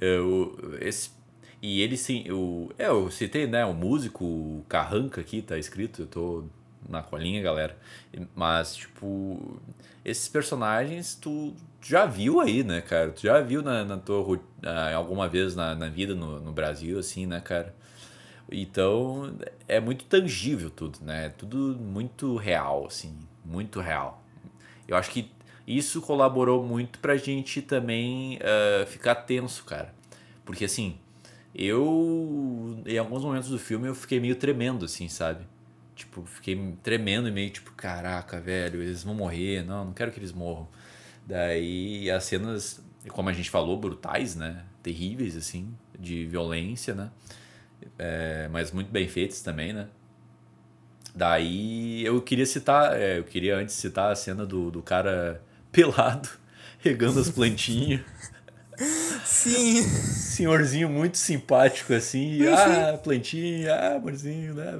Eu, 0.00 0.58
é, 0.80 0.88
esse, 0.88 1.10
e 1.60 1.80
ele 1.80 1.96
sim. 1.96 2.30
O, 2.30 2.70
é, 2.78 2.88
eu 2.88 3.10
citei, 3.10 3.46
né? 3.46 3.64
O 3.64 3.74
músico 3.74 4.64
Carranca 4.68 5.20
aqui, 5.20 5.42
tá 5.42 5.58
escrito. 5.58 6.02
Eu 6.02 6.06
tô 6.06 6.44
na 6.88 7.02
colinha, 7.02 7.40
galera. 7.42 7.76
Mas, 8.34 8.76
tipo, 8.76 9.60
esses 10.04 10.28
personagens 10.28 11.14
tu 11.14 11.54
já 11.82 12.06
viu 12.06 12.40
aí, 12.40 12.62
né, 12.62 12.80
cara? 12.80 13.10
Tu 13.10 13.22
já 13.22 13.40
viu 13.40 13.62
na, 13.62 13.84
na 13.84 13.96
tua 13.96 14.40
alguma 14.94 15.28
vez 15.28 15.54
na, 15.56 15.74
na 15.74 15.88
vida 15.88 16.14
no, 16.14 16.40
no 16.40 16.52
Brasil, 16.52 16.98
assim, 16.98 17.26
né, 17.26 17.40
cara? 17.40 17.74
Então 18.50 19.34
é 19.66 19.80
muito 19.80 20.04
tangível 20.04 20.70
tudo, 20.70 20.98
né? 21.02 21.30
Tudo 21.30 21.76
muito 21.80 22.36
real, 22.36 22.86
assim, 22.86 23.18
muito 23.44 23.80
real. 23.80 24.22
Eu 24.86 24.96
acho 24.96 25.10
que 25.10 25.30
isso 25.66 26.00
colaborou 26.02 26.62
muito 26.62 26.98
pra 26.98 27.16
gente 27.16 27.62
também 27.62 28.38
uh, 28.38 28.86
ficar 28.86 29.14
tenso, 29.14 29.64
cara. 29.64 29.94
Porque 30.44 30.64
assim, 30.64 30.98
eu 31.54 32.82
em 32.86 32.98
alguns 32.98 33.24
momentos 33.24 33.48
do 33.48 33.58
filme 33.58 33.88
eu 33.88 33.94
fiquei 33.94 34.20
meio 34.20 34.36
tremendo, 34.36 34.84
assim, 34.84 35.08
sabe? 35.08 35.46
Tipo, 35.94 36.24
fiquei 36.24 36.74
tremendo 36.82 37.28
e 37.28 37.30
meio 37.30 37.50
tipo, 37.50 37.72
caraca, 37.72 38.40
velho, 38.40 38.82
eles 38.82 39.02
vão 39.04 39.14
morrer, 39.14 39.62
não, 39.64 39.86
não 39.86 39.92
quero 39.92 40.10
que 40.10 40.18
eles 40.18 40.32
morram. 40.32 40.68
Daí 41.32 42.10
as 42.10 42.24
cenas, 42.24 42.82
como 43.08 43.28
a 43.28 43.32
gente 43.32 43.50
falou, 43.50 43.78
brutais, 43.78 44.36
né? 44.36 44.64
Terríveis, 44.82 45.36
assim, 45.36 45.74
de 45.98 46.26
violência, 46.26 46.94
né? 46.94 47.10
é, 47.98 48.48
mas 48.50 48.72
muito 48.72 48.90
bem 48.90 49.08
feitos 49.08 49.40
também, 49.40 49.72
né? 49.72 49.88
Daí 51.14 52.04
eu 52.04 52.20
queria 52.22 52.46
citar, 52.46 52.98
é, 52.98 53.18
eu 53.18 53.24
queria 53.24 53.56
antes 53.56 53.74
citar 53.74 54.10
a 54.10 54.14
cena 54.14 54.46
do, 54.46 54.70
do 54.70 54.82
cara 54.82 55.42
pelado, 55.70 56.28
regando 56.78 57.20
as 57.20 57.30
plantinhas. 57.30 58.00
Sim. 59.24 59.82
Senhorzinho 59.82 60.88
muito 60.88 61.18
simpático 61.18 61.92
assim. 61.92 62.46
ah, 62.46 62.96
plantinha, 62.96 63.74
ah, 63.74 63.96
amorzinho, 63.96 64.54
né? 64.54 64.72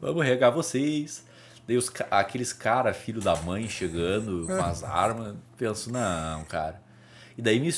Vamos 0.00 0.24
regar 0.24 0.52
vocês. 0.52 1.24
Daí 1.66 1.76
os, 1.76 1.90
aqueles 2.10 2.52
cara, 2.52 2.94
filho 2.94 3.20
da 3.20 3.34
mãe, 3.36 3.68
chegando 3.68 4.46
com 4.46 4.64
as 4.64 4.84
armas. 4.84 5.34
Penso, 5.56 5.90
não, 5.90 6.44
cara. 6.44 6.80
E 7.36 7.42
daí 7.42 7.58
me. 7.58 7.72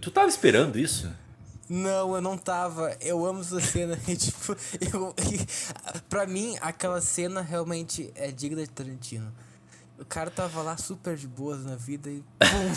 Tu 0.00 0.10
tava 0.10 0.28
esperando 0.28 0.78
isso? 0.78 1.10
Não, 1.68 2.14
eu 2.16 2.20
não 2.20 2.36
tava. 2.36 2.96
Eu 3.00 3.24
amo 3.24 3.42
essa 3.42 3.60
cena. 3.60 3.96
Tipo, 4.04 4.56
eu, 4.92 5.14
pra 6.08 6.26
mim, 6.26 6.56
aquela 6.60 7.00
cena 7.00 7.40
realmente 7.42 8.10
é 8.16 8.32
digna 8.32 8.62
de 8.62 8.70
Tarantino. 8.70 9.32
O 9.98 10.04
cara 10.04 10.30
tava 10.30 10.62
lá 10.62 10.76
super 10.76 11.16
de 11.16 11.28
boas 11.28 11.64
na 11.64 11.76
vida 11.76 12.10
e. 12.10 12.24
Pum! 12.38 12.74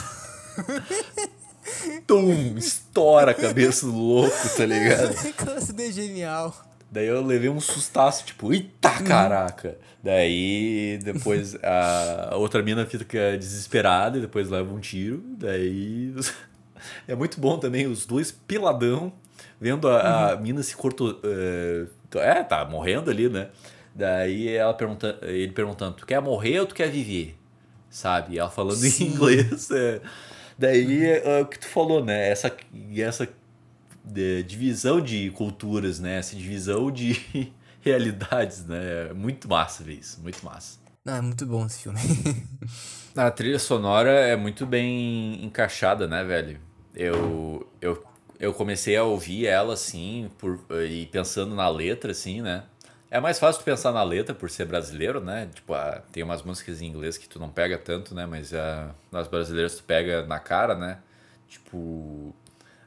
Tum! 2.06 2.58
Estoura 2.58 3.32
a 3.32 3.34
cabeça 3.34 3.86
do 3.86 3.94
louco, 3.94 4.50
tá 4.56 4.66
ligado? 4.66 5.16
Aquela 5.28 5.62
cena 5.62 5.84
é 5.84 5.92
genial. 5.92 6.73
Daí 6.94 7.08
eu 7.08 7.26
levei 7.26 7.50
um 7.50 7.60
sustaço, 7.60 8.24
tipo, 8.24 8.54
eita 8.54 9.00
uhum. 9.00 9.04
caraca! 9.04 9.80
Daí 10.04 11.00
depois 11.04 11.58
a 11.66 12.36
outra 12.36 12.62
mina 12.62 12.86
fica 12.86 13.36
desesperada 13.36 14.20
e 14.20 14.22
depois 14.22 14.48
leva 14.48 14.72
um 14.72 14.80
tiro. 14.80 15.24
Daí 15.40 16.14
é 17.08 17.16
muito 17.16 17.42
bom 17.42 17.58
também 17.58 17.88
os 17.88 18.06
dois 18.06 18.32
piladão, 18.32 19.12
vendo 19.60 19.90
a, 19.90 20.34
a 20.34 20.36
uhum. 20.36 20.42
mina 20.42 20.62
se 20.62 20.76
cortou. 20.76 21.20
Uh, 21.24 21.88
é, 22.20 22.44
tá 22.44 22.64
morrendo 22.64 23.10
ali, 23.10 23.28
né? 23.28 23.50
Daí 23.96 24.56
ela 24.56 24.76
pergunta, 24.76 25.18
ele 25.24 25.52
perguntando: 25.52 25.96
Tu 25.96 26.06
quer 26.06 26.22
morrer 26.22 26.60
ou 26.60 26.68
tu 26.68 26.76
quer 26.76 26.92
viver? 26.92 27.36
Sabe? 27.90 28.36
E 28.36 28.40
ela 28.40 28.52
falando 28.52 28.76
Sim. 28.76 29.06
em 29.06 29.08
inglês. 29.08 29.72
É. 29.72 30.00
Daí 30.60 31.06
é, 31.06 31.40
é, 31.40 31.42
o 31.42 31.48
que 31.48 31.58
tu 31.58 31.68
falou, 31.68 32.06
né? 32.06 32.30
Essa, 32.30 32.56
essa 32.96 33.28
de, 34.04 34.44
divisão 34.44 35.02
de 35.02 35.30
culturas, 35.32 36.00
né? 36.00 36.20
Essa 36.20 36.36
divisão 36.36 36.92
de 36.92 37.22
realidades, 37.82 38.66
né? 38.66 39.10
É 39.10 39.14
muito 39.14 39.48
massa 39.48 39.84
ver 39.84 40.00
isso, 40.00 40.22
muito 40.22 40.44
massa. 40.46 40.80
Ah, 41.06 41.18
é 41.18 41.22
muito 41.22 41.46
bom 41.46 41.66
esse 41.66 41.84
filme. 41.84 42.00
a 43.16 43.30
trilha 43.30 43.60
sonora 43.60 44.12
é 44.12 44.36
muito 44.36 44.66
bem 44.66 45.44
encaixada, 45.44 46.08
né, 46.08 46.24
velho? 46.24 46.60
eu, 46.96 47.68
eu, 47.82 48.04
eu 48.40 48.54
comecei 48.54 48.96
a 48.96 49.04
ouvir 49.04 49.48
ela 49.48 49.74
assim, 49.74 50.30
por, 50.38 50.60
e 50.88 51.06
pensando 51.08 51.56
na 51.56 51.68
letra, 51.68 52.12
assim, 52.12 52.42
né? 52.42 52.64
É 53.10 53.20
mais 53.20 53.38
fácil 53.38 53.64
pensar 53.64 53.92
na 53.92 54.04
letra 54.04 54.34
por 54.34 54.50
ser 54.50 54.66
brasileiro, 54.66 55.22
né? 55.22 55.48
Tipo, 55.54 55.74
ah, 55.76 56.02
tem 56.12 56.24
umas 56.24 56.42
músicas 56.42 56.82
em 56.82 56.88
inglês 56.88 57.16
que 57.18 57.30
tu 57.30 57.40
não 57.40 57.50
pega 57.50 57.78
tanto, 57.78 58.16
né? 58.16 58.26
Mas 58.26 58.54
ah, 58.54 58.94
nas 59.12 59.28
brasileiras 59.28 59.76
tu 59.76 59.84
pega 59.84 60.26
na 60.26 60.40
cara, 60.40 60.76
né? 60.76 61.00
Tipo, 61.48 62.34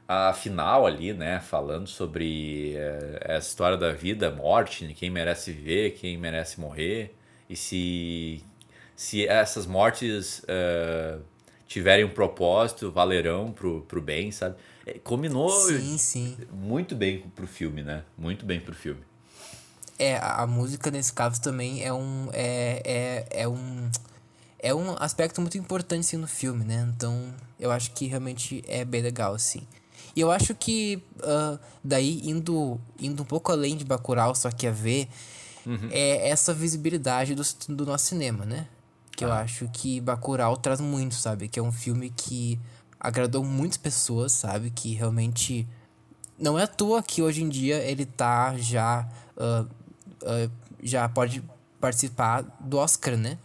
a 0.07 0.33
final 0.33 0.85
ali, 0.85 1.13
né? 1.13 1.39
Falando 1.39 1.87
sobre 1.87 2.75
é, 2.75 3.33
a 3.35 3.37
história 3.37 3.77
da 3.77 3.91
vida, 3.91 4.31
morte, 4.31 4.87
quem 4.93 5.09
merece 5.09 5.51
viver, 5.51 5.91
quem 5.91 6.17
merece 6.17 6.59
morrer. 6.59 7.15
E 7.49 7.55
se, 7.55 8.43
se 8.95 9.27
essas 9.27 9.65
mortes... 9.65 10.39
Uh, 10.39 11.21
tiverem 11.67 12.05
um 12.05 12.09
propósito, 12.09 12.91
valerão 12.91 13.51
pro, 13.51 13.81
pro 13.81 14.01
bem, 14.01 14.31
sabe? 14.31 14.55
É, 14.85 14.93
combinou 14.99 15.49
sim, 15.49 15.97
sim. 15.97 16.37
muito 16.51 16.95
bem 16.95 17.19
pro 17.35 17.45
filme, 17.45 17.83
né? 17.83 18.03
Muito 18.17 18.45
bem 18.45 18.59
pro 18.59 18.73
filme. 18.73 19.01
É, 19.99 20.15
a, 20.17 20.43
a 20.43 20.47
música 20.47 20.89
nesse 20.89 21.11
caso 21.11 21.41
também 21.41 21.83
é 21.83 21.91
um. 21.91 22.29
É, 22.31 22.81
é, 22.85 23.41
é 23.41 23.47
um. 23.47 23.89
É 24.59 24.73
um 24.73 24.95
aspecto 24.97 25.39
muito 25.39 25.57
importante 25.57 25.99
assim, 25.99 26.17
no 26.17 26.27
filme, 26.27 26.65
né? 26.65 26.91
Então, 26.95 27.31
eu 27.59 27.69
acho 27.69 27.91
que 27.91 28.07
realmente 28.07 28.63
é 28.67 28.83
bem 28.83 29.03
legal, 29.03 29.35
assim. 29.35 29.67
E 30.17 30.21
eu 30.21 30.31
acho 30.31 30.55
que 30.55 31.01
uh, 31.19 31.59
daí 31.83 32.21
indo, 32.27 32.81
indo 32.99 33.21
um 33.21 33.25
pouco 33.25 33.51
além 33.51 33.77
de 33.77 33.85
Bacurau, 33.85 34.33
só 34.33 34.49
que 34.49 34.65
a 34.65 34.71
ver, 34.71 35.07
uhum. 35.65 35.89
é 35.91 36.27
essa 36.27 36.53
visibilidade 36.53 37.35
do, 37.35 37.43
do 37.69 37.85
nosso 37.85 38.07
cinema, 38.07 38.43
né? 38.43 38.67
que 39.17 39.25
ah. 39.25 39.27
eu 39.27 39.33
acho 39.33 39.67
que 39.73 39.99
Bacurau 39.99 40.55
traz 40.55 40.79
muito, 40.79 41.15
sabe? 41.15 41.47
Que 41.47 41.59
é 41.59 41.63
um 41.63 41.71
filme 41.71 42.13
que 42.15 42.59
agradou 42.99 43.43
muitas 43.43 43.77
pessoas, 43.77 44.31
sabe? 44.31 44.69
Que 44.69 44.93
realmente 44.93 45.67
não 46.37 46.57
é 46.57 46.63
à 46.63 46.67
toa 46.67 47.01
que 47.01 47.21
hoje 47.21 47.41
em 47.41 47.49
dia 47.49 47.77
ele 47.77 48.05
tá 48.05 48.55
já 48.57 49.09
uh, 49.35 49.63
uh, 50.23 50.51
já 50.83 51.09
pode 51.09 51.43
participar 51.81 52.43
do 52.59 52.77
Oscar, 52.77 53.17
né? 53.17 53.39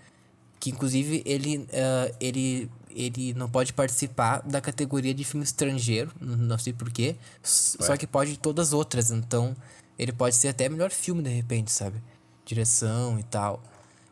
Que 0.60 0.70
inclusive 0.70 1.22
ele 1.24 1.56
uh, 1.58 2.14
ele 2.20 2.70
ele 2.94 3.34
não 3.34 3.48
pode 3.48 3.72
participar 3.72 4.40
da 4.42 4.60
categoria 4.60 5.14
de 5.14 5.24
filme 5.24 5.44
estrangeiro, 5.44 6.12
não 6.20 6.58
sei 6.58 6.72
porquê, 6.72 7.16
só 7.42 7.96
que 7.96 8.06
pode 8.06 8.38
todas 8.38 8.68
as 8.68 8.72
outras, 8.72 9.10
então 9.10 9.56
ele 9.98 10.12
pode 10.12 10.34
ser 10.34 10.48
até 10.48 10.68
melhor 10.68 10.90
filme 10.90 11.22
de 11.22 11.30
repente, 11.30 11.70
sabe? 11.70 12.02
Direção 12.44 13.18
e 13.18 13.22
tal. 13.22 13.62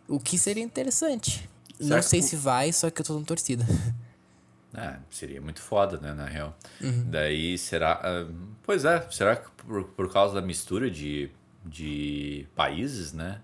O 0.08 0.18
que 0.18 0.38
seria 0.38 0.62
interessante. 0.62 1.48
Será 1.78 1.96
não 1.96 2.02
sei 2.02 2.20
se 2.22 2.36
vai, 2.36 2.72
só 2.72 2.90
que 2.90 3.00
eu 3.00 3.04
tô 3.04 3.14
dando 3.14 3.26
torcida. 3.26 3.64
É, 4.72 4.98
seria 5.10 5.40
muito 5.40 5.60
foda, 5.60 5.98
né, 5.98 6.14
na 6.14 6.26
real. 6.26 6.56
Uhum. 6.80 7.10
Daí 7.10 7.58
será. 7.58 8.00
Uh, 8.04 8.32
pois 8.62 8.84
é, 8.84 9.04
será 9.10 9.34
que 9.34 9.50
por, 9.66 9.82
por 9.82 10.12
causa 10.12 10.34
da 10.34 10.40
mistura 10.40 10.88
de, 10.88 11.28
de 11.66 12.46
países, 12.54 13.12
né? 13.12 13.40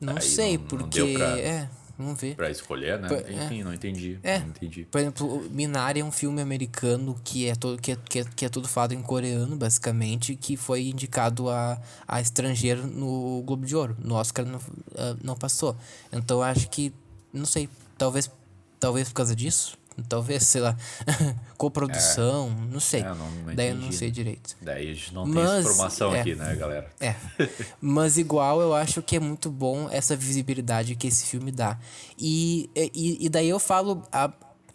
Não 0.00 0.16
Aí 0.16 0.22
sei, 0.22 0.56
não, 0.56 0.64
porque. 0.64 1.00
Não 1.00 1.12
pra, 1.12 1.38
é, 1.38 1.68
vamos 1.98 2.20
ver. 2.20 2.34
Pra 2.36 2.50
escolher, 2.50 2.98
né? 2.98 3.08
Por, 3.08 3.18
Enfim, 3.30 3.60
é. 3.60 3.64
não 3.64 3.74
entendi. 3.74 4.18
É. 4.22 4.38
Não 4.38 4.48
entendi. 4.48 4.86
Por 4.90 5.00
exemplo, 5.00 5.48
Minari 5.50 6.00
é 6.00 6.04
um 6.04 6.12
filme 6.12 6.40
americano 6.40 7.18
que 7.24 7.46
é, 7.46 7.54
todo, 7.54 7.80
que, 7.80 7.92
é, 7.92 7.96
que, 7.96 8.18
é, 8.20 8.24
que 8.24 8.44
é 8.44 8.48
todo 8.48 8.68
falado 8.68 8.92
em 8.92 9.02
coreano, 9.02 9.56
basicamente, 9.56 10.36
que 10.36 10.56
foi 10.56 10.88
indicado 10.88 11.48
a, 11.48 11.80
a 12.06 12.20
estrangeiro 12.20 12.86
no 12.86 13.42
Globo 13.42 13.66
de 13.66 13.74
Ouro. 13.74 13.96
No 13.98 14.14
Oscar 14.14 14.44
não, 14.44 14.58
uh, 14.58 15.18
não 15.22 15.36
passou. 15.36 15.76
Então 16.12 16.42
acho 16.42 16.68
que 16.68 16.92
não 17.32 17.46
sei, 17.46 17.68
talvez 17.98 18.30
talvez 18.78 19.08
por 19.08 19.14
causa 19.14 19.34
disso. 19.34 19.76
Talvez, 20.08 20.44
sei 20.44 20.60
lá, 20.60 20.76
coprodução, 21.56 22.48
é. 22.50 22.72
não 22.72 22.80
sei. 22.80 23.00
É, 23.00 23.04
não, 23.04 23.30
não 23.30 23.54
Daí 23.54 23.68
eu 23.70 23.76
não 23.76 23.90
sei 23.90 24.10
direito. 24.10 24.56
Daí 24.60 24.90
a 24.90 24.94
gente 24.94 25.14
não 25.14 25.26
Mas, 25.26 25.50
tem 25.50 25.60
informação 25.60 26.14
é, 26.14 26.20
aqui, 26.20 26.34
né, 26.34 26.54
galera? 26.54 26.90
É. 27.00 27.14
Mas 27.80 28.18
igual 28.18 28.60
eu 28.60 28.74
acho 28.74 29.00
que 29.02 29.16
é 29.16 29.20
muito 29.20 29.50
bom 29.50 29.88
essa 29.90 30.14
visibilidade 30.14 30.94
que 30.94 31.06
esse 31.06 31.26
filme 31.26 31.50
dá. 31.50 31.78
E, 32.18 32.68
e, 32.74 33.24
e 33.24 33.28
daí 33.28 33.48
eu 33.48 33.58
falo 33.58 34.02
a, 34.12 34.30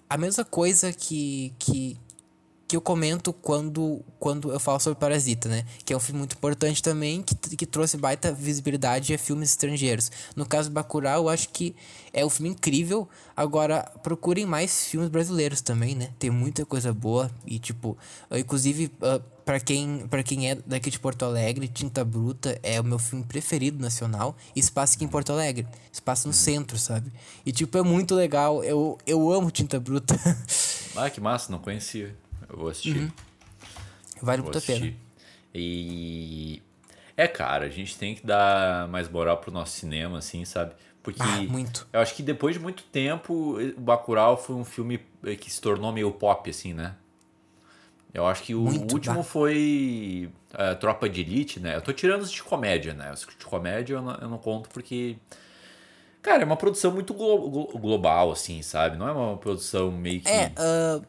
a 0.10 0.18
mesma 0.18 0.44
coisa 0.44 0.92
que, 0.92 1.54
que, 1.60 1.98
que 2.72 2.78
eu 2.78 2.82
comento 2.82 3.34
quando, 3.34 4.02
quando 4.18 4.50
eu 4.50 4.58
falo 4.58 4.80
sobre 4.80 4.98
Parasita, 4.98 5.50
né? 5.50 5.66
Que 5.84 5.92
é 5.92 5.98
um 5.98 6.00
filme 6.00 6.20
muito 6.20 6.38
importante 6.38 6.82
também, 6.82 7.22
que, 7.22 7.36
que 7.36 7.66
trouxe 7.66 7.98
baita 7.98 8.32
visibilidade 8.32 9.14
a 9.14 9.18
filmes 9.18 9.50
estrangeiros. 9.50 10.10
No 10.38 10.46
caso 10.46 10.70
do 10.70 10.74
Bacurau, 10.74 11.24
eu 11.24 11.30
acho 11.30 11.50
que 11.50 11.76
é 12.14 12.26
um 12.26 12.30
filme 12.30 12.52
incrível. 12.52 13.10
Agora, 13.36 13.82
procurem 14.02 14.46
mais 14.46 14.86
filmes 14.86 15.10
brasileiros 15.10 15.60
também, 15.60 15.96
né? 15.96 16.12
Tem 16.18 16.30
muita 16.30 16.66
coisa 16.66 16.94
boa 16.94 17.30
e, 17.46 17.60
tipo, 17.60 17.98
inclusive... 18.32 18.86
Uh, 19.02 19.22
para 19.44 19.60
quem, 19.60 20.08
pra 20.08 20.24
quem 20.24 20.50
é 20.50 20.56
daqui 20.66 20.90
de 20.90 21.00
Porto 21.00 21.26
Alegre, 21.26 21.68
Tinta 21.68 22.06
Bruta 22.06 22.58
é 22.62 22.80
o 22.80 22.84
meu 22.84 23.00
filme 23.00 23.26
preferido 23.26 23.82
nacional. 23.82 24.38
E 24.56 24.62
se 24.62 24.72
passa 24.72 24.96
aqui 24.96 25.04
em 25.04 25.08
Porto 25.10 25.34
Alegre. 25.34 25.68
Se 25.92 26.02
passa 26.02 26.28
no 26.28 26.34
centro, 26.34 26.78
sabe? 26.78 27.12
E, 27.44 27.52
tipo, 27.52 27.76
é 27.78 27.82
muito 27.82 28.16
legal. 28.16 28.64
Eu, 28.64 28.98
eu 29.06 29.30
amo 29.34 29.52
Tinta 29.52 29.78
Bruta. 29.78 30.18
ah, 30.96 31.10
que 31.10 31.20
massa, 31.20 31.52
não 31.52 31.60
conhecia. 31.60 32.16
Eu 32.52 32.60
vou 32.60 32.70
assistir. 32.70 32.98
Uhum. 32.98 33.12
Vale 34.22 34.42
muito 34.42 34.58
a 34.58 34.62
pena. 34.62 34.94
E. 35.54 36.62
É, 37.16 37.28
cara, 37.28 37.66
a 37.66 37.70
gente 37.70 37.98
tem 37.98 38.16
que 38.16 38.26
dar 38.26 38.88
mais 38.88 39.10
moral 39.10 39.38
pro 39.38 39.52
nosso 39.52 39.78
cinema, 39.78 40.18
assim, 40.18 40.44
sabe? 40.46 40.74
Porque 41.04 41.22
ah, 41.22 41.44
muito. 41.44 41.88
eu 41.92 42.00
acho 42.00 42.16
que 42.16 42.22
depois 42.22 42.56
de 42.56 42.62
muito 42.62 42.84
tempo, 42.84 43.60
o 43.60 43.82
Bacurau 43.82 44.38
foi 44.38 44.56
um 44.56 44.64
filme 44.64 45.00
que 45.40 45.52
se 45.52 45.60
tornou 45.60 45.92
meio 45.92 46.12
pop, 46.12 46.50
assim, 46.50 46.74
né? 46.74 46.96
Eu 48.14 48.26
acho 48.28 48.44
que 48.44 48.54
o 48.54 48.62
Muito 48.62 48.94
último 48.94 49.24
foi 49.24 50.30
uh, 50.54 50.76
Tropa 50.80 51.08
de 51.08 51.22
Elite, 51.22 51.60
né? 51.60 51.76
Eu 51.78 51.82
tô 51.82 51.94
tirando 51.94 52.22
os 52.22 52.32
de 52.32 52.44
comédia, 52.44 52.94
né? 52.94 53.12
Os 53.12 53.22
de 53.22 53.46
comédia 53.46 53.96
eu 53.96 54.02
não, 54.02 54.16
eu 54.16 54.30
não 54.30 54.38
conto 54.38 54.70
porque. 54.70 55.16
Cara, 56.22 56.44
é 56.44 56.46
uma 56.46 56.58
produção 56.58 56.92
muito 56.92 57.14
glo 57.14 57.68
global, 57.80 58.32
assim, 58.32 58.62
sabe? 58.62 58.98
Não 58.98 59.08
é 59.08 59.12
uma 59.12 59.38
produção 59.38 59.92
meio 59.92 60.22
que. 60.22 60.30
É, 60.30 60.52
uh, 60.58 61.06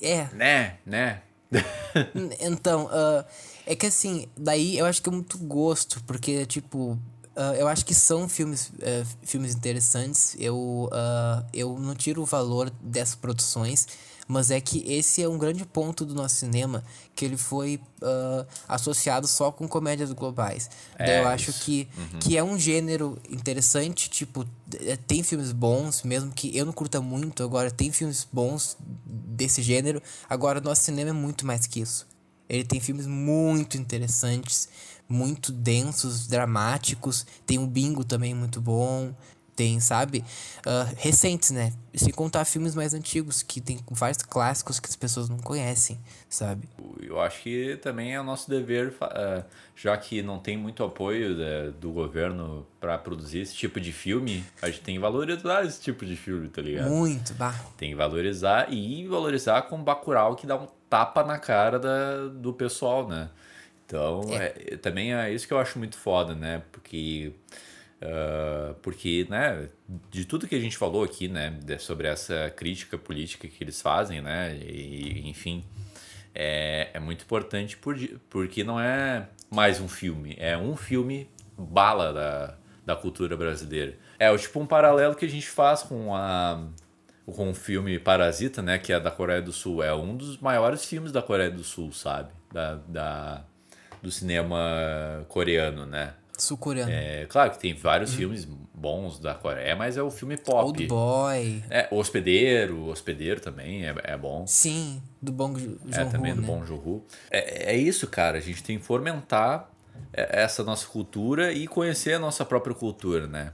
é. 0.00 0.28
Né, 0.32 0.78
né? 0.86 1.22
então, 2.40 2.86
uh, 2.86 3.24
é 3.66 3.74
que 3.74 3.86
assim, 3.86 4.26
daí 4.36 4.78
eu 4.78 4.86
acho 4.86 5.02
que 5.02 5.08
é 5.08 5.12
muito 5.12 5.38
gosto, 5.38 6.02
porque, 6.04 6.46
tipo, 6.46 6.98
Uh, 7.34 7.56
eu 7.56 7.66
acho 7.66 7.86
que 7.86 7.94
são 7.94 8.28
filmes, 8.28 8.68
uh, 8.68 9.06
filmes 9.22 9.54
interessantes. 9.54 10.36
Eu, 10.38 10.90
uh, 10.92 11.42
eu 11.52 11.78
não 11.78 11.94
tiro 11.94 12.20
o 12.20 12.26
valor 12.26 12.68
dessas 12.82 13.14
produções, 13.14 13.88
mas 14.32 14.50
é 14.50 14.60
que 14.60 14.82
esse 14.90 15.22
é 15.22 15.28
um 15.28 15.36
grande 15.36 15.64
ponto 15.66 16.06
do 16.06 16.14
nosso 16.14 16.36
cinema, 16.36 16.82
que 17.14 17.22
ele 17.22 17.36
foi 17.36 17.78
uh, 18.00 18.46
associado 18.66 19.26
só 19.28 19.52
com 19.52 19.68
comédias 19.68 20.10
globais. 20.12 20.70
É, 20.98 21.20
eu 21.20 21.28
acho 21.28 21.52
que, 21.52 21.86
uhum. 21.96 22.18
que 22.18 22.36
é 22.38 22.42
um 22.42 22.58
gênero 22.58 23.18
interessante, 23.28 24.08
tipo, 24.08 24.46
é, 24.80 24.96
tem 24.96 25.22
filmes 25.22 25.52
bons, 25.52 26.02
mesmo 26.02 26.32
que 26.32 26.56
eu 26.56 26.64
não 26.64 26.72
curta 26.72 26.98
muito, 27.00 27.42
agora 27.42 27.70
tem 27.70 27.92
filmes 27.92 28.26
bons 28.32 28.76
desse 29.04 29.60
gênero. 29.60 30.02
Agora, 30.30 30.62
nosso 30.62 30.82
cinema 30.82 31.10
é 31.10 31.12
muito 31.12 31.46
mais 31.46 31.66
que 31.66 31.80
isso. 31.80 32.06
Ele 32.48 32.64
tem 32.64 32.80
filmes 32.80 33.06
muito 33.06 33.76
interessantes, 33.76 34.68
muito 35.08 35.52
densos, 35.52 36.26
dramáticos. 36.26 37.26
Tem 37.46 37.58
um 37.58 37.66
bingo 37.66 38.02
também 38.02 38.34
muito 38.34 38.60
bom 38.60 39.14
tem, 39.54 39.80
sabe? 39.80 40.24
Uh, 40.66 40.94
recentes, 40.96 41.50
né? 41.50 41.72
Sem 41.94 42.12
contar 42.12 42.44
filmes 42.44 42.74
mais 42.74 42.94
antigos, 42.94 43.42
que 43.42 43.60
tem 43.60 43.78
vários 43.90 44.22
clássicos 44.22 44.80
que 44.80 44.88
as 44.88 44.96
pessoas 44.96 45.28
não 45.28 45.38
conhecem, 45.38 45.98
sabe? 46.28 46.68
Eu 47.00 47.20
acho 47.20 47.42
que 47.42 47.76
também 47.82 48.14
é 48.14 48.22
nosso 48.22 48.48
dever, 48.48 48.94
uh, 49.02 49.44
já 49.76 49.96
que 49.96 50.22
não 50.22 50.38
tem 50.38 50.56
muito 50.56 50.82
apoio 50.82 51.36
né, 51.36 51.72
do 51.80 51.90
governo 51.90 52.66
para 52.80 52.96
produzir 52.96 53.40
esse 53.40 53.54
tipo 53.54 53.80
de 53.80 53.92
filme, 53.92 54.44
a 54.60 54.66
gente 54.66 54.80
tem 54.80 54.94
que 54.94 55.00
valorizar 55.00 55.64
esse 55.64 55.80
tipo 55.80 56.06
de 56.06 56.16
filme, 56.16 56.48
tá 56.48 56.62
ligado? 56.62 56.90
Muito, 56.90 57.34
bah. 57.34 57.54
Tem 57.76 57.90
que 57.90 57.96
valorizar 57.96 58.72
e 58.72 59.06
valorizar 59.06 59.62
com 59.62 59.82
Bacurau, 59.82 60.34
que 60.34 60.46
dá 60.46 60.56
um 60.56 60.66
tapa 60.88 61.22
na 61.24 61.38
cara 61.38 61.78
da, 61.78 62.28
do 62.28 62.52
pessoal, 62.52 63.06
né? 63.06 63.28
Então, 63.84 64.22
é. 64.30 64.54
É, 64.72 64.76
também 64.78 65.14
é 65.14 65.32
isso 65.32 65.46
que 65.46 65.52
eu 65.52 65.58
acho 65.58 65.78
muito 65.78 65.98
foda, 65.98 66.34
né? 66.34 66.62
Porque 66.72 67.34
Uh, 68.02 68.74
porque, 68.82 69.28
né, 69.30 69.68
de 70.10 70.24
tudo 70.24 70.48
que 70.48 70.56
a 70.56 70.60
gente 70.60 70.76
falou 70.76 71.04
aqui, 71.04 71.28
né, 71.28 71.56
sobre 71.78 72.08
essa 72.08 72.52
crítica 72.56 72.98
política 72.98 73.46
que 73.46 73.62
eles 73.62 73.80
fazem, 73.80 74.20
né, 74.20 74.56
e, 74.56 75.28
enfim, 75.28 75.64
é, 76.34 76.90
é 76.94 76.98
muito 76.98 77.22
importante 77.22 77.76
por, 77.76 77.96
porque 78.28 78.64
não 78.64 78.80
é 78.80 79.28
mais 79.48 79.80
um 79.80 79.86
filme, 79.86 80.34
é 80.36 80.58
um 80.58 80.74
filme 80.74 81.30
bala 81.56 82.12
da, 82.12 82.58
da 82.84 82.96
cultura 82.96 83.36
brasileira. 83.36 83.96
É 84.18 84.28
o 84.32 84.38
tipo 84.38 84.58
um 84.58 84.66
paralelo 84.66 85.14
que 85.14 85.24
a 85.24 85.30
gente 85.30 85.48
faz 85.48 85.84
com 85.84 86.14
a 86.14 86.66
com 87.24 87.50
o 87.50 87.54
filme 87.54 88.00
Parasita, 88.00 88.60
né, 88.60 88.78
que 88.78 88.92
é 88.92 88.98
da 88.98 89.12
Coreia 89.12 89.40
do 89.40 89.52
Sul, 89.52 89.80
é 89.80 89.94
um 89.94 90.16
dos 90.16 90.38
maiores 90.38 90.84
filmes 90.84 91.12
da 91.12 91.22
Coreia 91.22 91.52
do 91.52 91.62
Sul, 91.62 91.92
sabe, 91.92 92.32
da, 92.52 92.74
da 92.88 93.44
do 94.02 94.10
cinema 94.10 95.24
coreano, 95.28 95.86
né? 95.86 96.14
Sul-coreano. 96.38 96.90
É, 96.90 97.26
claro 97.26 97.50
que 97.50 97.58
tem 97.58 97.74
vários 97.74 98.10
uhum. 98.12 98.16
filmes 98.16 98.48
bons 98.74 99.18
da 99.20 99.34
Coreia, 99.34 99.76
mas 99.76 99.96
é 99.96 100.02
o 100.02 100.10
filme 100.10 100.36
pop. 100.36 100.64
Old 100.64 100.86
Boy. 100.86 101.62
É, 101.70 101.86
o 101.90 101.98
Hospedeiro, 101.98 102.76
o 102.76 102.88
Hospedeiro 102.88 103.40
também 103.40 103.86
é, 103.86 103.94
é 104.02 104.16
bom. 104.16 104.44
Sim, 104.46 105.00
do 105.20 105.30
Bong 105.30 105.60
Joon-ho, 105.60 105.78
É, 105.92 106.04
também 106.06 106.34
do 106.34 106.40
né? 106.40 106.46
Bong 106.46 106.66
Joon-ho. 106.66 107.04
É, 107.30 107.74
é 107.74 107.76
isso, 107.76 108.06
cara, 108.08 108.38
a 108.38 108.40
gente 108.40 108.62
tem 108.62 108.78
que 108.78 108.84
fomentar 108.84 109.70
é, 110.12 110.42
essa 110.42 110.64
nossa 110.64 110.86
cultura 110.86 111.52
e 111.52 111.68
conhecer 111.68 112.14
a 112.14 112.18
nossa 112.18 112.44
própria 112.44 112.74
cultura, 112.74 113.26
né? 113.26 113.52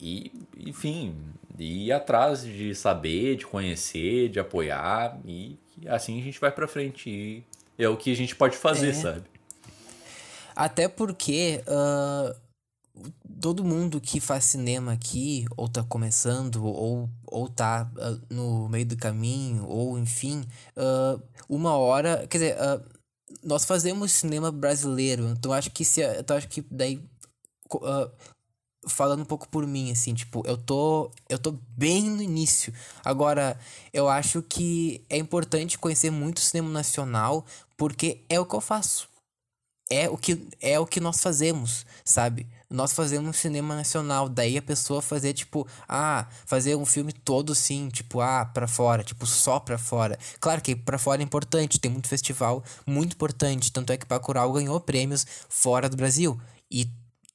E, 0.00 0.32
enfim, 0.56 1.14
ir 1.58 1.92
atrás 1.92 2.44
de 2.44 2.74
saber, 2.74 3.36
de 3.36 3.46
conhecer, 3.46 4.28
de 4.28 4.40
apoiar 4.40 5.18
e 5.24 5.58
assim 5.86 6.20
a 6.20 6.22
gente 6.22 6.40
vai 6.40 6.50
para 6.50 6.66
frente. 6.68 7.10
E 7.10 7.44
é 7.78 7.88
o 7.88 7.96
que 7.96 8.12
a 8.12 8.16
gente 8.16 8.34
pode 8.36 8.56
fazer, 8.56 8.90
é. 8.90 8.92
sabe? 8.92 9.22
Até 10.54 10.88
porque 10.88 11.62
uh, 11.66 12.34
todo 13.40 13.64
mundo 13.64 14.00
que 14.00 14.20
faz 14.20 14.44
cinema 14.44 14.92
aqui, 14.92 15.46
ou 15.56 15.68
tá 15.68 15.82
começando, 15.82 16.64
ou, 16.64 17.08
ou 17.26 17.48
tá 17.48 17.90
uh, 17.96 18.34
no 18.34 18.68
meio 18.68 18.86
do 18.86 18.96
caminho, 18.96 19.66
ou 19.66 19.98
enfim, 19.98 20.44
uh, 20.76 21.22
uma 21.48 21.76
hora. 21.76 22.26
Quer 22.28 22.38
dizer, 22.38 22.56
nós 23.42 23.64
fazemos 23.64 24.12
cinema 24.12 24.50
brasileiro, 24.52 25.28
então 25.28 25.52
acho 25.52 25.70
que 25.70 25.84
se. 25.84 26.02
Então 26.18 26.36
acho 26.36 26.48
que 26.48 26.64
daí. 26.70 27.02
falando 28.88 29.22
um 29.22 29.24
pouco 29.24 29.48
por 29.48 29.66
mim, 29.66 29.92
assim, 29.92 30.12
tipo, 30.12 30.42
eu 30.44 30.56
tô, 30.56 31.10
eu 31.28 31.38
tô 31.38 31.52
bem 31.76 32.10
no 32.10 32.20
início. 32.20 32.72
Agora, 33.04 33.58
eu 33.92 34.08
acho 34.08 34.42
que 34.42 35.04
é 35.08 35.16
importante 35.16 35.78
conhecer 35.78 36.10
muito 36.10 36.38
o 36.38 36.40
cinema 36.40 36.68
nacional, 36.68 37.46
porque 37.76 38.24
é 38.28 38.40
o 38.40 38.46
que 38.46 38.54
eu 38.54 38.60
faço 38.60 39.11
é 39.92 40.08
o 40.08 40.16
que 40.16 40.48
é 40.60 40.78
o 40.78 40.86
que 40.86 41.00
nós 41.00 41.20
fazemos, 41.20 41.84
sabe? 42.04 42.46
Nós 42.70 42.92
fazemos 42.92 43.36
cinema 43.36 43.76
nacional, 43.76 44.28
daí 44.28 44.56
a 44.56 44.62
pessoa 44.62 45.02
fazer 45.02 45.34
tipo, 45.34 45.68
ah, 45.86 46.26
fazer 46.46 46.74
um 46.74 46.86
filme 46.86 47.12
todo 47.12 47.54
sim, 47.54 47.88
tipo, 47.90 48.20
ah, 48.20 48.46
para 48.46 48.66
fora, 48.66 49.04
tipo 49.04 49.26
só 49.26 49.60
para 49.60 49.76
fora. 49.76 50.18
Claro 50.40 50.62
que 50.62 50.74
para 50.74 50.98
fora 50.98 51.20
é 51.20 51.24
importante, 51.24 51.78
tem 51.78 51.90
muito 51.90 52.08
festival 52.08 52.64
muito 52.86 53.12
importante, 53.14 53.70
tanto 53.70 53.92
é 53.92 53.96
que 53.96 54.06
Bacurau 54.06 54.52
ganhou 54.52 54.80
prêmios 54.80 55.26
fora 55.48 55.88
do 55.88 55.96
Brasil 55.96 56.40
e 56.70 56.88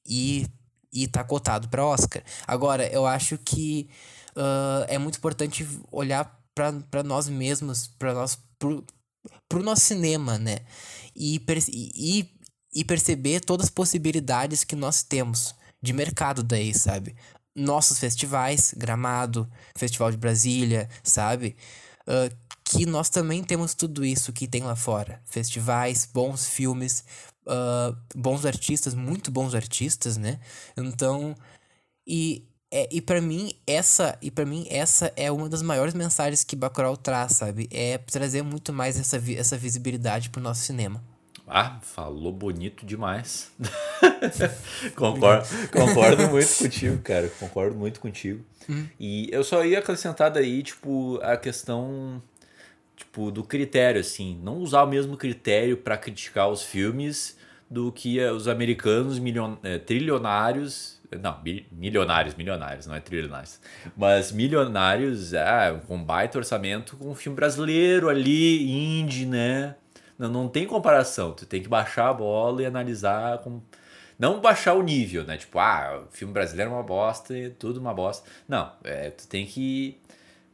e 0.06 0.46
e 0.92 1.06
tá 1.06 1.22
cotado 1.22 1.68
para 1.68 1.84
Oscar. 1.84 2.22
Agora, 2.46 2.86
eu 2.88 3.06
acho 3.06 3.38
que 3.38 3.88
uh, 4.36 4.84
é 4.88 4.98
muito 4.98 5.18
importante 5.18 5.66
olhar 5.92 6.36
para 6.54 7.02
nós 7.04 7.28
mesmos, 7.28 7.86
para 7.98 8.14
nós 8.14 8.38
pro, 8.58 8.84
pro 9.48 9.62
nosso 9.62 9.82
cinema, 9.82 10.38
né? 10.38 10.60
E, 11.14 11.40
e, 11.72 12.30
e 12.74 12.84
perceber 12.84 13.40
todas 13.40 13.66
as 13.66 13.70
possibilidades 13.70 14.64
que 14.64 14.76
nós 14.76 15.02
temos 15.02 15.54
de 15.82 15.92
mercado 15.92 16.42
daí, 16.42 16.74
sabe? 16.74 17.16
Nossos 17.54 17.98
festivais, 17.98 18.74
Gramado, 18.76 19.48
Festival 19.76 20.10
de 20.10 20.16
Brasília, 20.16 20.88
sabe? 21.02 21.56
Uh, 22.02 22.34
que 22.64 22.84
nós 22.84 23.08
também 23.08 23.42
temos 23.42 23.74
tudo 23.74 24.04
isso 24.04 24.32
que 24.32 24.46
tem 24.46 24.62
lá 24.62 24.76
fora. 24.76 25.22
Festivais, 25.24 26.08
bons 26.12 26.46
filmes, 26.46 27.04
uh, 27.46 27.96
bons 28.14 28.44
artistas, 28.44 28.94
muito 28.94 29.30
bons 29.30 29.54
artistas, 29.54 30.16
né? 30.16 30.38
Então, 30.76 31.34
e, 32.06 32.46
é, 32.70 32.88
e 32.92 33.00
para 33.00 33.20
mim 33.20 33.52
essa 33.66 34.18
e 34.20 34.30
para 34.30 34.44
mim 34.44 34.66
essa 34.70 35.12
é 35.16 35.30
uma 35.32 35.48
das 35.48 35.62
maiores 35.62 35.94
mensagens 35.94 36.44
que 36.44 36.54
Bacurau 36.54 36.96
traz, 36.96 37.32
sabe? 37.32 37.68
É 37.70 37.98
trazer 37.98 38.42
muito 38.42 38.72
mais 38.72 38.98
essa, 38.98 39.16
essa 39.32 39.56
visibilidade 39.56 40.30
pro 40.30 40.42
nosso 40.42 40.62
cinema. 40.62 41.02
Ah, 41.50 41.78
falou 41.82 42.32
bonito 42.32 42.84
demais. 42.84 43.50
concordo, 44.94 45.46
concordo 45.72 46.28
muito 46.28 46.58
contigo, 46.58 46.98
cara. 47.02 47.28
Concordo 47.40 47.76
muito 47.76 48.00
contigo. 48.00 48.44
Hum. 48.68 48.86
E 48.98 49.28
eu 49.32 49.42
só 49.42 49.64
ia 49.64 49.78
acrescentar 49.78 50.30
daí, 50.30 50.62
tipo, 50.62 51.18
a 51.22 51.36
questão 51.36 52.22
tipo 52.96 53.30
do 53.30 53.44
critério 53.44 54.00
assim, 54.00 54.38
não 54.42 54.58
usar 54.58 54.82
o 54.82 54.86
mesmo 54.86 55.16
critério 55.16 55.76
para 55.76 55.96
criticar 55.96 56.48
os 56.48 56.64
filmes 56.64 57.38
do 57.70 57.92
que 57.92 58.20
os 58.20 58.48
americanos 58.48 59.18
milion... 59.18 59.54
É, 59.62 59.78
trilionários 59.78 60.98
Não, 61.22 61.38
milionários, 61.70 62.34
milionários, 62.34 62.86
não 62.86 62.94
é 62.94 63.00
trilionários. 63.00 63.60
Mas 63.96 64.32
milionários, 64.32 65.32
é, 65.32 65.80
com 65.86 66.02
baita 66.02 66.38
orçamento, 66.38 66.96
com 66.96 67.10
um 67.10 67.14
filme 67.14 67.36
brasileiro 67.36 68.08
ali, 68.08 68.70
indie, 69.00 69.26
né? 69.26 69.74
Não, 70.18 70.28
não 70.28 70.48
tem 70.48 70.66
comparação. 70.66 71.32
Tu 71.32 71.46
tem 71.46 71.62
que 71.62 71.68
baixar 71.68 72.08
a 72.08 72.14
bola 72.14 72.62
e 72.62 72.66
analisar 72.66 73.38
com. 73.38 73.60
Não 74.18 74.40
baixar 74.40 74.74
o 74.74 74.82
nível, 74.82 75.24
né? 75.24 75.36
Tipo, 75.36 75.60
ah, 75.60 76.04
filme 76.10 76.34
brasileiro 76.34 76.72
é 76.72 76.74
uma 76.74 76.82
bosta 76.82 77.34
tudo 77.58 77.78
uma 77.78 77.94
bosta. 77.94 78.28
Não, 78.48 78.72
é, 78.82 79.10
tu 79.10 79.28
tem 79.28 79.46
que 79.46 80.00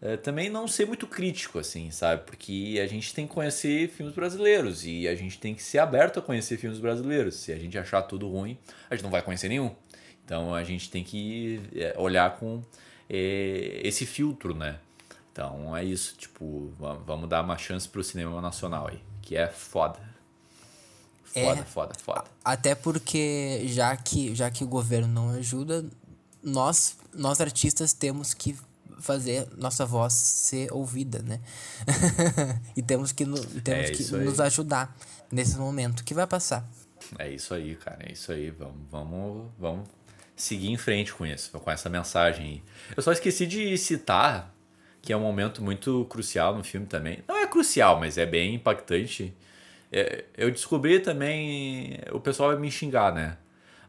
é, 0.04 0.18
também 0.18 0.50
não 0.50 0.68
ser 0.68 0.86
muito 0.86 1.06
crítico, 1.06 1.58
assim, 1.58 1.90
sabe? 1.90 2.24
Porque 2.26 2.78
a 2.82 2.86
gente 2.86 3.14
tem 3.14 3.26
que 3.26 3.32
conhecer 3.32 3.88
filmes 3.88 4.14
brasileiros 4.14 4.84
e 4.84 5.08
a 5.08 5.14
gente 5.14 5.38
tem 5.38 5.54
que 5.54 5.62
ser 5.62 5.78
aberto 5.78 6.18
a 6.18 6.22
conhecer 6.22 6.58
filmes 6.58 6.78
brasileiros. 6.78 7.36
Se 7.36 7.50
a 7.52 7.56
gente 7.56 7.78
achar 7.78 8.02
tudo 8.02 8.28
ruim, 8.28 8.58
a 8.90 8.94
gente 8.94 9.02
não 9.02 9.10
vai 9.10 9.22
conhecer 9.22 9.48
nenhum. 9.48 9.74
Então 10.22 10.54
a 10.54 10.62
gente 10.62 10.90
tem 10.90 11.02
que 11.02 11.58
é, 11.74 11.94
olhar 11.96 12.36
com 12.36 12.62
é, 13.08 13.80
esse 13.82 14.04
filtro, 14.04 14.54
né? 14.54 14.78
Então 15.34 15.76
é 15.76 15.82
isso, 15.84 16.14
tipo, 16.16 16.72
vamos 17.04 17.28
dar 17.28 17.42
uma 17.42 17.58
chance 17.58 17.88
pro 17.88 18.04
cinema 18.04 18.40
nacional 18.40 18.86
aí, 18.86 19.02
que 19.20 19.36
é 19.36 19.48
foda. 19.48 19.98
Foda, 21.24 21.60
é, 21.60 21.64
foda, 21.64 21.94
foda. 22.00 22.24
Até 22.44 22.76
porque 22.76 23.62
já 23.66 23.96
que, 23.96 24.32
já 24.32 24.48
que 24.48 24.62
o 24.62 24.68
governo 24.68 25.08
não 25.08 25.30
ajuda, 25.30 25.84
nós, 26.40 26.96
nós 27.12 27.40
artistas 27.40 27.92
temos 27.92 28.32
que 28.32 28.56
fazer 29.00 29.48
nossa 29.56 29.84
voz 29.84 30.12
ser 30.12 30.72
ouvida, 30.72 31.20
né? 31.20 31.40
e 32.76 32.80
temos 32.80 33.10
que, 33.10 33.26
no, 33.26 33.44
temos 33.44 33.90
é 33.90 33.92
que 33.92 34.12
nos 34.12 34.38
ajudar 34.38 34.96
nesse 35.32 35.56
momento 35.56 36.04
que 36.04 36.14
vai 36.14 36.28
passar. 36.28 36.64
É 37.18 37.28
isso 37.28 37.52
aí, 37.54 37.74
cara. 37.74 38.08
É 38.08 38.12
isso 38.12 38.30
aí. 38.30 38.52
Vamos, 38.52 38.86
vamos, 38.88 39.50
vamos 39.58 39.88
seguir 40.36 40.70
em 40.70 40.76
frente 40.76 41.12
com 41.12 41.26
isso, 41.26 41.50
com 41.50 41.70
essa 41.72 41.88
mensagem 41.88 42.46
aí. 42.46 42.62
Eu 42.96 43.02
só 43.02 43.10
esqueci 43.10 43.48
de 43.48 43.76
citar 43.76 44.53
que 45.04 45.12
é 45.12 45.16
um 45.16 45.20
momento 45.20 45.62
muito 45.62 46.06
crucial 46.08 46.56
no 46.56 46.64
filme 46.64 46.86
também. 46.86 47.18
Não 47.28 47.36
é 47.36 47.46
crucial, 47.46 47.98
mas 48.00 48.18
é 48.18 48.26
bem 48.26 48.54
impactante. 48.54 49.34
É, 49.92 50.24
eu 50.36 50.50
descobri 50.50 51.00
também. 51.00 51.98
O 52.12 52.20
pessoal 52.20 52.50
vai 52.50 52.58
me 52.58 52.70
xingar, 52.70 53.14
né? 53.14 53.36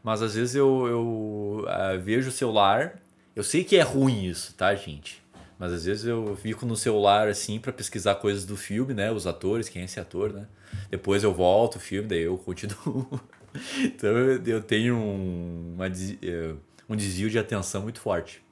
Mas 0.02 0.22
às 0.22 0.34
vezes 0.34 0.54
eu, 0.54 0.86
eu 0.86 1.64
uh, 1.64 2.00
vejo 2.00 2.28
o 2.28 2.32
celular 2.32 3.00
eu 3.36 3.44
sei 3.44 3.62
que 3.62 3.76
é 3.76 3.82
ruim 3.82 4.24
isso, 4.24 4.54
tá, 4.54 4.74
gente? 4.74 5.22
Mas 5.58 5.70
às 5.70 5.84
vezes 5.84 6.06
eu 6.06 6.34
fico 6.36 6.64
no 6.64 6.74
celular 6.74 7.28
assim 7.28 7.60
para 7.60 7.70
pesquisar 7.70 8.14
coisas 8.14 8.46
do 8.46 8.56
filme, 8.56 8.94
né? 8.94 9.12
Os 9.12 9.26
atores, 9.26 9.68
quem 9.68 9.82
é 9.82 9.84
esse 9.84 10.00
ator, 10.00 10.32
né? 10.32 10.46
Depois 10.90 11.22
eu 11.22 11.34
volto 11.34 11.76
o 11.76 11.78
filme, 11.78 12.08
daí 12.08 12.22
eu 12.22 12.38
continuo. 12.38 13.20
então 13.84 14.10
eu 14.10 14.62
tenho 14.62 14.96
um, 14.96 15.74
uma, 15.74 15.86
eh, 15.86 16.54
um 16.88 16.96
desvio 16.96 17.28
de 17.28 17.38
atenção 17.38 17.82
muito 17.82 18.00
forte. 18.00 18.42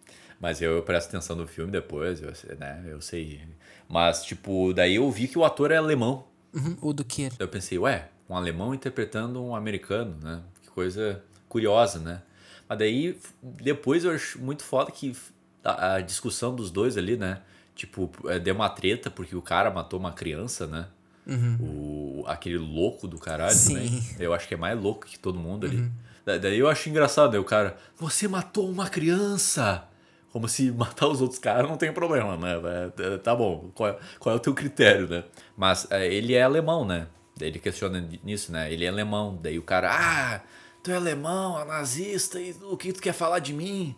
Mas 0.44 0.60
eu, 0.60 0.82
presto 0.82 1.08
atenção 1.08 1.34
no 1.34 1.46
filme 1.46 1.72
depois, 1.72 2.20
eu, 2.20 2.30
né? 2.58 2.84
Eu 2.86 3.00
sei. 3.00 3.40
Mas, 3.88 4.22
tipo, 4.26 4.74
daí 4.74 4.96
eu 4.96 5.10
vi 5.10 5.26
que 5.26 5.38
o 5.38 5.42
ator 5.42 5.70
é 5.70 5.76
alemão. 5.78 6.26
Uhum, 6.52 6.76
o 6.82 6.92
do 6.92 7.02
que? 7.02 7.30
Eu 7.38 7.48
pensei, 7.48 7.78
ué, 7.78 8.10
um 8.28 8.36
alemão 8.36 8.74
interpretando 8.74 9.42
um 9.42 9.56
americano, 9.56 10.18
né? 10.22 10.42
Que 10.60 10.68
coisa 10.68 11.22
curiosa, 11.48 11.98
né? 11.98 12.20
Mas 12.68 12.78
daí, 12.78 13.18
depois 13.42 14.04
eu 14.04 14.10
acho 14.10 14.38
muito 14.38 14.62
foda 14.64 14.92
que 14.92 15.16
a, 15.64 15.94
a 15.94 16.00
discussão 16.02 16.54
dos 16.54 16.70
dois 16.70 16.98
ali, 16.98 17.16
né? 17.16 17.40
Tipo, 17.74 18.10
é, 18.26 18.38
deu 18.38 18.54
uma 18.54 18.68
treta 18.68 19.10
porque 19.10 19.34
o 19.34 19.40
cara 19.40 19.70
matou 19.70 19.98
uma 19.98 20.12
criança, 20.12 20.66
né? 20.66 20.88
Uhum. 21.26 22.20
O, 22.20 22.24
aquele 22.26 22.58
louco 22.58 23.08
do 23.08 23.16
caralho, 23.16 23.54
Sim. 23.54 23.76
né? 23.76 24.16
Eu 24.18 24.34
acho 24.34 24.46
que 24.46 24.52
é 24.52 24.58
mais 24.58 24.78
louco 24.78 25.06
que 25.06 25.18
todo 25.18 25.38
mundo 25.38 25.64
ali. 25.64 25.78
Uhum. 25.78 25.90
daí 26.26 26.58
eu 26.58 26.68
acho 26.68 26.90
engraçado, 26.90 27.32
né? 27.32 27.38
O 27.38 27.44
cara, 27.44 27.78
você 27.96 28.28
matou 28.28 28.70
uma 28.70 28.90
criança! 28.90 29.88
Como 30.34 30.48
se 30.48 30.72
matar 30.74 31.06
os 31.06 31.22
outros 31.22 31.38
caras 31.38 31.70
não 31.70 31.76
tem 31.76 31.92
problema, 31.92 32.36
né? 32.36 32.60
É, 32.98 33.14
é, 33.14 33.18
tá 33.18 33.36
bom, 33.36 33.70
qual 33.72 33.90
é, 33.90 33.98
qual 34.18 34.34
é 34.34 34.36
o 34.36 34.40
teu 34.40 34.52
critério, 34.52 35.08
né? 35.08 35.22
Mas 35.56 35.86
é, 35.92 36.12
ele 36.12 36.34
é 36.34 36.42
alemão, 36.42 36.84
né? 36.84 37.06
Ele 37.40 37.60
questiona 37.60 38.00
nisso, 38.24 38.50
né? 38.50 38.72
Ele 38.72 38.84
é 38.84 38.88
alemão. 38.88 39.38
Daí 39.40 39.56
o 39.60 39.62
cara, 39.62 39.90
ah, 39.92 40.40
tu 40.82 40.90
é 40.90 40.96
alemão, 40.96 41.60
é 41.60 41.64
nazista, 41.64 42.40
e 42.40 42.50
o 42.62 42.76
que 42.76 42.92
tu 42.92 43.00
quer 43.00 43.12
falar 43.12 43.38
de 43.38 43.52
mim? 43.52 43.94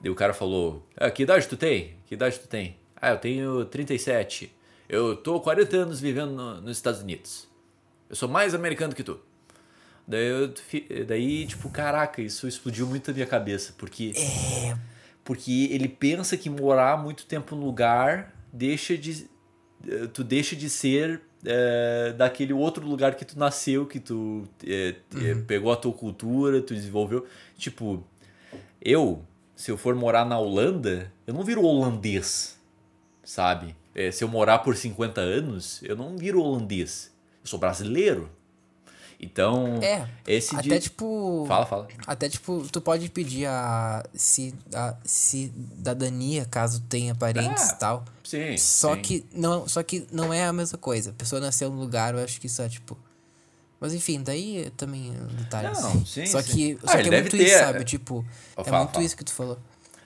Daí 0.00 0.10
o 0.10 0.16
cara 0.16 0.34
falou, 0.34 0.84
ah, 0.96 1.10
que 1.12 1.22
idade 1.22 1.46
tu 1.46 1.56
tem? 1.56 1.96
Que 2.06 2.14
idade 2.14 2.40
tu 2.40 2.48
tem? 2.48 2.76
Ah, 3.00 3.10
eu 3.10 3.18
tenho 3.18 3.64
37. 3.64 4.52
Eu 4.88 5.14
tô 5.14 5.40
40 5.40 5.76
anos 5.76 6.00
vivendo 6.00 6.32
no, 6.32 6.60
nos 6.60 6.76
Estados 6.76 7.02
Unidos. 7.02 7.46
Eu 8.10 8.16
sou 8.16 8.28
mais 8.28 8.52
americano 8.52 8.96
que 8.96 9.04
tu. 9.04 9.20
Daí, 10.08 10.26
eu, 10.26 10.52
daí, 11.06 11.46
tipo, 11.46 11.70
caraca, 11.70 12.20
isso 12.20 12.48
explodiu 12.48 12.84
muito 12.88 13.06
na 13.08 13.14
minha 13.14 13.26
cabeça, 13.26 13.74
porque... 13.78 14.12
É... 14.16 14.97
Porque 15.28 15.68
ele 15.70 15.88
pensa 15.88 16.38
que 16.38 16.48
morar 16.48 16.96
muito 16.96 17.26
tempo 17.26 17.54
no 17.54 17.66
lugar 17.66 18.34
deixa 18.50 18.96
de... 18.96 19.28
Eh, 19.86 20.06
tu 20.06 20.24
deixa 20.24 20.56
de 20.56 20.70
ser 20.70 21.20
é, 21.44 22.14
daquele 22.16 22.54
outro 22.54 22.86
lugar 22.86 23.14
que 23.14 23.26
tu 23.26 23.38
nasceu, 23.38 23.84
que 23.84 24.00
tu 24.00 24.48
é, 24.66 24.94
é, 25.22 25.34
uhum. 25.34 25.44
pegou 25.44 25.70
a 25.70 25.76
tua 25.76 25.92
cultura, 25.92 26.62
tu 26.62 26.72
desenvolveu. 26.72 27.26
Tipo, 27.58 28.02
eu, 28.80 29.22
se 29.54 29.70
eu 29.70 29.76
for 29.76 29.94
morar 29.94 30.24
na 30.24 30.38
Holanda, 30.38 31.12
eu 31.26 31.34
não 31.34 31.44
viro 31.44 31.62
holandês, 31.62 32.58
sabe? 33.22 33.76
É, 33.94 34.10
se 34.10 34.24
eu 34.24 34.28
morar 34.28 34.60
por 34.60 34.74
50 34.74 35.20
anos, 35.20 35.82
eu 35.82 35.94
não 35.94 36.16
viro 36.16 36.40
holandês. 36.40 37.12
Eu 37.42 37.48
sou 37.48 37.58
brasileiro. 37.58 38.30
Então, 39.20 39.80
é, 39.82 40.08
esse 40.26 40.54
até 40.54 40.62
dia... 40.62 40.80
tipo, 40.80 41.44
fala, 41.48 41.66
fala. 41.66 41.88
Até 42.06 42.28
tipo, 42.28 42.64
tu 42.70 42.80
pode 42.80 43.08
pedir 43.10 43.46
a 43.46 44.04
se 44.14 44.54
a 44.72 44.94
cidadania 45.04 46.44
caso 46.44 46.80
tenha 46.82 47.16
parentes 47.16 47.70
e 47.70 47.72
é, 47.72 47.74
tal. 47.74 48.04
Sim. 48.22 48.56
Só 48.56 48.94
sim. 48.94 49.02
que 49.02 49.26
não, 49.32 49.66
só 49.66 49.82
que 49.82 50.06
não 50.12 50.32
é 50.32 50.44
a 50.44 50.52
mesma 50.52 50.78
coisa. 50.78 51.10
A 51.10 51.14
pessoa 51.14 51.40
nasceu 51.40 51.68
no 51.68 51.80
lugar, 51.80 52.14
eu 52.14 52.22
acho 52.22 52.40
que 52.40 52.46
isso 52.46 52.62
é 52.62 52.68
tipo 52.68 52.96
mas 53.80 53.94
enfim, 53.94 54.22
daí 54.22 54.70
também 54.76 55.14
é 55.14 55.22
um 55.22 55.36
detalhe. 55.36 55.68
Não, 55.68 55.88
assim. 55.90 56.04
sim, 56.04 56.26
só 56.26 56.42
que, 56.42 56.50
sim. 56.50 56.78
Só 56.84 56.92
ah, 56.92 57.02
que 57.02 57.08
é 57.08 57.20
muito 57.20 57.36
ter, 57.36 57.46
isso, 57.46 57.58
sabe? 57.58 57.84
Tipo, 57.84 58.26
é 58.56 58.64
fala, 58.64 58.78
muito 58.78 58.92
fala. 58.92 59.04
isso 59.04 59.16
que 59.16 59.24
tu 59.24 59.32
falou. 59.32 59.58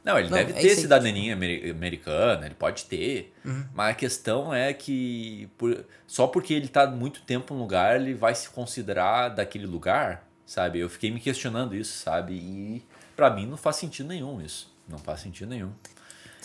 Não, 0.04 0.18
ele 0.18 0.28
não, 0.28 0.36
deve 0.36 0.52
é 0.52 0.54
ter 0.54 0.74
cidadania 0.74 1.34
americana, 1.34 2.46
ele 2.46 2.54
pode 2.54 2.86
ter. 2.86 3.32
Uhum. 3.44 3.64
Mas 3.72 3.92
a 3.92 3.94
questão 3.94 4.52
é 4.52 4.72
que 4.72 5.48
por, 5.56 5.84
só 6.06 6.26
porque 6.26 6.52
ele 6.52 6.66
está 6.66 6.86
muito 6.86 7.22
tempo 7.22 7.54
no 7.54 7.60
lugar, 7.60 8.00
ele 8.00 8.14
vai 8.14 8.34
se 8.34 8.50
considerar 8.50 9.28
daquele 9.28 9.66
lugar, 9.66 10.28
sabe? 10.44 10.80
Eu 10.80 10.88
fiquei 10.88 11.10
me 11.10 11.20
questionando 11.20 11.76
isso, 11.76 11.98
sabe? 11.98 12.34
E 12.34 12.84
para 13.14 13.30
mim 13.30 13.46
não 13.46 13.56
faz 13.56 13.76
sentido 13.76 14.08
nenhum 14.08 14.40
isso. 14.40 14.72
Não 14.88 14.98
faz 14.98 15.20
sentido 15.20 15.48
nenhum. 15.48 15.70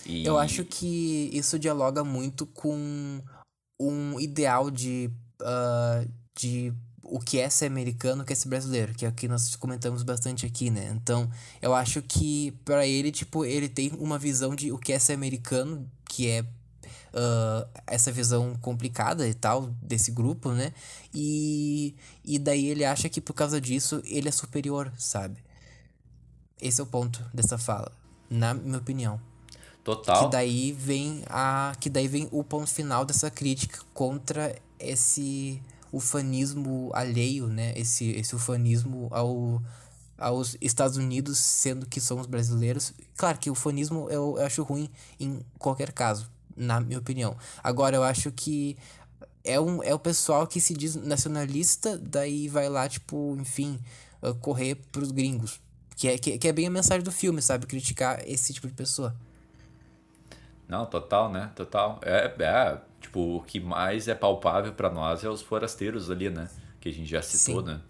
E... 0.05 0.25
Eu 0.25 0.37
acho 0.37 0.63
que 0.63 1.29
isso 1.33 1.57
dialoga 1.57 2.03
muito 2.03 2.45
com 2.45 3.21
um 3.79 4.19
ideal 4.19 4.69
de, 4.69 5.09
uh, 5.41 6.07
de 6.37 6.73
o 7.09 7.19
que 7.19 7.39
é 7.39 7.49
ser 7.49 7.65
americano, 7.65 8.21
o 8.21 8.25
que 8.25 8.33
é 8.33 8.35
ser 8.35 8.49
brasileiro, 8.49 8.93
que 8.93 9.05
é 9.05 9.09
o 9.09 9.11
que 9.11 9.27
nós 9.27 9.55
comentamos 9.55 10.03
bastante 10.03 10.45
aqui, 10.45 10.69
né? 10.69 10.91
Então, 10.93 11.29
eu 11.61 11.73
acho 11.73 12.01
que 12.01 12.51
para 12.65 12.85
ele, 12.85 13.11
tipo, 13.11 13.45
ele 13.45 13.69
tem 13.69 13.91
uma 13.97 14.19
visão 14.19 14.55
de 14.55 14.71
o 14.71 14.77
que 14.77 14.93
é 14.93 14.99
ser 14.99 15.13
americano, 15.13 15.89
que 16.05 16.29
é 16.29 16.41
uh, 16.41 17.67
essa 17.85 18.11
visão 18.11 18.55
complicada 18.61 19.27
e 19.27 19.33
tal 19.33 19.67
desse 19.81 20.11
grupo, 20.11 20.51
né? 20.51 20.73
E, 21.13 21.95
e 22.23 22.37
daí 22.37 22.67
ele 22.67 22.83
acha 22.83 23.09
que 23.09 23.21
por 23.21 23.33
causa 23.33 23.59
disso 23.59 24.01
ele 24.05 24.27
é 24.27 24.31
superior, 24.31 24.91
sabe? 24.97 25.37
Esse 26.61 26.81
é 26.81 26.83
o 26.83 26.87
ponto 26.87 27.23
dessa 27.33 27.57
fala, 27.57 27.91
na 28.29 28.53
minha 28.53 28.77
opinião. 28.79 29.19
Total. 29.83 30.25
Que 30.25 30.31
daí 30.31 30.73
vem 30.73 31.23
a 31.29 31.73
que 31.79 31.89
daí 31.89 32.09
vem 32.09 32.27
o 32.31 32.43
ponto 32.43 32.69
final 32.69 33.05
dessa 33.05 33.31
crítica 33.31 33.79
contra 33.93 34.53
esse 34.77 35.61
ufanismo 35.91 36.91
alheio, 36.93 37.47
né? 37.47 37.73
Esse, 37.75 38.11
esse 38.11 38.35
ufanismo 38.35 39.07
ao, 39.11 39.61
aos 40.17 40.57
Estados 40.59 40.97
Unidos, 40.97 41.37
sendo 41.37 41.85
que 41.85 42.01
somos 42.01 42.25
brasileiros. 42.25 42.93
Claro 43.15 43.37
que 43.37 43.49
o 43.49 43.53
ufanismo 43.53 44.09
eu, 44.09 44.35
eu 44.37 44.45
acho 44.45 44.63
ruim 44.63 44.89
em 45.19 45.39
qualquer 45.57 45.91
caso, 45.91 46.29
na 46.55 46.79
minha 46.79 46.99
opinião. 46.99 47.35
Agora, 47.63 47.95
eu 47.95 48.03
acho 48.03 48.31
que 48.31 48.77
é, 49.43 49.59
um, 49.59 49.81
é 49.81 49.93
o 49.93 49.99
pessoal 49.99 50.45
que 50.45 50.59
se 50.59 50.73
diz 50.73 50.95
nacionalista, 50.95 51.97
daí 51.97 52.47
vai 52.47 52.67
lá, 52.67 52.87
tipo, 52.87 53.35
enfim, 53.39 53.79
uh, 54.21 54.35
correr 54.35 54.75
pros 54.91 55.11
gringos. 55.11 55.61
Que 55.95 56.09
é, 56.09 56.17
que, 56.17 56.37
que 56.37 56.47
é 56.47 56.53
bem 56.53 56.67
a 56.67 56.69
mensagem 56.69 57.03
do 57.03 57.11
filme, 57.11 57.41
sabe? 57.41 57.65
Criticar 57.65 58.21
esse 58.27 58.53
tipo 58.53 58.67
de 58.67 58.73
pessoa. 58.73 59.15
Não, 60.67 60.85
total, 60.85 61.31
né? 61.31 61.51
Total. 61.55 61.99
É, 62.03 62.35
é 62.37 62.81
tipo, 63.17 63.37
o 63.37 63.41
que 63.41 63.59
mais 63.59 64.07
é 64.07 64.13
palpável 64.13 64.71
para 64.73 64.89
nós 64.89 65.23
é 65.23 65.29
os 65.29 65.41
forasteiros 65.41 66.11
ali, 66.11 66.29
né? 66.29 66.47
Que 66.79 66.89
a 66.89 66.93
gente 66.93 67.09
já 67.09 67.21
citou, 67.21 67.61
Sim. 67.61 67.67
né? 67.67 67.81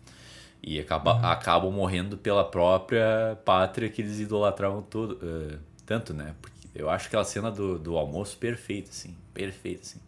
E 0.63 0.79
acaba, 0.79 1.15
uhum. 1.15 1.25
acabam 1.25 1.71
morrendo 1.71 2.17
pela 2.17 2.43
própria 2.43 3.37
pátria 3.45 3.89
que 3.89 4.01
eles 4.01 4.19
idolatravam 4.19 4.81
todo, 4.81 5.19
uh, 5.23 5.59
tanto, 5.85 6.13
né? 6.13 6.33
Porque 6.41 6.57
eu 6.73 6.89
acho 6.89 7.07
aquela 7.07 7.23
cena 7.23 7.51
do, 7.51 7.77
do 7.77 7.97
almoço 7.97 8.37
perfeita, 8.37 8.89
assim. 8.89 9.15
Perfeita, 9.33 9.81
assim. 9.81 9.99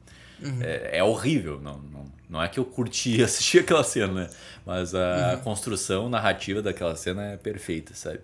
Uhum. 0.41 0.61
É, 0.61 0.97
é, 0.99 1.03
horrível. 1.03 1.59
Não, 1.59 1.77
não, 1.77 2.05
não 2.29 2.41
é 2.41 2.47
que 2.47 2.59
eu 2.59 2.65
curti 2.65 3.21
assistir 3.23 3.59
aquela 3.59 3.83
cena, 3.83 4.13
né? 4.13 4.29
Mas 4.65 4.95
a 4.95 5.33
uhum. 5.35 5.41
construção 5.41 6.09
narrativa 6.09 6.61
daquela 6.61 6.95
cena 6.95 7.33
é 7.33 7.37
perfeita, 7.37 7.93
sabe? 7.93 8.21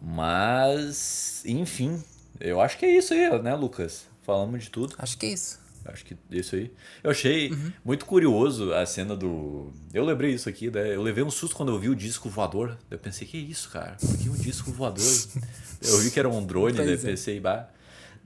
Mas, 0.00 1.42
enfim, 1.44 2.02
eu 2.40 2.60
acho 2.60 2.78
que 2.78 2.86
é 2.86 2.96
isso 2.96 3.12
aí, 3.12 3.42
né, 3.42 3.54
Lucas? 3.54 4.06
Falamos 4.22 4.64
de 4.64 4.70
tudo. 4.70 4.94
Acho 4.98 5.18
que 5.18 5.26
é 5.26 5.30
isso. 5.30 5.59
Acho 5.84 6.04
que 6.04 6.16
isso 6.30 6.56
aí. 6.56 6.70
Eu 7.02 7.10
achei 7.10 7.50
uhum. 7.50 7.72
muito 7.84 8.04
curioso 8.04 8.72
a 8.74 8.84
cena 8.84 9.16
do. 9.16 9.72
Eu 9.92 10.04
lembrei 10.04 10.32
isso 10.32 10.48
aqui, 10.48 10.70
né? 10.70 10.94
Eu 10.94 11.02
levei 11.02 11.24
um 11.24 11.30
susto 11.30 11.56
quando 11.56 11.72
eu 11.72 11.78
vi 11.78 11.88
o 11.88 11.96
disco 11.96 12.28
voador. 12.28 12.76
Eu 12.90 12.98
pensei, 12.98 13.26
que 13.26 13.38
isso, 13.38 13.70
cara? 13.70 13.96
Por 13.98 14.18
que 14.18 14.28
um 14.28 14.34
disco 14.34 14.70
voador? 14.70 15.04
eu 15.82 15.98
vi 15.98 16.10
que 16.10 16.18
era 16.18 16.28
um 16.28 16.44
drone, 16.44 16.76
daí 16.76 16.86
né? 16.86 16.96
pensei, 16.96 17.40
bah. 17.40 17.68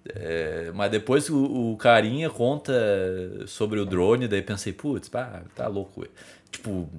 É, 0.06 0.70
mas 0.74 0.90
depois 0.90 1.30
o, 1.30 1.72
o, 1.72 1.76
carinha 1.78 2.28
conta 2.28 2.74
sobre 3.46 3.80
o 3.80 3.86
drone, 3.86 4.28
daí 4.28 4.42
pensei, 4.42 4.72
putz, 4.72 5.08
pá, 5.08 5.42
tá 5.54 5.66
louco. 5.66 6.06
Tipo, 6.50 6.90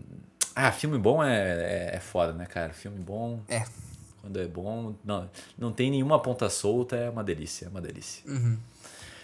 ah, 0.56 0.72
filme 0.72 0.98
bom 0.98 1.24
é, 1.24 1.36
é, 1.36 1.96
é, 1.96 2.00
foda, 2.00 2.34
né, 2.34 2.46
cara? 2.46 2.74
Filme 2.74 2.98
bom. 2.98 3.42
É. 3.48 3.64
Quando 4.22 4.40
é 4.40 4.48
bom, 4.48 4.96
não, 5.04 5.30
não 5.56 5.72
tem 5.72 5.92
nenhuma 5.92 6.20
ponta 6.20 6.50
solta, 6.50 6.96
é 6.96 7.10
uma 7.10 7.24
delícia, 7.24 7.68
é 7.68 7.70
uma 7.70 7.82
delícia. 7.82 8.24
Uhum. 8.26 8.58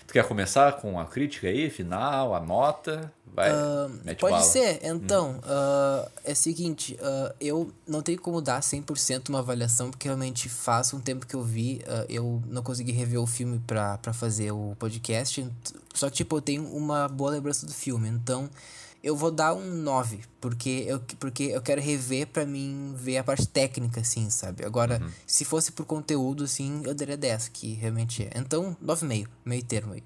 Tu 0.08 0.14
quer 0.14 0.28
começar 0.28 0.74
com 0.74 1.00
a 1.00 1.06
crítica 1.06 1.48
aí, 1.48 1.70
final, 1.70 2.36
a 2.36 2.40
nota? 2.40 3.12
Vai, 3.34 3.50
uh, 3.50 3.90
pode 4.20 4.34
bala. 4.34 4.42
ser. 4.42 4.80
Então, 4.84 5.32
hum. 5.32 5.38
uh, 5.38 6.12
é 6.26 6.34
o 6.34 6.36
seguinte, 6.36 6.98
uh, 7.00 7.34
eu 7.40 7.72
não 7.88 8.02
tenho 8.02 8.20
como 8.20 8.42
dar 8.42 8.60
100% 8.60 9.30
uma 9.30 9.40
avaliação, 9.40 9.90
porque 9.90 10.08
realmente 10.08 10.50
faz 10.50 10.94
um 10.94 11.00
tempo 11.00 11.26
que 11.26 11.34
eu 11.34 11.42
vi, 11.42 11.82
eu 12.10 12.44
não 12.48 12.62
consegui 12.62 12.92
rever 12.92 13.22
o 13.22 13.28
filme 13.28 13.60
pra, 13.66 13.98
pra 14.00 14.12
fazer 14.12 14.52
o 14.52 14.76
podcast, 14.78 15.48
só 15.94 16.10
que, 16.10 16.18
tipo, 16.18 16.36
eu 16.36 16.42
tenho 16.42 16.66
uma 16.66 17.08
boa 17.08 17.32
lembrança 17.32 17.66
do 17.66 17.74
filme, 17.74 18.10
então 18.10 18.50
eu 19.04 19.16
vou 19.16 19.32
dar 19.32 19.54
um 19.54 19.66
9, 19.66 20.22
porque 20.40 20.86
eu, 20.88 21.00
porque 21.20 21.44
eu 21.44 21.62
quero 21.62 21.82
rever 21.82 22.28
para 22.28 22.46
mim 22.46 22.94
ver 22.96 23.18
a 23.18 23.24
parte 23.24 23.48
técnica, 23.48 24.02
assim, 24.02 24.30
sabe? 24.30 24.64
Agora, 24.64 25.00
uhum. 25.02 25.10
se 25.26 25.44
fosse 25.44 25.72
por 25.72 25.86
conteúdo, 25.86 26.44
assim, 26.44 26.84
eu 26.86 26.94
daria 26.94 27.18
10, 27.18 27.50
que 27.50 27.74
realmente 27.74 28.24
é. 28.24 28.32
Então, 28.36 28.78
9,5, 28.84 29.28
meio 29.44 29.64
termo 29.64 29.94
aí. 29.94 30.04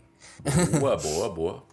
Boa, 0.79 0.95
boa, 0.97 1.29
boa. 1.29 1.63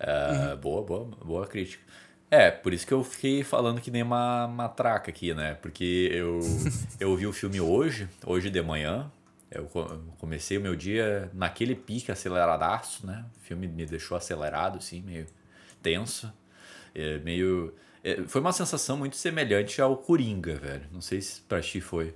Uh, 0.00 0.52
uhum. 0.52 0.56
Boa, 0.60 0.82
boa, 0.82 1.04
boa 1.24 1.46
crítica. 1.46 1.82
É, 2.30 2.50
por 2.50 2.72
isso 2.72 2.86
que 2.86 2.92
eu 2.92 3.02
fiquei 3.04 3.44
falando 3.44 3.80
que 3.80 3.90
nem 3.90 4.02
uma 4.02 4.48
matraca 4.48 5.10
aqui, 5.10 5.34
né? 5.34 5.54
Porque 5.54 6.08
eu, 6.12 6.40
eu 7.00 7.16
vi 7.16 7.26
o 7.26 7.32
filme 7.32 7.60
hoje, 7.60 8.08
hoje 8.24 8.50
de 8.50 8.62
manhã. 8.62 9.10
Eu 9.50 9.66
comecei 10.18 10.58
o 10.58 10.60
meu 10.60 10.74
dia 10.74 11.30
naquele 11.32 11.76
pique 11.76 12.10
aceleradaço, 12.10 13.06
né? 13.06 13.24
O 13.36 13.40
filme 13.40 13.68
me 13.68 13.86
deixou 13.86 14.16
acelerado, 14.16 14.78
assim, 14.78 15.00
meio 15.00 15.26
tenso. 15.80 16.32
É 16.94 17.18
meio. 17.18 17.74
É, 18.02 18.22
foi 18.26 18.40
uma 18.40 18.52
sensação 18.52 18.96
muito 18.96 19.16
semelhante 19.16 19.80
ao 19.80 19.96
Coringa, 19.96 20.56
velho. 20.56 20.84
Não 20.92 21.00
sei 21.00 21.20
se 21.20 21.40
pra 21.42 21.60
ti 21.60 21.80
foi. 21.80 22.14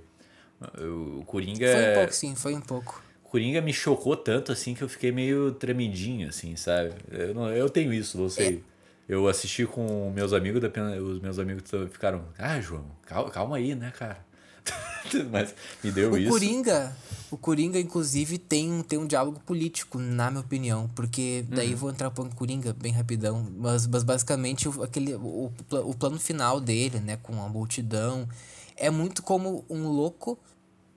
O 0.77 1.23
Coringa. 1.25 1.71
Foi 1.71 1.81
um 1.81 1.85
é 1.85 1.95
pouco, 1.95 2.13
sim, 2.13 2.35
foi 2.35 2.53
um 2.53 2.61
pouco. 2.61 3.03
Coringa 3.23 3.61
me 3.61 3.71
chocou 3.71 4.17
tanto 4.17 4.51
assim 4.51 4.73
que 4.73 4.81
eu 4.83 4.89
fiquei 4.89 5.11
meio 5.11 5.51
tremidinho, 5.51 6.27
assim, 6.27 6.55
sabe? 6.55 6.93
Eu, 7.11 7.33
não, 7.33 7.49
eu 7.49 7.69
tenho 7.69 7.93
isso, 7.93 8.17
não 8.17 8.29
sei. 8.29 8.63
É. 8.65 8.79
Eu 9.13 9.27
assisti 9.27 9.65
com 9.65 10.11
meus 10.11 10.33
amigos, 10.33 10.61
os 11.01 11.19
meus 11.19 11.39
amigos 11.39 11.63
ficaram, 11.91 12.25
ah, 12.37 12.59
João, 12.61 12.85
calma, 13.05 13.31
calma 13.31 13.57
aí, 13.57 13.73
né, 13.73 13.91
cara? 13.91 14.23
Mas 15.31 15.53
me 15.83 15.91
deu 15.91 16.11
o 16.11 16.17
isso. 16.17 16.31
Coringa, 16.31 16.95
o 17.31 17.37
Coringa, 17.37 17.79
inclusive, 17.79 18.37
tem, 18.37 18.81
tem 18.83 18.97
um 18.97 19.05
diálogo 19.05 19.39
político, 19.45 19.99
na 19.99 20.31
minha 20.31 20.41
opinião. 20.41 20.89
Porque 20.95 21.45
daí 21.47 21.71
uhum. 21.71 21.77
vou 21.77 21.89
entrar 21.91 22.11
em 22.17 22.29
Coringa 22.31 22.73
bem 22.73 22.91
rapidão. 22.91 23.45
Mas, 23.57 23.85
mas 23.85 24.03
basicamente 24.03 24.67
o, 24.67 24.83
aquele, 24.83 25.15
o, 25.15 25.51
o 25.71 25.95
plano 25.95 26.19
final 26.19 26.59
dele, 26.59 26.99
né? 26.99 27.17
Com 27.17 27.41
a 27.43 27.47
multidão. 27.47 28.27
É 28.75 28.89
muito 28.89 29.21
como 29.21 29.63
um 29.69 29.87
louco. 29.87 30.37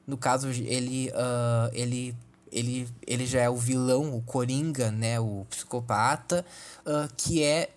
No 0.07 0.17
caso, 0.17 0.49
ele. 0.49 1.11
Uh, 1.11 1.71
ele 1.73 2.15
ele, 2.53 2.87
ele 3.07 3.25
já 3.25 3.41
é 3.41 3.49
o 3.49 3.57
vilão, 3.57 4.15
o 4.15 4.21
Coringa, 4.21 4.91
né? 4.91 5.19
O 5.19 5.47
psicopata, 5.49 6.45
uh, 6.87 7.09
que 7.17 7.43
é. 7.43 7.71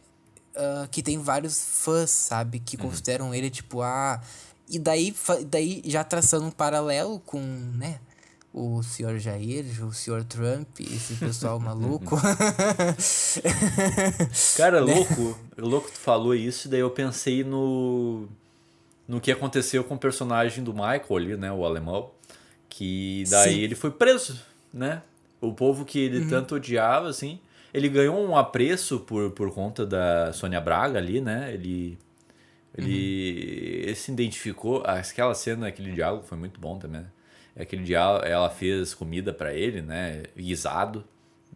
Uh, 0.53 0.87
que 0.89 1.01
tem 1.01 1.17
vários 1.17 1.61
fãs, 1.61 2.09
sabe? 2.09 2.59
Que 2.59 2.75
uhum. 2.77 2.83
consideram 2.83 3.33
ele, 3.33 3.49
tipo, 3.49 3.81
ah, 3.81 4.21
e 4.69 4.79
daí, 4.79 5.13
daí 5.47 5.81
já 5.85 6.03
traçando 6.03 6.45
um 6.45 6.51
paralelo 6.51 7.19
com, 7.19 7.39
né? 7.39 7.99
O 8.53 8.81
senhor 8.81 9.19
Jair, 9.19 9.65
o 9.85 9.91
senhor 9.91 10.23
Trump, 10.23 10.79
esse 10.79 11.15
pessoal 11.15 11.59
maluco. 11.59 12.15
Cara, 14.55 14.79
né? 14.83 14.93
louco. 14.93 15.37
Louco 15.57 15.91
tu 15.91 15.99
falou 15.99 16.33
isso, 16.33 16.69
daí 16.69 16.79
eu 16.79 16.89
pensei 16.89 17.43
no. 17.43 18.27
No 19.07 19.19
que 19.21 19.31
aconteceu 19.31 19.83
com 19.83 19.95
o 19.95 19.99
personagem 19.99 20.63
do 20.63 20.73
Michael 20.73 21.15
ali, 21.15 21.37
né? 21.37 21.51
O 21.51 21.65
alemão. 21.65 22.09
Que 22.69 23.25
daí 23.29 23.55
Sim. 23.55 23.59
ele 23.59 23.75
foi 23.75 23.91
preso, 23.91 24.39
né? 24.73 25.01
O 25.41 25.53
povo 25.53 25.85
que 25.85 25.99
ele 25.99 26.21
uhum. 26.21 26.29
tanto 26.29 26.55
odiava, 26.55 27.09
assim. 27.09 27.39
Ele 27.73 27.89
ganhou 27.89 28.17
um 28.25 28.37
apreço 28.37 29.01
por, 29.01 29.31
por 29.31 29.51
conta 29.53 29.85
da 29.85 30.31
Sônia 30.31 30.61
Braga 30.61 30.97
ali, 30.97 31.19
né? 31.19 31.53
Ele 31.53 31.97
ele, 32.77 32.87
uhum. 32.87 33.87
ele 33.87 33.95
se 33.95 34.11
identificou. 34.11 34.83
Aquela 34.85 35.33
cena, 35.33 35.67
aquele 35.67 35.91
diálogo 35.91 36.23
foi 36.23 36.37
muito 36.37 36.59
bom 36.59 36.77
também. 36.77 37.01
Né? 37.01 37.07
Aquele 37.57 37.83
diálogo, 37.83 38.25
ela 38.25 38.49
fez 38.49 38.93
comida 38.93 39.33
para 39.33 39.53
ele, 39.53 39.81
né? 39.81 40.23
Guisado. 40.35 41.05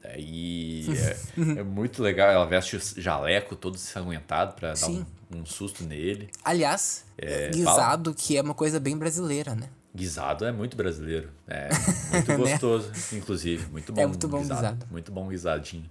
Daí 0.01 0.85
é, 0.95 1.59
é, 1.59 1.63
muito 1.63 2.01
legal. 2.01 2.29
Ela 2.29 2.45
veste 2.45 2.77
o 2.77 3.01
jaleco 3.01 3.55
todo 3.55 3.75
ensanguentado 3.75 4.53
para 4.53 4.73
dar 4.73 4.87
um, 4.87 5.05
um, 5.35 5.45
susto 5.45 5.83
nele. 5.83 6.29
Aliás, 6.43 7.05
é, 7.17 7.49
guisado, 7.49 8.11
fala. 8.11 8.15
que 8.17 8.37
é 8.37 8.41
uma 8.41 8.53
coisa 8.53 8.79
bem 8.79 8.97
brasileira, 8.97 9.53
né? 9.55 9.69
Guisado 9.93 10.45
é 10.45 10.51
muito 10.51 10.77
brasileiro. 10.77 11.29
É 11.47 11.67
muito 12.13 12.27
né? 12.29 12.37
gostoso, 12.37 12.87
né? 12.87 12.93
inclusive. 13.13 13.69
Muito 13.69 13.91
bom. 13.91 14.01
É 14.01 14.07
muito 14.07 14.27
bom 14.27 14.39
guisado. 14.39 14.61
guisado. 14.61 14.87
Muito 14.89 15.11
bom 15.11 15.27
guisadinho. 15.27 15.89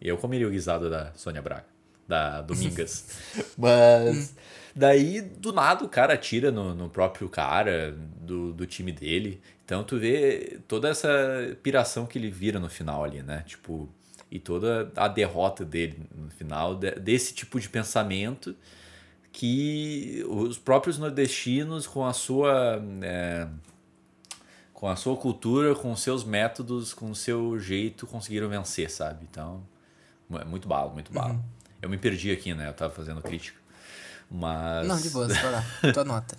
Eu 0.00 0.16
comeria 0.16 0.46
o 0.46 0.50
guisado 0.50 0.88
da 0.88 1.12
Sônia 1.14 1.42
Braga, 1.42 1.66
da 2.06 2.40
Domingas. 2.42 3.06
Mas. 3.56 4.36
Daí, 4.74 5.20
do 5.20 5.52
nada, 5.52 5.84
o 5.84 5.88
cara 5.88 6.14
atira 6.14 6.50
no, 6.50 6.74
no 6.74 6.88
próprio 6.88 7.28
cara 7.28 7.96
do, 8.20 8.52
do 8.52 8.66
time 8.66 8.92
dele. 8.92 9.40
Então, 9.64 9.82
tu 9.84 9.98
vê 9.98 10.60
toda 10.66 10.88
essa 10.88 11.56
piração 11.62 12.06
que 12.06 12.18
ele 12.18 12.30
vira 12.30 12.58
no 12.58 12.68
final 12.68 13.04
ali, 13.04 13.22
né? 13.22 13.44
Tipo, 13.46 13.88
e 14.30 14.38
toda 14.38 14.92
a 14.96 15.08
derrota 15.08 15.64
dele 15.64 16.00
no 16.14 16.30
final, 16.30 16.74
de, 16.74 16.92
desse 16.92 17.34
tipo 17.34 17.58
de 17.58 17.68
pensamento 17.68 18.54
que 19.32 20.24
os 20.28 20.58
próprios 20.58 20.98
nordestinos, 20.98 21.86
com 21.86 22.04
a 22.04 22.12
sua. 22.12 22.82
É, 23.02 23.46
com 24.72 24.88
a 24.88 24.94
sua 24.94 25.16
cultura, 25.16 25.74
com 25.74 25.90
os 25.90 26.00
seus 26.00 26.22
métodos, 26.22 26.94
com 26.94 27.10
o 27.10 27.14
seu 27.14 27.58
jeito, 27.58 28.06
conseguiram 28.06 28.48
vencer, 28.48 28.88
sabe? 28.88 29.26
Então, 29.28 29.60
é 30.34 30.44
muito 30.44 30.68
bala, 30.68 30.92
muito 30.92 31.12
bala. 31.12 31.32
Uhum. 31.32 31.42
Eu 31.82 31.88
me 31.88 31.98
perdi 31.98 32.30
aqui, 32.30 32.54
né? 32.54 32.68
Eu 32.68 32.72
tava 32.72 32.92
fazendo 32.92 33.20
crítica. 33.20 33.57
Mas. 34.30 34.86
Não, 34.86 35.00
de 35.00 35.10
boa, 35.10 35.26
vai 35.26 35.52
lá. 35.52 35.64
Tua 35.92 36.04
nota. 36.04 36.36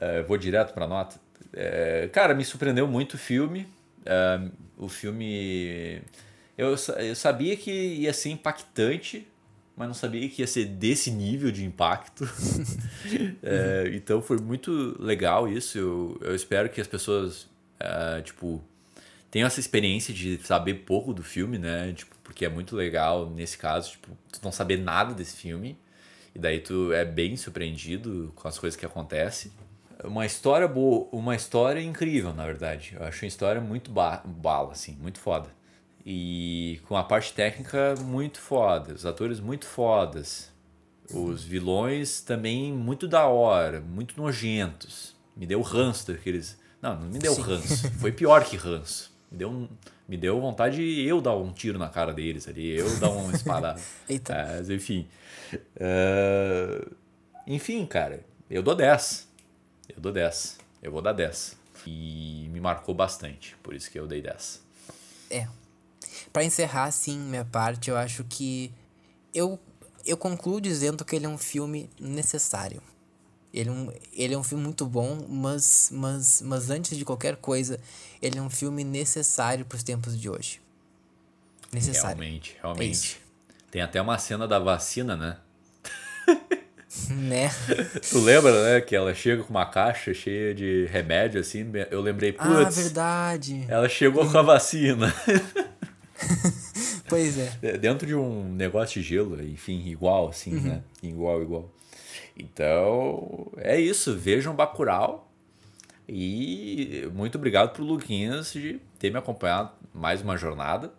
é, 0.00 0.22
vou 0.22 0.36
direto 0.36 0.74
pra 0.74 0.86
nota. 0.86 1.18
É, 1.52 2.08
cara, 2.12 2.34
me 2.34 2.44
surpreendeu 2.44 2.86
muito 2.86 3.14
o 3.14 3.18
filme. 3.18 3.68
É, 4.04 4.40
o 4.76 4.88
filme. 4.88 6.02
Eu, 6.56 6.74
eu 6.98 7.14
sabia 7.14 7.56
que 7.56 7.70
ia 7.70 8.12
ser 8.12 8.30
impactante, 8.30 9.26
mas 9.76 9.86
não 9.86 9.94
sabia 9.94 10.28
que 10.28 10.42
ia 10.42 10.46
ser 10.46 10.64
desse 10.64 11.10
nível 11.10 11.52
de 11.52 11.64
impacto. 11.64 12.28
é, 13.42 13.90
então 13.94 14.20
foi 14.20 14.38
muito 14.38 14.96
legal 15.00 15.48
isso. 15.48 15.78
Eu, 15.78 16.18
eu 16.20 16.34
espero 16.34 16.68
que 16.68 16.80
as 16.80 16.88
pessoas, 16.88 17.46
é, 17.78 18.20
tipo, 18.22 18.62
tenham 19.30 19.46
essa 19.46 19.60
experiência 19.60 20.12
de 20.12 20.38
saber 20.38 20.74
pouco 20.74 21.14
do 21.14 21.22
filme, 21.22 21.58
né? 21.58 21.92
Tipo, 21.92 22.16
porque 22.24 22.44
é 22.44 22.48
muito 22.48 22.74
legal 22.74 23.30
nesse 23.30 23.56
caso, 23.56 23.92
tipo, 23.92 24.08
tu 24.32 24.40
não 24.42 24.50
saber 24.50 24.78
nada 24.78 25.14
desse 25.14 25.36
filme 25.36 25.78
e 26.38 26.40
daí 26.40 26.60
tu 26.60 26.92
é 26.92 27.04
bem 27.04 27.36
surpreendido 27.36 28.32
com 28.36 28.46
as 28.46 28.56
coisas 28.56 28.78
que 28.78 28.86
acontecem. 28.86 29.50
Uma 30.04 30.24
história 30.24 30.68
boa, 30.68 31.08
uma 31.10 31.34
história 31.34 31.80
incrível, 31.82 32.32
na 32.32 32.46
verdade. 32.46 32.96
Eu 32.98 33.04
acho 33.04 33.24
uma 33.24 33.28
história 33.28 33.60
muito 33.60 33.90
ba 33.90 34.22
bala, 34.24 34.70
assim, 34.70 34.96
muito 35.00 35.18
foda. 35.18 35.48
E 36.06 36.80
com 36.86 36.96
a 36.96 37.02
parte 37.02 37.32
técnica 37.32 37.96
muito 38.04 38.38
foda, 38.38 38.94
os 38.94 39.04
atores 39.04 39.40
muito 39.40 39.66
fodas. 39.66 40.52
Os 41.12 41.42
vilões 41.42 42.20
também 42.20 42.72
muito 42.72 43.08
da 43.08 43.26
hora, 43.26 43.80
muito 43.80 44.16
nojentos. 44.16 45.16
Me 45.36 45.44
deu 45.44 45.60
ranço 45.60 46.06
daqueles. 46.06 46.56
Não, 46.80 46.94
não 47.00 47.08
me 47.08 47.18
deu 47.18 47.34
Sim. 47.34 47.42
ranço. 47.42 47.90
Foi 47.98 48.12
pior 48.12 48.44
que 48.44 48.56
ranço. 48.56 49.12
Me 49.30 49.38
deu, 49.38 49.50
um... 49.50 49.68
me 50.08 50.16
deu 50.16 50.40
vontade 50.40 50.76
de 50.76 51.06
eu 51.06 51.20
dar 51.20 51.36
um 51.36 51.52
tiro 51.52 51.78
na 51.78 51.88
cara 51.88 52.12
deles 52.12 52.48
ali, 52.48 52.76
eu 52.76 52.98
dar 52.98 53.10
uma 53.10 53.32
espadada. 53.32 53.80
Eita. 54.08 54.34
Mas, 54.34 54.70
enfim. 54.70 55.06
Uh, 55.54 56.94
enfim, 57.46 57.84
cara, 57.86 58.24
eu 58.50 58.62
dou 58.62 58.74
10. 58.74 59.28
Eu 59.88 60.00
dou 60.00 60.12
10. 60.12 60.58
Eu 60.82 60.92
vou 60.92 61.02
dar 61.02 61.12
10. 61.12 61.56
E 61.86 62.48
me 62.52 62.60
marcou 62.60 62.94
bastante, 62.94 63.56
por 63.62 63.74
isso 63.74 63.90
que 63.90 63.98
eu 63.98 64.06
dei 64.06 64.20
10. 64.20 64.62
É. 65.30 65.48
Para 66.32 66.44
encerrar, 66.44 66.84
assim, 66.84 67.18
minha 67.18 67.44
parte, 67.44 67.88
eu 67.88 67.96
acho 67.96 68.24
que 68.24 68.70
eu, 69.32 69.58
eu 70.04 70.16
concluo 70.16 70.60
dizendo 70.60 71.04
que 71.04 71.16
ele 71.16 71.24
é 71.24 71.28
um 71.28 71.38
filme 71.38 71.88
necessário. 71.98 72.82
Ele 73.52 73.70
é, 73.70 73.72
um, 73.72 73.92
ele 74.12 74.34
é 74.34 74.38
um 74.38 74.44
filme 74.44 74.62
muito 74.62 74.84
bom, 74.86 75.26
mas, 75.28 75.90
mas, 75.92 76.42
mas 76.42 76.70
antes 76.70 76.96
de 76.96 77.04
qualquer 77.04 77.36
coisa, 77.36 77.80
ele 78.20 78.38
é 78.38 78.42
um 78.42 78.50
filme 78.50 78.84
necessário 78.84 79.64
para 79.64 79.76
os 79.76 79.82
tempos 79.82 80.20
de 80.20 80.28
hoje. 80.28 80.60
Necessário. 81.72 82.18
Realmente, 82.18 82.56
realmente. 82.62 83.20
É 83.68 83.70
Tem 83.70 83.82
até 83.82 84.00
uma 84.00 84.18
cena 84.18 84.46
da 84.46 84.58
vacina, 84.58 85.16
né? 85.16 85.36
né? 87.10 87.50
Tu 88.10 88.18
lembra, 88.18 88.64
né? 88.64 88.80
Que 88.80 88.96
ela 88.96 89.14
chega 89.14 89.42
com 89.42 89.50
uma 89.50 89.66
caixa 89.66 90.12
cheia 90.12 90.54
de 90.54 90.86
remédio, 90.86 91.40
assim. 91.40 91.70
Eu 91.90 92.00
lembrei, 92.00 92.34
ah, 92.38 92.44
putz. 92.44 92.78
Ah, 92.78 92.82
verdade. 92.82 93.64
Ela 93.68 93.88
chegou 93.88 94.28
com 94.30 94.38
a 94.38 94.42
vacina. 94.42 95.14
pois 97.08 97.38
é. 97.38 97.52
é. 97.62 97.78
Dentro 97.78 98.06
de 98.06 98.14
um 98.14 98.44
negócio 98.44 99.00
de 99.00 99.08
gelo, 99.08 99.42
enfim, 99.42 99.86
igual, 99.86 100.28
assim, 100.28 100.54
uhum. 100.54 100.62
né? 100.62 100.82
Igual, 101.02 101.42
igual. 101.42 101.70
Então, 102.38 103.50
é 103.56 103.78
isso. 103.78 104.16
Vejam 104.16 104.54
Bacurau. 104.54 105.30
E 106.08 107.06
muito 107.12 107.36
obrigado 107.36 107.72
pro 107.72 107.84
Luquinhas 107.84 108.52
de 108.52 108.80
ter 108.98 109.10
me 109.10 109.18
acompanhado 109.18 109.72
mais 109.92 110.22
uma 110.22 110.36
jornada. 110.36 110.92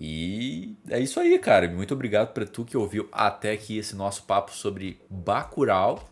E 0.00 0.74
é 0.88 0.98
isso 0.98 1.20
aí, 1.20 1.38
cara. 1.38 1.68
Muito 1.68 1.94
obrigado 1.94 2.32
para 2.32 2.44
tu 2.44 2.64
que 2.64 2.76
ouviu 2.76 3.08
até 3.12 3.52
aqui 3.52 3.78
esse 3.78 3.94
nosso 3.94 4.24
papo 4.24 4.52
sobre 4.52 4.98
Bacurau, 5.08 6.02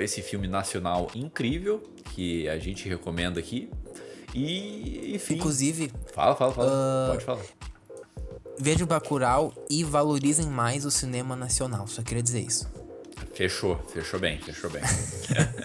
esse 0.00 0.22
filme 0.22 0.46
nacional 0.46 1.10
incrível 1.14 1.82
que 2.14 2.48
a 2.48 2.58
gente 2.58 2.88
recomenda 2.88 3.40
aqui. 3.40 3.68
E, 4.32 5.14
enfim. 5.14 5.34
Inclusive. 5.34 5.92
Fala, 6.12 6.36
fala, 6.36 6.52
fala. 6.52 6.70
Uh, 6.70 7.10
Pode 7.10 7.24
falar. 7.24 7.42
Vejam 8.58 8.86
Bacurau 8.86 9.52
e 9.68 9.82
valorizem 9.82 10.46
mais 10.46 10.84
o 10.84 10.90
cinema 10.90 11.34
nacional. 11.34 11.88
Só 11.88 12.02
queria 12.02 12.22
dizer 12.22 12.40
isso. 12.40 12.70
Fechou, 13.34 13.78
fechou 13.92 14.18
bem, 14.20 14.38
fechou 14.38 14.70
bem. 14.70 14.82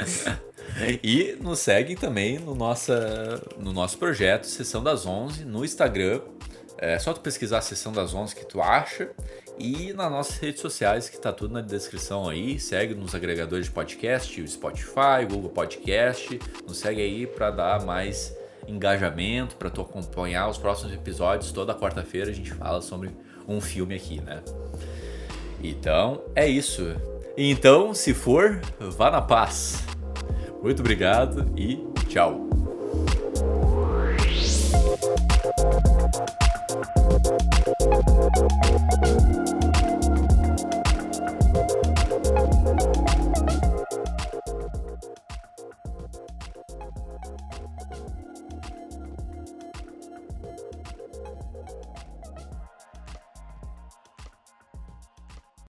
e 1.03 1.37
nos 1.41 1.59
seguem 1.59 1.95
também 1.95 2.39
no, 2.39 2.55
nossa, 2.55 3.41
no 3.57 3.73
nosso 3.73 3.97
projeto 3.97 4.45
Sessão 4.45 4.83
das 4.83 5.05
11 5.05 5.45
no 5.45 5.65
Instagram 5.65 6.21
é 6.77 6.99
só 6.99 7.13
tu 7.13 7.21
pesquisar 7.21 7.59
a 7.59 7.61
sessão 7.61 7.91
das 7.91 8.13
11 8.13 8.35
que 8.35 8.45
tu 8.45 8.61
acha 8.61 9.09
e 9.57 9.93
nas 9.93 10.11
nossas 10.11 10.37
redes 10.37 10.61
sociais 10.61 11.07
que 11.07 11.17
tá 11.17 11.31
tudo 11.31 11.53
na 11.53 11.61
descrição 11.61 12.27
aí. 12.27 12.59
Segue 12.59 12.93
nos 12.93 13.15
agregadores 13.15 13.67
de 13.67 13.71
podcast, 13.71 14.41
o 14.41 14.47
Spotify, 14.47 15.25
Google 15.29 15.49
Podcast. 15.49 16.37
Nos 16.67 16.77
segue 16.77 17.01
aí 17.01 17.25
para 17.25 17.51
dar 17.51 17.85
mais 17.85 18.35
engajamento, 18.67 19.55
para 19.55 19.69
tu 19.69 19.81
acompanhar 19.81 20.49
os 20.49 20.57
próximos 20.57 20.93
episódios. 20.93 21.51
Toda 21.51 21.73
quarta-feira 21.73 22.29
a 22.29 22.33
gente 22.33 22.53
fala 22.53 22.81
sobre 22.81 23.11
um 23.47 23.61
filme 23.61 23.95
aqui, 23.95 24.19
né? 24.19 24.43
Então, 25.63 26.21
é 26.35 26.45
isso. 26.45 26.93
Então, 27.37 27.93
se 27.93 28.13
for, 28.13 28.61
vá 28.79 29.11
na 29.11 29.21
paz. 29.21 29.83
Muito 30.63 30.79
obrigado 30.79 31.51
e 31.57 31.77
tchau. 32.07 32.47